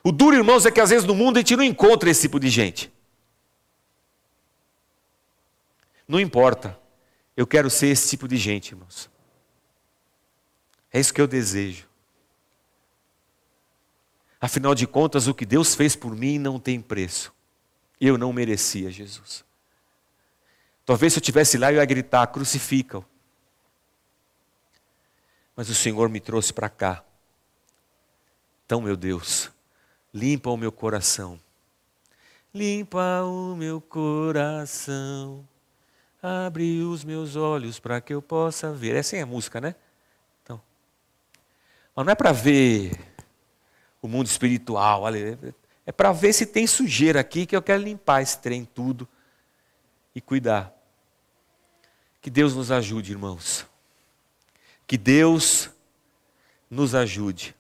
O 0.05 0.13
duro, 0.13 0.37
irmãos, 0.37 0.67
é 0.67 0.71
que 0.71 0.79
às 0.79 0.91
vezes 0.91 1.07
no 1.07 1.15
mundo 1.15 1.39
a 1.39 1.41
gente 1.41 1.57
não 1.57 1.65
encontra 1.65 2.11
esse 2.11 2.21
tipo 2.21 2.39
de 2.39 2.51
gente. 2.51 2.93
Não 6.07 6.21
importa. 6.21 6.79
Eu 7.35 7.47
quero 7.47 7.71
ser 7.71 7.87
esse 7.87 8.11
tipo 8.11 8.29
de 8.29 8.37
gente, 8.37 8.73
irmãos. 8.73 9.09
É 10.93 11.01
isso 11.01 11.15
que 11.15 11.21
eu 11.21 11.27
desejo. 11.27 11.89
Afinal 14.39 14.75
de 14.75 14.87
contas, 14.87 15.29
o 15.29 15.35
que 15.35 15.47
Deus 15.47 15.75
fez 15.75 15.97
por 15.97 16.15
mim 16.15 16.39
não 16.39 16.61
tem 16.61 16.79
preço. 16.79 17.33
Eu 17.99 18.19
não 18.19 18.35
merecia 18.35 18.91
Jesus. 18.91 19.47
Talvez 20.85 21.15
se 21.15 21.19
eu 21.19 21.23
estivesse 21.23 21.57
lá, 21.57 21.73
eu 21.73 21.77
ia 21.77 21.85
gritar: 21.87 22.27
crucifica-o 22.27 23.03
mas 25.59 25.69
o 25.69 25.75
Senhor 25.75 26.09
me 26.09 26.21
trouxe 26.21 26.53
para 26.53 26.69
cá. 26.69 27.03
Então, 28.65 28.81
meu 28.81 28.97
Deus, 28.97 29.51
limpa 30.15 30.49
o 30.51 30.57
meu 30.57 30.71
coração. 30.71 31.37
Limpa 32.55 33.25
o 33.25 33.57
meu 33.57 33.81
coração. 33.81 35.45
Abre 36.23 36.83
os 36.85 37.03
meus 37.03 37.35
olhos 37.35 37.81
para 37.81 38.01
que 38.01 38.15
eu 38.15 38.23
possa 38.23 38.73
ver. 38.73 38.95
Essa 38.95 39.17
é 39.17 39.23
a 39.23 39.27
música, 39.27 39.61
né? 39.61 39.75
Então. 40.45 40.63
Mas 41.97 42.07
não 42.07 42.13
é 42.13 42.15
para 42.15 42.31
ver 42.31 42.97
o 44.01 44.07
mundo 44.07 44.29
espiritual, 44.29 45.09
é 45.85 45.91
para 45.91 46.13
ver 46.13 46.33
se 46.35 46.47
tem 46.47 46.69
sujeira 46.69 47.19
aqui 47.19 47.45
que 47.45 47.57
eu 47.57 47.63
quero 47.63 47.83
limpar 47.83 48.23
esse 48.23 48.39
trem 48.39 48.65
tudo 48.65 49.09
e 50.15 50.21
cuidar. 50.21 50.73
Que 52.23 52.31
Deus 52.31 52.55
nos 52.55 52.71
ajude, 52.71 53.11
irmãos. 53.11 53.68
Que 54.89 54.97
Deus 54.97 55.71
nos 56.71 56.95
ajude. 56.95 57.55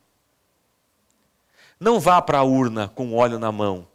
Não 1.78 2.00
vá 2.00 2.20
para 2.22 2.38
a 2.38 2.42
urna 2.42 2.88
com 2.88 3.14
óleo 3.14 3.38
na 3.38 3.52
mão. 3.52 3.86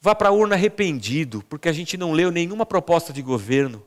Vá 0.00 0.14
para 0.14 0.30
a 0.30 0.32
urna 0.32 0.54
arrependido, 0.54 1.44
porque 1.50 1.68
a 1.68 1.72
gente 1.72 1.98
não 1.98 2.12
leu 2.12 2.30
nenhuma 2.30 2.64
proposta 2.64 3.12
de 3.12 3.20
governo. 3.20 3.84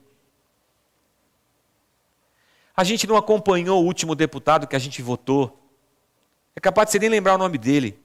A 2.77 2.83
gente 2.83 3.07
não 3.07 3.17
acompanhou 3.17 3.81
o 3.81 3.85
último 3.85 4.13
deputado 4.13 4.67
que 4.67 4.75
a 4.75 4.79
gente 4.79 5.01
votou. 5.01 5.59
É 6.55 6.59
capaz 6.59 6.87
de 6.87 6.91
você 6.91 6.99
nem 6.99 7.09
lembrar 7.09 7.33
o 7.33 7.39
nome 7.39 7.57
dele. 7.57 7.99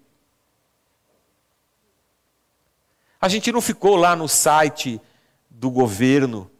A 3.20 3.28
gente 3.28 3.52
não 3.52 3.60
ficou 3.60 3.96
lá 3.96 4.16
no 4.16 4.26
site 4.26 4.98
do 5.50 5.70
governo 5.70 6.50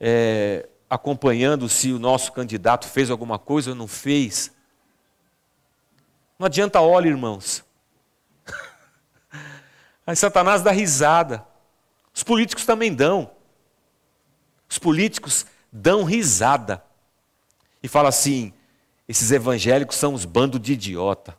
é, 0.00 0.68
acompanhando 0.94 1.68
se 1.68 1.92
o 1.92 1.98
nosso 1.98 2.30
candidato 2.30 2.86
fez 2.86 3.10
alguma 3.10 3.36
coisa 3.36 3.70
ou 3.70 3.76
não 3.76 3.88
fez. 3.88 4.52
Não 6.38 6.46
adianta 6.46 6.80
óleo, 6.80 7.08
irmãos. 7.08 7.64
Aí 10.06 10.14
Satanás 10.14 10.62
dá 10.62 10.70
risada. 10.70 11.44
Os 12.14 12.22
políticos 12.22 12.64
também 12.64 12.94
dão. 12.94 13.32
Os 14.68 14.78
políticos 14.78 15.44
dão 15.72 16.04
risada. 16.04 16.80
E 17.82 17.88
fala 17.88 18.08
assim: 18.08 18.52
esses 19.08 19.32
evangélicos 19.32 19.96
são 19.96 20.14
uns 20.14 20.24
bandos 20.24 20.60
de 20.60 20.74
idiota. 20.74 21.36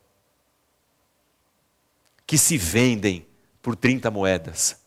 Que 2.28 2.38
se 2.38 2.58
vendem 2.58 3.26
por 3.62 3.74
30 3.74 4.12
moedas. 4.12 4.85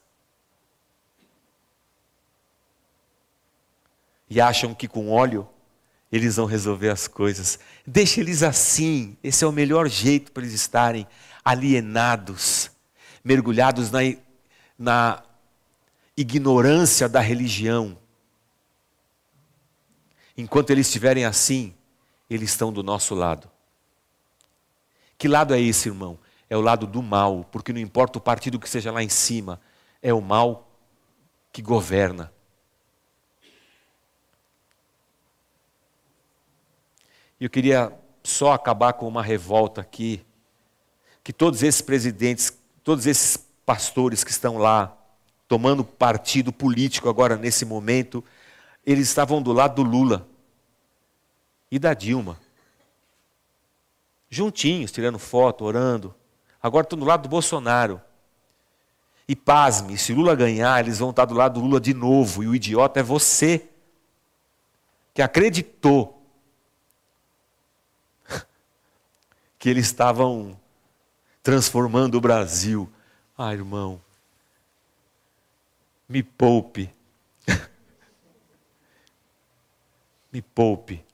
E 4.29 4.41
acham 4.41 4.75
que 4.75 4.87
com 4.87 5.11
óleo 5.11 5.49
eles 6.11 6.37
vão 6.37 6.47
resolver 6.47 6.89
as 6.89 7.07
coisas. 7.07 7.59
Deixe 7.87 8.21
eles 8.21 8.43
assim, 8.43 9.17
esse 9.23 9.45
é 9.45 9.47
o 9.47 9.53
melhor 9.53 9.89
jeito 9.89 10.33
para 10.33 10.43
eles 10.43 10.55
estarem 10.55 11.07
alienados, 11.45 12.71
mergulhados 13.23 13.91
na, 13.91 14.01
na 14.79 15.23
ignorância 16.17 17.09
da 17.09 17.21
religião. 17.21 17.99
Enquanto 20.37 20.71
eles 20.71 20.87
estiverem 20.87 21.25
assim, 21.25 21.75
eles 22.29 22.51
estão 22.51 22.73
do 22.73 22.83
nosso 22.83 23.15
lado. 23.15 23.51
Que 25.17 25.27
lado 25.27 25.53
é 25.53 25.61
esse, 25.61 25.89
irmão? 25.89 26.19
É 26.49 26.57
o 26.57 26.61
lado 26.61 26.87
do 26.87 27.03
mal, 27.03 27.45
porque 27.51 27.73
não 27.73 27.81
importa 27.81 28.19
o 28.19 28.21
partido 28.21 28.59
que 28.59 28.69
seja 28.69 28.93
lá 28.93 29.03
em 29.03 29.09
cima, 29.09 29.61
é 30.01 30.15
o 30.15 30.21
mal 30.21 30.71
que 31.53 31.61
governa. 31.61 32.33
Eu 37.45 37.51
queria 37.51 37.93
só 38.23 38.53
acabar 38.53 38.93
com 38.95 39.07
uma 39.07 39.23
revolta 39.23 39.81
aqui, 39.81 40.25
que 41.23 41.33
todos 41.33 41.63
esses 41.63 41.81
presidentes, 41.81 42.57
todos 42.83 43.07
esses 43.07 43.37
pastores 43.65 44.25
que 44.25 44.31
estão 44.31 44.59
lá, 44.59 44.97
tomando 45.47 45.85
partido 45.85 46.53
político 46.53 47.09
agora 47.09 47.37
nesse 47.37 47.65
momento, 47.65 48.25
eles 48.85 49.09
estavam 49.09 49.41
do 49.41 49.53
lado 49.53 49.83
do 49.83 49.89
Lula 49.89 50.27
e 51.71 51.79
da 51.79 51.95
Dilma. 51.95 52.39
Juntinhos, 54.31 54.93
tirando 54.93 55.19
foto, 55.19 55.65
orando. 55.65 56.15
Agora 56.63 56.85
estão 56.85 56.99
do 56.99 57.05
lado 57.05 57.23
do 57.23 57.29
Bolsonaro. 57.29 58.01
E 59.27 59.37
pasme, 59.37 59.97
se 59.97 60.13
Lula 60.13 60.35
ganhar, 60.35 60.81
eles 60.81 60.99
vão 60.99 61.11
estar 61.11 61.25
do 61.27 61.35
lado 61.35 61.61
do 61.61 61.67
Lula 61.67 61.81
de 61.81 61.95
novo. 61.95 62.43
E 62.43 62.49
o 62.49 62.55
idiota 62.55 63.01
é 63.01 63.03
você, 63.03 63.69
que 65.15 65.23
acreditou 65.23 66.18
que 69.59 69.69
eles 69.69 69.87
estavam 69.87 70.59
transformando 71.43 72.17
o 72.17 72.21
Brasil. 72.21 72.91
Ah, 73.37 73.53
irmão, 73.53 74.01
me 76.09 76.23
poupe. 76.23 76.91
me 80.33 80.41
poupe. 80.41 81.05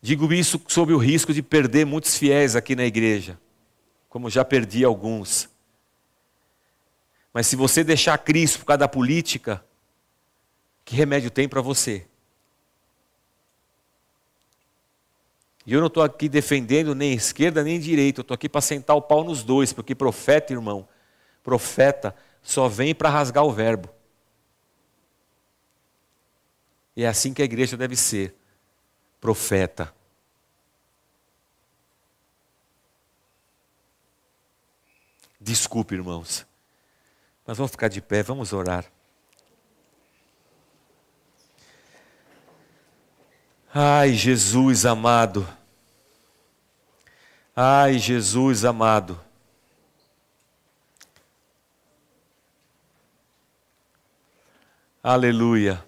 Digo 0.00 0.32
isso 0.32 0.60
sob 0.68 0.92
o 0.92 0.98
risco 0.98 1.32
de 1.32 1.42
perder 1.42 1.86
muitos 1.86 2.18
fiéis 2.18 2.54
aqui 2.54 2.76
na 2.76 2.84
igreja, 2.84 3.40
como 4.08 4.28
já 4.28 4.44
perdi 4.44 4.84
alguns. 4.84 5.48
Mas 7.32 7.46
se 7.46 7.56
você 7.56 7.82
deixar 7.82 8.18
Cristo 8.18 8.58
por 8.58 8.66
causa 8.66 8.78
da 8.78 8.88
política, 8.88 9.64
que 10.84 10.94
remédio 10.94 11.30
tem 11.30 11.48
para 11.48 11.62
você? 11.62 12.06
E 15.66 15.72
eu 15.72 15.80
não 15.80 15.86
estou 15.86 16.02
aqui 16.02 16.28
defendendo 16.28 16.94
nem 16.94 17.14
esquerda 17.14 17.62
nem 17.62 17.80
direita, 17.80 18.20
eu 18.20 18.22
estou 18.22 18.34
aqui 18.34 18.48
para 18.48 18.60
sentar 18.60 18.94
o 18.96 19.02
pau 19.02 19.24
nos 19.24 19.42
dois, 19.42 19.72
porque 19.72 19.94
profeta, 19.94 20.52
irmão, 20.52 20.86
profeta 21.42 22.14
só 22.42 22.68
vem 22.68 22.94
para 22.94 23.08
rasgar 23.08 23.44
o 23.44 23.52
verbo. 23.52 23.88
E 26.94 27.02
é 27.02 27.08
assim 27.08 27.32
que 27.32 27.42
a 27.42 27.44
igreja 27.44 27.76
deve 27.76 27.96
ser: 27.96 28.34
profeta. 29.20 29.92
Desculpe, 35.40 35.94
irmãos, 35.94 36.46
mas 37.46 37.56
vamos 37.56 37.70
ficar 37.70 37.88
de 37.88 38.00
pé, 38.00 38.22
vamos 38.22 38.52
orar. 38.52 38.90
Ai, 43.76 44.12
Jesus 44.12 44.86
amado. 44.86 45.44
Ai, 47.56 47.98
Jesus 47.98 48.64
amado. 48.64 49.20
Aleluia. 55.02 55.84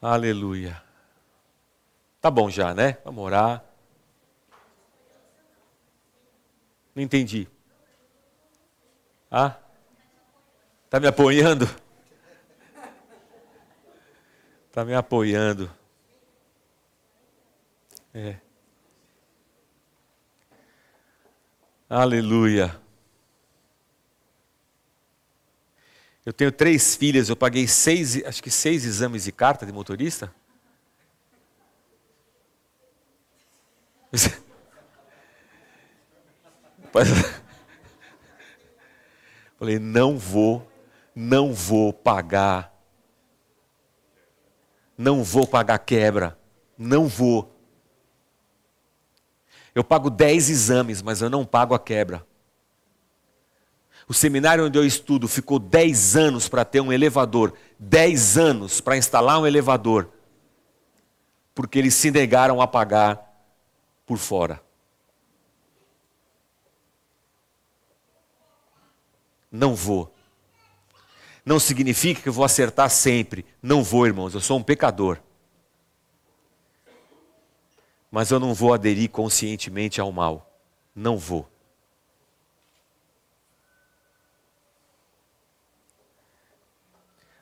Aleluia. 0.00 0.82
Tá 2.18 2.30
bom 2.30 2.48
já, 2.48 2.72
né? 2.72 2.96
Vamos 3.04 3.22
orar. 3.22 3.62
Não 6.94 7.02
entendi. 7.02 7.46
Ah? 9.30 9.56
Tá 10.88 10.98
me 10.98 11.08
apoiando? 11.08 11.68
Está 14.72 14.86
me 14.86 14.94
apoiando. 14.94 15.70
É. 18.14 18.36
Aleluia. 21.90 22.80
Eu 26.24 26.32
tenho 26.32 26.50
três 26.50 26.96
filhas, 26.96 27.28
eu 27.28 27.36
paguei 27.36 27.68
seis, 27.68 28.24
acho 28.24 28.42
que 28.42 28.50
seis 28.50 28.86
exames 28.86 29.24
de 29.24 29.32
carta 29.32 29.66
de 29.66 29.72
motorista. 29.72 30.34
Falei, 39.58 39.78
não 39.78 40.16
vou, 40.16 40.66
não 41.14 41.52
vou 41.52 41.92
pagar 41.92 42.71
não 45.02 45.24
vou 45.24 45.46
pagar 45.46 45.78
quebra, 45.80 46.38
não 46.78 47.08
vou. 47.08 47.52
Eu 49.74 49.82
pago 49.82 50.08
10 50.08 50.48
exames, 50.48 51.02
mas 51.02 51.20
eu 51.20 51.28
não 51.28 51.44
pago 51.44 51.74
a 51.74 51.78
quebra. 51.78 52.24
O 54.06 54.14
seminário 54.14 54.66
onde 54.66 54.78
eu 54.78 54.86
estudo 54.86 55.26
ficou 55.26 55.58
10 55.58 56.16
anos 56.16 56.48
para 56.48 56.64
ter 56.64 56.80
um 56.80 56.92
elevador, 56.92 57.52
10 57.78 58.38
anos 58.38 58.80
para 58.80 58.96
instalar 58.96 59.40
um 59.40 59.46
elevador, 59.46 60.08
porque 61.54 61.78
eles 61.78 61.94
se 61.94 62.10
negaram 62.10 62.60
a 62.60 62.66
pagar 62.66 63.28
por 64.06 64.18
fora. 64.18 64.62
Não 69.50 69.74
vou 69.74 70.12
não 71.44 71.58
significa 71.58 72.22
que 72.22 72.28
eu 72.28 72.32
vou 72.32 72.44
acertar 72.44 72.88
sempre. 72.88 73.44
Não 73.60 73.82
vou, 73.82 74.06
irmãos, 74.06 74.34
eu 74.34 74.40
sou 74.40 74.58
um 74.58 74.62
pecador. 74.62 75.18
Mas 78.10 78.30
eu 78.30 78.38
não 78.38 78.54
vou 78.54 78.72
aderir 78.72 79.10
conscientemente 79.10 80.00
ao 80.00 80.12
mal. 80.12 80.48
Não 80.94 81.18
vou. 81.18 81.48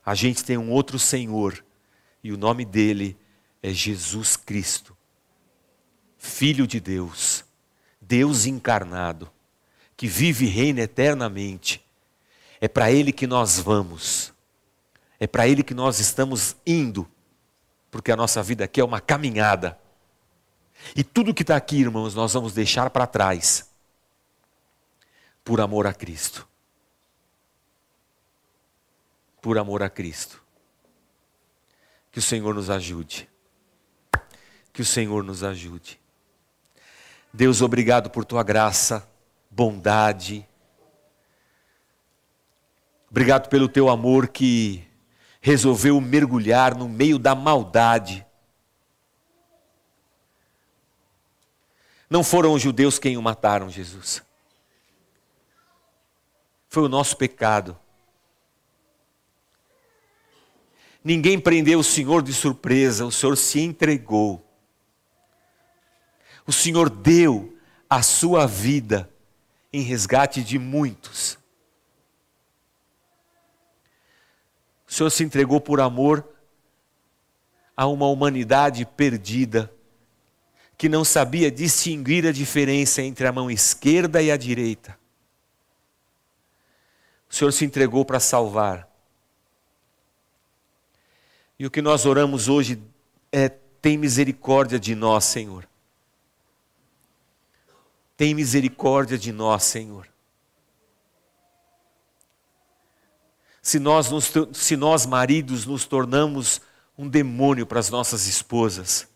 A 0.04 0.14
gente 0.14 0.44
tem 0.44 0.56
um 0.56 0.72
outro 0.72 0.98
Senhor, 0.98 1.62
e 2.24 2.32
o 2.32 2.38
nome 2.38 2.64
dele 2.64 3.16
é 3.62 3.70
Jesus 3.70 4.34
Cristo, 4.36 4.96
Filho 6.16 6.66
de 6.66 6.80
Deus, 6.80 7.44
Deus 8.00 8.46
encarnado, 8.46 9.30
que 9.96 10.06
vive 10.06 10.46
e 10.46 10.48
reina 10.48 10.80
eternamente 10.80 11.84
é 12.60 12.68
para 12.68 12.92
Ele 12.92 13.12
que 13.12 13.26
nós 13.26 13.58
vamos. 13.58 14.32
É 15.18 15.26
para 15.26 15.48
Ele 15.48 15.62
que 15.62 15.74
nós 15.74 15.98
estamos 15.98 16.56
indo. 16.66 17.08
Porque 17.90 18.12
a 18.12 18.16
nossa 18.16 18.42
vida 18.42 18.64
aqui 18.64 18.80
é 18.80 18.84
uma 18.84 19.00
caminhada. 19.00 19.78
E 20.94 21.02
tudo 21.02 21.34
que 21.34 21.42
está 21.42 21.56
aqui, 21.56 21.80
irmãos, 21.80 22.14
nós 22.14 22.32
vamos 22.32 22.52
deixar 22.52 22.90
para 22.90 23.06
trás. 23.06 23.70
Por 25.42 25.60
amor 25.60 25.86
a 25.86 25.94
Cristo. 25.94 26.46
Por 29.40 29.58
amor 29.58 29.82
a 29.82 29.88
Cristo. 29.88 30.42
Que 32.12 32.18
o 32.18 32.22
Senhor 32.22 32.54
nos 32.54 32.68
ajude. 32.68 33.28
Que 34.72 34.82
o 34.82 34.84
Senhor 34.84 35.24
nos 35.24 35.42
ajude. 35.42 35.98
Deus, 37.32 37.62
obrigado 37.62 38.10
por 38.10 38.24
tua 38.24 38.42
graça, 38.42 39.08
bondade, 39.50 40.46
Obrigado 43.10 43.48
pelo 43.48 43.68
teu 43.68 43.88
amor 43.88 44.28
que 44.28 44.86
resolveu 45.40 46.00
mergulhar 46.00 46.76
no 46.76 46.88
meio 46.88 47.18
da 47.18 47.34
maldade. 47.34 48.24
Não 52.08 52.22
foram 52.22 52.52
os 52.52 52.62
judeus 52.62 52.98
quem 52.98 53.16
o 53.16 53.22
mataram, 53.22 53.68
Jesus. 53.68 54.22
Foi 56.68 56.84
o 56.84 56.88
nosso 56.88 57.16
pecado. 57.16 57.76
Ninguém 61.02 61.40
prendeu 61.40 61.80
o 61.80 61.84
Senhor 61.84 62.22
de 62.22 62.32
surpresa, 62.32 63.06
o 63.06 63.10
Senhor 63.10 63.36
se 63.36 63.58
entregou. 63.60 64.44
O 66.46 66.52
Senhor 66.52 66.88
deu 66.88 67.56
a 67.88 68.02
sua 68.02 68.46
vida 68.46 69.10
em 69.72 69.82
resgate 69.82 70.44
de 70.44 70.60
muitos. 70.60 71.39
O 74.90 74.92
Senhor 74.92 75.10
se 75.10 75.22
entregou 75.22 75.60
por 75.60 75.80
amor 75.80 76.28
a 77.76 77.86
uma 77.86 78.08
humanidade 78.08 78.84
perdida, 78.84 79.72
que 80.76 80.88
não 80.88 81.04
sabia 81.04 81.48
distinguir 81.48 82.26
a 82.26 82.32
diferença 82.32 83.00
entre 83.00 83.24
a 83.24 83.30
mão 83.30 83.48
esquerda 83.48 84.20
e 84.20 84.32
a 84.32 84.36
direita. 84.36 84.98
O 87.30 87.34
Senhor 87.34 87.52
se 87.52 87.64
entregou 87.64 88.04
para 88.04 88.18
salvar. 88.18 88.90
E 91.56 91.64
o 91.64 91.70
que 91.70 91.80
nós 91.80 92.04
oramos 92.04 92.48
hoje 92.48 92.82
é: 93.30 93.48
tem 93.48 93.96
misericórdia 93.96 94.80
de 94.80 94.96
nós, 94.96 95.24
Senhor. 95.24 95.68
Tem 98.16 98.34
misericórdia 98.34 99.16
de 99.16 99.30
nós, 99.30 99.62
Senhor. 99.62 100.09
Se 103.62 103.78
nós, 103.78 104.10
nos, 104.10 104.32
se 104.52 104.76
nós 104.76 105.06
maridos 105.06 105.66
nos 105.66 105.84
tornamos 105.84 106.60
um 106.96 107.08
demônio 107.08 107.66
para 107.66 107.80
as 107.80 107.90
nossas 107.90 108.26
esposas. 108.26 109.08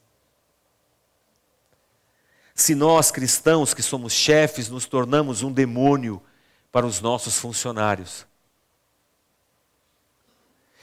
Se 2.55 2.75
nós 2.75 3.11
cristãos 3.11 3.75
que 3.75 3.83
somos 3.83 4.13
chefes 4.13 4.69
nos 4.69 4.87
tornamos 4.87 5.43
um 5.43 5.53
demônio 5.53 6.23
para 6.71 6.87
os 6.87 7.01
nossos 7.01 7.37
funcionários. 7.39 8.27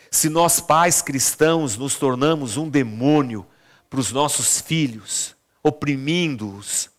Se 0.09 0.27
nós 0.27 0.59
pais 0.59 1.01
cristãos 1.01 1.77
nos 1.77 1.95
tornamos 1.95 2.57
um 2.57 2.69
demônio 2.69 3.47
para 3.89 3.99
os 3.99 4.11
nossos 4.11 4.59
filhos, 4.59 5.35
oprimindo-os, 5.63 6.90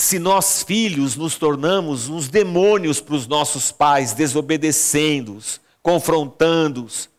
se 0.00 0.18
nós 0.18 0.62
filhos 0.62 1.14
nos 1.14 1.36
tornamos 1.36 2.08
uns 2.08 2.26
demônios 2.26 3.02
para 3.02 3.14
os 3.14 3.26
nossos 3.26 3.70
pais, 3.70 4.14
desobedecendo-os, 4.14 5.60
confrontando-os. 5.82 7.10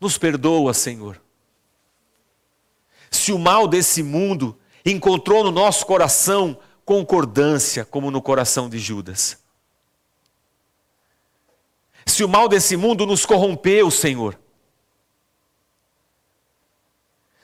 Nos 0.00 0.16
perdoa, 0.16 0.72
Senhor. 0.72 1.20
Se 3.10 3.32
o 3.32 3.38
mal 3.38 3.66
desse 3.66 4.00
mundo 4.00 4.56
encontrou 4.86 5.42
no 5.42 5.50
nosso 5.50 5.84
coração 5.86 6.56
concordância, 6.84 7.84
como 7.84 8.12
no 8.12 8.22
coração 8.22 8.68
de 8.70 8.78
Judas. 8.78 9.42
Se 12.06 12.22
o 12.22 12.28
mal 12.28 12.48
desse 12.48 12.76
mundo 12.76 13.04
nos 13.06 13.26
corrompeu, 13.26 13.90
Senhor. 13.90 14.38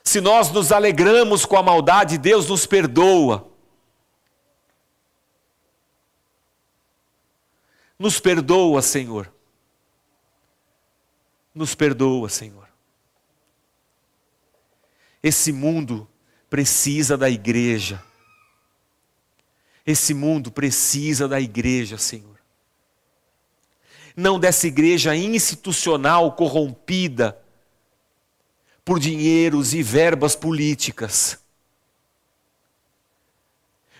Se 0.08 0.22
nós 0.22 0.50
nos 0.50 0.72
alegramos 0.72 1.44
com 1.44 1.54
a 1.58 1.62
maldade, 1.62 2.16
Deus 2.16 2.48
nos 2.48 2.64
perdoa. 2.64 3.46
Nos 7.98 8.18
perdoa, 8.18 8.80
Senhor. 8.80 9.30
Nos 11.54 11.74
perdoa, 11.74 12.30
Senhor. 12.30 12.66
Esse 15.22 15.52
mundo 15.52 16.08
precisa 16.48 17.14
da 17.14 17.28
igreja. 17.28 18.02
Esse 19.84 20.14
mundo 20.14 20.50
precisa 20.50 21.28
da 21.28 21.38
igreja, 21.38 21.98
Senhor. 21.98 22.40
Não 24.16 24.40
dessa 24.40 24.66
igreja 24.66 25.14
institucional 25.14 26.32
corrompida 26.32 27.38
por 28.88 28.98
dinheiros 28.98 29.74
e 29.74 29.82
verbas 29.82 30.34
políticas. 30.34 31.38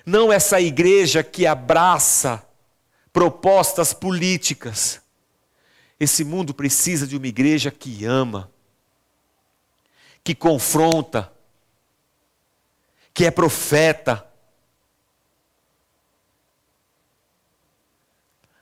Não 0.06 0.32
essa 0.32 0.58
igreja 0.62 1.22
que 1.22 1.46
abraça 1.46 2.42
propostas 3.12 3.92
políticas. 3.92 5.02
Esse 6.00 6.24
mundo 6.24 6.54
precisa 6.54 7.06
de 7.06 7.18
uma 7.18 7.26
igreja 7.26 7.70
que 7.70 8.06
ama, 8.06 8.50
que 10.24 10.34
confronta, 10.34 11.30
que 13.12 13.26
é 13.26 13.30
profeta. 13.30 14.26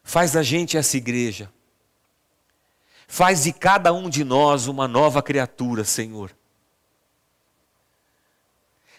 Faz 0.03 0.33
da 0.33 0.43
gente 0.43 0.77
essa 0.77 0.97
igreja. 0.97 1.53
Faz 3.07 3.45
de 3.45 3.53
cada 3.53 3.93
um 3.93 4.11
de 4.11 4.25
nós 4.25 4.67
uma 4.67 4.89
nova 4.89 5.23
criatura, 5.23 5.85
Senhor. 5.85 6.35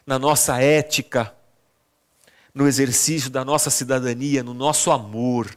Na 0.05 0.17
nossa 0.17 0.61
ética, 0.61 1.35
no 2.53 2.67
exercício 2.67 3.29
da 3.29 3.43
nossa 3.43 3.69
cidadania, 3.69 4.41
no 4.41 4.53
nosso 4.53 4.89
amor, 4.89 5.55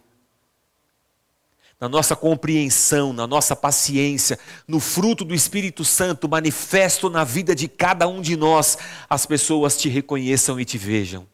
na 1.80 1.88
nossa 1.88 2.14
compreensão, 2.14 3.12
na 3.12 3.26
nossa 3.26 3.56
paciência, 3.56 4.38
no 4.68 4.78
fruto 4.78 5.24
do 5.24 5.34
Espírito 5.34 5.82
Santo 5.82 6.28
manifesto 6.28 7.08
na 7.08 7.24
vida 7.24 7.54
de 7.54 7.68
cada 7.68 8.06
um 8.06 8.20
de 8.20 8.36
nós, 8.36 8.76
as 9.08 9.24
pessoas 9.24 9.78
te 9.78 9.88
reconheçam 9.88 10.60
e 10.60 10.64
te 10.64 10.76
vejam. 10.76 11.26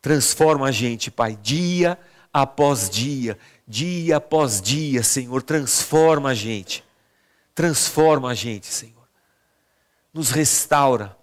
Transforma 0.00 0.68
a 0.68 0.70
gente, 0.70 1.10
Pai, 1.10 1.36
dia 1.42 1.98
após 2.32 2.88
dia, 2.88 3.36
dia 3.68 4.16
após 4.16 4.60
dia, 4.60 5.02
Senhor, 5.02 5.42
transforma 5.42 6.30
a 6.30 6.34
gente. 6.34 6.82
Transforma 7.54 8.30
a 8.30 8.34
gente, 8.34 8.66
Senhor. 8.66 9.06
Nos 10.12 10.30
restaura 10.30 11.18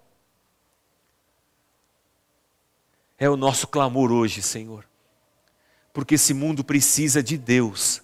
É 3.17 3.29
o 3.29 3.37
nosso 3.37 3.67
clamor 3.67 4.11
hoje, 4.11 4.41
Senhor. 4.41 4.85
Porque 5.93 6.15
esse 6.15 6.33
mundo 6.33 6.63
precisa 6.63 7.23
de 7.23 7.37
Deus. 7.37 8.01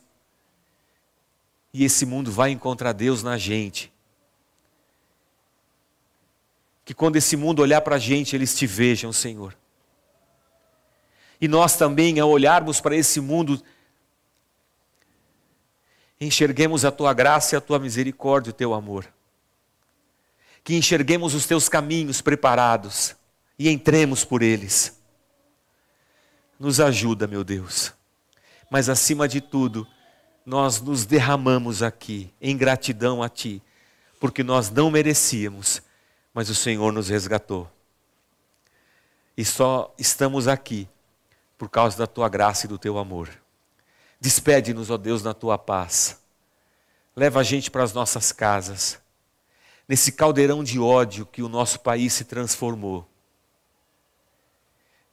E 1.73 1.83
esse 1.83 2.05
mundo 2.05 2.31
vai 2.31 2.51
encontrar 2.51 2.93
Deus 2.93 3.21
na 3.21 3.37
gente. 3.37 3.91
Que 6.85 6.93
quando 6.93 7.17
esse 7.17 7.35
mundo 7.35 7.61
olhar 7.61 7.81
para 7.81 7.95
a 7.95 7.99
gente, 7.99 8.35
eles 8.35 8.55
te 8.55 8.65
vejam, 8.65 9.11
Senhor. 9.11 9.55
E 11.39 11.47
nós 11.47 11.75
também, 11.75 12.19
ao 12.19 12.29
olharmos 12.29 12.79
para 12.79 12.95
esse 12.95 13.19
mundo, 13.19 13.61
enxerguemos 16.21 16.85
a 16.85 16.91
tua 16.91 17.13
graça 17.13 17.55
e 17.55 17.57
a 17.57 17.61
tua 17.61 17.79
misericórdia, 17.79 18.51
o 18.51 18.53
teu 18.53 18.75
amor. 18.75 19.11
Que 20.63 20.75
enxerguemos 20.75 21.33
os 21.33 21.47
teus 21.47 21.67
caminhos 21.67 22.21
preparados 22.21 23.15
e 23.57 23.67
entremos 23.67 24.23
por 24.23 24.43
eles. 24.43 25.01
Nos 26.59 26.79
ajuda, 26.79 27.25
meu 27.25 27.43
Deus. 27.43 27.91
Mas 28.69 28.87
acima 28.87 29.27
de 29.27 29.41
tudo, 29.41 29.87
nós 30.45 30.79
nos 30.79 31.07
derramamos 31.07 31.81
aqui 31.81 32.31
em 32.39 32.55
gratidão 32.55 33.23
a 33.23 33.27
Ti, 33.27 33.61
porque 34.19 34.43
nós 34.43 34.69
não 34.69 34.91
merecíamos, 34.91 35.81
mas 36.31 36.51
o 36.51 36.55
Senhor 36.55 36.93
nos 36.93 37.09
resgatou. 37.09 37.69
E 39.35 39.43
só 39.43 39.91
estamos 39.97 40.47
aqui 40.47 40.87
por 41.57 41.67
causa 41.67 41.97
da 41.97 42.05
Tua 42.05 42.29
graça 42.29 42.67
e 42.67 42.69
do 42.69 42.77
Teu 42.77 42.99
amor. 42.99 43.40
Despede-nos, 44.21 44.89
ó 44.89 44.95
Deus, 44.95 45.21
na 45.21 45.33
Tua 45.33 45.57
paz. 45.57 46.21
Leva 47.13 47.41
a 47.41 47.43
gente 47.43 47.69
para 47.69 47.83
as 47.83 47.91
nossas 47.91 48.31
casas, 48.31 48.97
nesse 49.85 50.13
caldeirão 50.13 50.63
de 50.63 50.79
ódio 50.79 51.25
que 51.25 51.43
o 51.43 51.49
nosso 51.49 51.81
país 51.81 52.13
se 52.13 52.23
transformou 52.23 53.11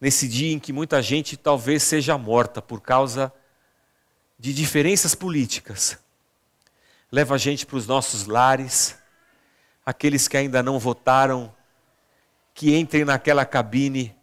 nesse 0.01 0.29
dia 0.29 0.53
em 0.53 0.59
que 0.59 0.73
muita 0.73 1.03
gente 1.03 1.37
talvez 1.37 1.83
seja 1.83 2.17
morta 2.17 2.63
por 2.63 2.81
causa 2.81 3.33
de 4.39 4.55
diferenças 4.55 5.15
políticas. 5.15 5.99
Leva 7.11 7.35
a 7.35 7.39
gente 7.39 7.67
para 7.67 7.77
os 7.77 7.87
nossos 7.87 8.27
lares, 8.27 8.97
aqueles 9.85 10.29
que 10.29 10.37
ainda 10.37 10.63
não 10.63 10.79
votaram, 10.79 11.55
que 12.55 12.77
entrem 12.77 13.05
naquela 13.05 13.45
cabine 13.45 14.15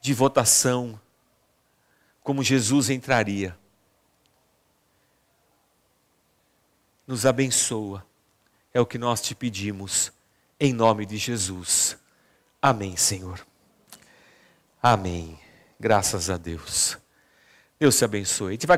de 0.00 0.12
votação, 0.12 1.00
como 2.22 2.42
Jesus 2.42 2.90
entraria. 2.90 3.56
Nos 7.06 7.26
abençoa, 7.26 8.04
é 8.72 8.80
o 8.80 8.86
que 8.86 8.98
nós 8.98 9.20
te 9.20 9.34
pedimos, 9.34 10.10
em 10.58 10.72
nome 10.72 11.04
de 11.04 11.16
Jesus. 11.16 11.98
Amém, 12.60 12.96
Senhor. 12.96 13.44
Amém. 14.82 15.38
Graças 15.78 16.30
a 16.30 16.36
Deus. 16.38 16.96
Deus 17.78 17.96
te 17.98 18.04
abençoe. 18.04 18.56